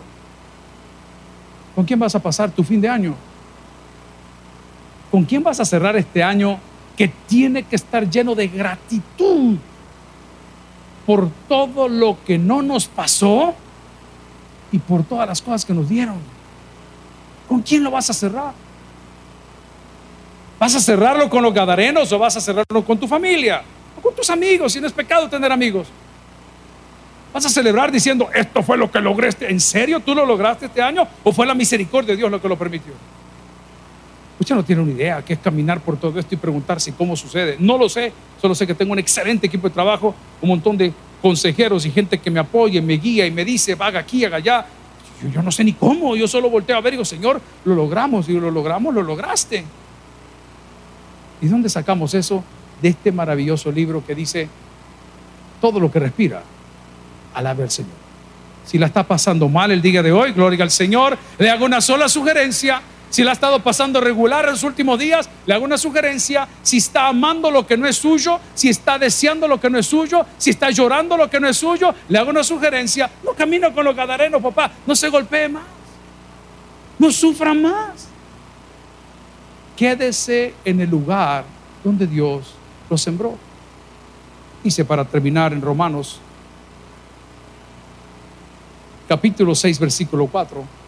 ¿Con 1.75 1.85
quién 1.85 1.99
vas 1.99 2.15
a 2.15 2.19
pasar 2.19 2.51
tu 2.51 2.63
fin 2.63 2.81
de 2.81 2.89
año? 2.89 3.15
¿Con 5.11 5.25
quién 5.25 5.43
vas 5.43 5.59
a 5.61 5.65
cerrar 5.65 5.97
este 5.97 6.23
año 6.23 6.59
que 6.97 7.09
tiene 7.27 7.63
que 7.63 7.77
estar 7.77 8.09
lleno 8.09 8.35
de 8.35 8.49
gratitud 8.49 9.57
por 11.07 11.31
todo 11.49 11.89
lo 11.89 12.19
que 12.25 12.37
no 12.37 12.63
nos 12.63 12.87
pasó 12.87 13.55
y 14.73 14.79
por 14.79 15.05
todas 15.05 15.29
las 15.29 15.41
cosas 15.41 15.65
que 15.65 15.73
nos 15.73 15.89
dieron? 15.89 16.17
¿Con 17.49 17.63
quién 17.63 17.85
lo 17.85 17.93
vas 17.93 18.11
a 18.11 18.13
cerrar? 18.13 18.53
¿Vas 20.59 20.75
a 20.75 20.81
cerrarlo 20.81 21.31
con 21.31 21.43
los 21.43 21.55
gadarenos 21.55 22.11
o 22.13 22.19
vas 22.19 22.37
a 22.37 22.41
cerrarlo 22.41 22.85
con 22.85 22.99
tu 22.99 23.07
familia? 23.07 23.63
O 23.97 24.01
con 24.01 24.15
tus 24.15 24.29
amigos, 24.31 24.73
si 24.73 24.81
no 24.81 24.87
es 24.87 24.93
pecado 24.93 25.29
tener 25.29 25.53
amigos. 25.53 25.87
Vas 27.33 27.45
a 27.45 27.51
celebrar 27.51 27.93
diciendo, 27.93 28.31
esto 28.35 28.63
fue 28.63 28.79
lo 28.79 28.91
que 28.91 29.01
logré. 29.01 29.29
Este-". 29.29 29.51
¿En 29.51 29.61
serio 29.61 30.01
tú 30.01 30.15
lo 30.15 30.25
lograste 30.25 30.67
este 30.67 30.83
año? 30.83 31.07
¿O 31.23 31.33
fue 31.33 31.47
la 31.47 31.55
misericordia 31.55 32.13
de 32.13 32.17
Dios 32.17 32.31
lo 32.31 32.41
que 32.41 32.49
lo 32.49 32.57
permitió? 32.57 32.95
Usted 34.39 34.55
no 34.55 34.65
tiene 34.65 34.83
una 34.83 34.93
idea 34.93 35.25
que 35.25 35.33
es 35.33 35.39
caminar 35.39 35.81
por 35.81 35.97
todo 35.97 36.19
esto 36.19 36.35
y 36.35 36.39
preguntarse 36.39 36.93
cómo 36.93 37.17
sucede. 37.17 37.57
No 37.59 37.79
lo 37.79 37.89
sé, 37.89 38.13
solo 38.41 38.55
sé 38.55 38.67
que 38.67 38.75
tengo 38.75 38.93
un 38.93 38.99
excelente 38.99 39.47
equipo 39.47 39.69
de 39.69 39.75
trabajo, 39.75 40.15
un 40.43 40.49
montón 40.49 40.77
de 40.77 40.93
consejeros 41.23 41.87
y 41.87 41.91
gente 41.91 42.19
que 42.19 42.31
me 42.31 42.39
apoya, 42.39 42.83
me 42.83 42.95
guía 42.95 43.27
y 43.27 43.31
me 43.31 43.45
dice, 43.45 43.75
vaga 43.75 44.01
aquí, 44.01 44.25
haga 44.25 44.37
allá. 44.37 44.67
Yo, 45.23 45.31
yo 45.31 45.43
no 45.43 45.51
sé 45.51 45.65
ni 45.65 45.73
cómo, 45.73 46.15
yo 46.17 46.29
solo 46.29 46.51
volteo 46.51 46.77
a 46.77 46.81
ver 46.83 46.93
y 46.93 46.97
digo, 46.97 47.05
Señor, 47.05 47.41
lo 47.65 47.75
logramos, 47.75 48.29
y 48.29 48.35
lo 48.35 48.51
logramos, 48.51 48.95
lo 48.95 49.03
lograste. 49.03 49.65
¿Y 51.41 51.47
dónde 51.49 51.69
sacamos 51.69 52.13
eso? 52.15 52.45
De 52.83 52.89
este 52.91 53.13
maravilloso 53.13 53.73
libro 53.73 54.05
que 54.05 54.15
dice, 54.15 54.49
todo 55.61 55.81
lo 55.81 55.91
que 55.91 55.99
respira, 55.99 56.43
alabe 57.35 57.63
al 57.63 57.71
Señor. 57.71 58.07
Si 58.67 58.79
la 58.79 58.87
está 58.87 59.05
pasando 59.05 59.49
mal 59.49 59.71
el 59.71 59.81
día 59.81 60.03
de 60.03 60.13
hoy, 60.13 60.33
gloria 60.33 60.63
al 60.65 60.71
Señor, 60.71 61.17
le 61.39 61.51
hago 61.51 61.65
una 61.65 61.81
sola 61.81 62.09
sugerencia. 62.09 62.83
Si 63.17 63.25
la 63.25 63.31
ha 63.31 63.33
estado 63.33 63.61
pasando 63.61 63.99
regular 63.99 64.45
en 64.45 64.51
los 64.51 64.63
últimos 64.63 64.99
días, 64.99 65.31
le 65.47 65.55
hago 65.55 65.65
una 65.65 65.79
sugerencia. 65.79 66.47
Si 66.61 66.77
está 66.77 67.09
amando 67.09 67.51
lo 67.51 67.67
que 67.67 67.75
no 67.75 67.87
es 67.87 67.97
suyo, 67.97 68.39
si 68.55 68.69
está 68.69 68.99
deseando 68.99 69.49
lo 69.49 69.59
que 69.59 69.71
no 69.71 69.79
es 69.79 69.87
suyo, 69.87 70.27
si 70.37 70.51
está 70.51 70.69
llorando 70.69 71.17
lo 71.17 71.31
que 71.31 71.41
no 71.41 71.49
es 71.49 71.57
suyo, 71.57 71.95
le 72.11 72.19
hago 72.19 72.29
una 72.29 72.45
sugerencia. 72.45 73.11
No 73.25 73.33
camino 73.33 73.73
con 73.73 73.87
los 73.87 73.97
gadarenos, 73.97 74.43
papá. 74.43 74.71
No 74.87 74.95
se 74.95 75.09
golpee 75.09 75.49
más. 75.49 75.63
No 76.99 77.11
sufra 77.11 77.55
más. 77.55 78.07
Quédese 79.79 80.53
en 80.63 80.83
el 80.83 80.91
lugar 80.91 81.47
donde 81.83 82.07
Dios 82.07 82.53
lo 82.91 82.99
sembró. 82.99 83.39
Dice 84.63 84.85
para 84.85 85.07
terminar 85.07 85.55
en 85.55 85.63
Romanos 85.63 86.21
capítulo 89.09 89.55
6, 89.55 89.79
versículo 89.79 90.27
4. 90.27 90.86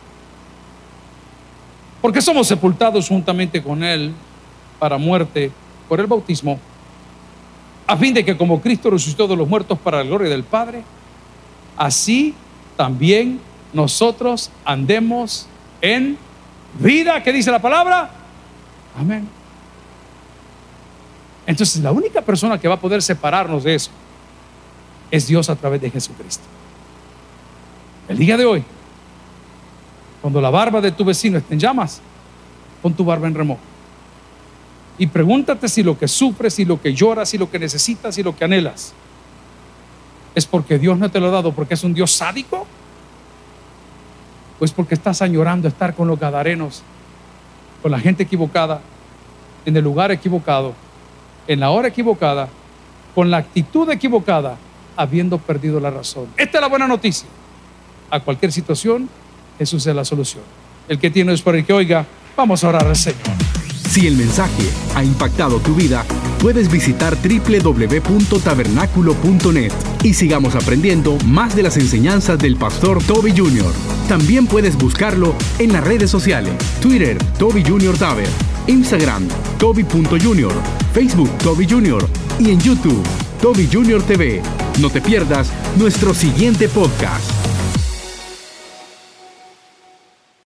Porque 2.00 2.22
somos 2.22 2.46
sepultados 2.46 3.08
juntamente 3.08 3.62
con 3.62 3.82
Él 3.82 4.12
para 4.78 4.98
muerte 4.98 5.50
por 5.88 6.00
el 6.00 6.06
bautismo, 6.06 6.58
a 7.86 7.96
fin 7.96 8.12
de 8.12 8.24
que 8.24 8.36
como 8.36 8.60
Cristo 8.60 8.90
resucitó 8.90 9.26
de 9.26 9.34
los 9.34 9.48
muertos 9.48 9.78
para 9.78 9.98
la 9.98 10.04
gloria 10.04 10.28
del 10.28 10.44
Padre, 10.44 10.82
así 11.76 12.34
también 12.76 13.40
nosotros 13.72 14.50
andemos 14.64 15.46
en 15.80 16.18
vida, 16.78 17.22
¿qué 17.22 17.32
dice 17.32 17.50
la 17.50 17.60
palabra? 17.60 18.10
Amén. 18.98 19.26
Entonces 21.46 21.82
la 21.82 21.92
única 21.92 22.20
persona 22.20 22.60
que 22.60 22.68
va 22.68 22.74
a 22.74 22.80
poder 22.80 23.02
separarnos 23.02 23.64
de 23.64 23.74
eso 23.74 23.90
es 25.10 25.26
Dios 25.26 25.48
a 25.48 25.56
través 25.56 25.80
de 25.80 25.90
Jesucristo. 25.90 26.44
El 28.06 28.18
día 28.18 28.36
de 28.36 28.44
hoy, 28.44 28.64
cuando 30.20 30.40
la 30.40 30.50
barba 30.50 30.80
de 30.80 30.92
tu 30.92 31.04
vecino 31.04 31.38
esté 31.38 31.54
en 31.54 31.60
llamas, 31.60 32.00
pon 32.82 32.94
tu 32.94 33.04
barba 33.04 33.26
en 33.26 33.34
remojo. 33.34 33.60
Y 34.98 35.06
pregúntate 35.06 35.68
si 35.68 35.82
lo 35.82 35.98
que 35.98 36.08
sufres, 36.08 36.54
si 36.54 36.64
lo 36.64 36.80
que 36.80 36.92
lloras, 36.92 37.28
si 37.28 37.38
lo 37.38 37.50
que 37.50 37.58
necesitas, 37.58 38.16
si 38.16 38.22
lo 38.22 38.36
que 38.36 38.44
anhelas, 38.44 38.92
es 40.34 40.44
porque 40.46 40.78
Dios 40.78 40.98
no 40.98 41.10
te 41.10 41.20
lo 41.20 41.28
ha 41.28 41.30
dado, 41.30 41.52
porque 41.52 41.74
es 41.74 41.84
un 41.84 41.94
Dios 41.94 42.12
sádico, 42.12 42.66
o 44.58 44.64
es 44.64 44.72
porque 44.72 44.94
estás 44.94 45.22
añorando 45.22 45.68
estar 45.68 45.94
con 45.94 46.08
los 46.08 46.18
gadarenos, 46.18 46.82
con 47.80 47.92
la 47.92 48.00
gente 48.00 48.24
equivocada, 48.24 48.80
en 49.64 49.76
el 49.76 49.84
lugar 49.84 50.10
equivocado, 50.10 50.74
en 51.46 51.60
la 51.60 51.70
hora 51.70 51.88
equivocada, 51.88 52.48
con 53.14 53.30
la 53.30 53.38
actitud 53.38 53.88
equivocada, 53.90 54.56
habiendo 54.96 55.38
perdido 55.38 55.78
la 55.78 55.90
razón. 55.90 56.26
Esta 56.36 56.58
es 56.58 56.62
la 56.62 56.68
buena 56.68 56.88
noticia 56.88 57.28
a 58.10 58.20
cualquier 58.20 58.50
situación, 58.50 59.08
Jesús 59.58 59.86
es 59.86 59.94
la 59.94 60.04
solución. 60.04 60.42
El 60.88 60.98
que 60.98 61.10
tiene 61.10 61.34
es 61.34 61.42
por 61.42 61.54
el 61.56 61.64
que 61.64 61.72
oiga, 61.72 62.04
vamos 62.36 62.64
a 62.64 62.68
orar 62.68 62.86
al 62.86 62.96
Señor. 62.96 63.18
Si 63.88 64.06
el 64.06 64.16
mensaje 64.16 64.68
ha 64.94 65.02
impactado 65.02 65.60
tu 65.60 65.74
vida, 65.74 66.04
puedes 66.40 66.70
visitar 66.70 67.16
www.tabernaculo.net 67.16 69.72
y 70.02 70.12
sigamos 70.14 70.54
aprendiendo 70.54 71.18
más 71.24 71.56
de 71.56 71.62
las 71.62 71.78
enseñanzas 71.78 72.38
del 72.38 72.56
pastor 72.56 73.02
Toby 73.02 73.32
Jr. 73.36 73.72
También 74.08 74.46
puedes 74.46 74.76
buscarlo 74.76 75.34
en 75.58 75.72
las 75.72 75.82
redes 75.84 76.10
sociales, 76.10 76.52
Twitter, 76.80 77.16
Toby 77.38 77.64
Jr. 77.66 77.96
Taber, 77.96 78.28
Instagram, 78.66 79.26
Toby.Jr., 79.58 80.52
Facebook, 80.92 81.30
Toby 81.38 81.66
Jr. 81.68 82.06
y 82.38 82.50
en 82.50 82.60
YouTube, 82.60 83.02
Toby 83.40 83.68
Jr. 83.70 84.02
TV. 84.02 84.42
No 84.80 84.90
te 84.90 85.00
pierdas 85.00 85.50
nuestro 85.76 86.14
siguiente 86.14 86.68
podcast. 86.68 87.37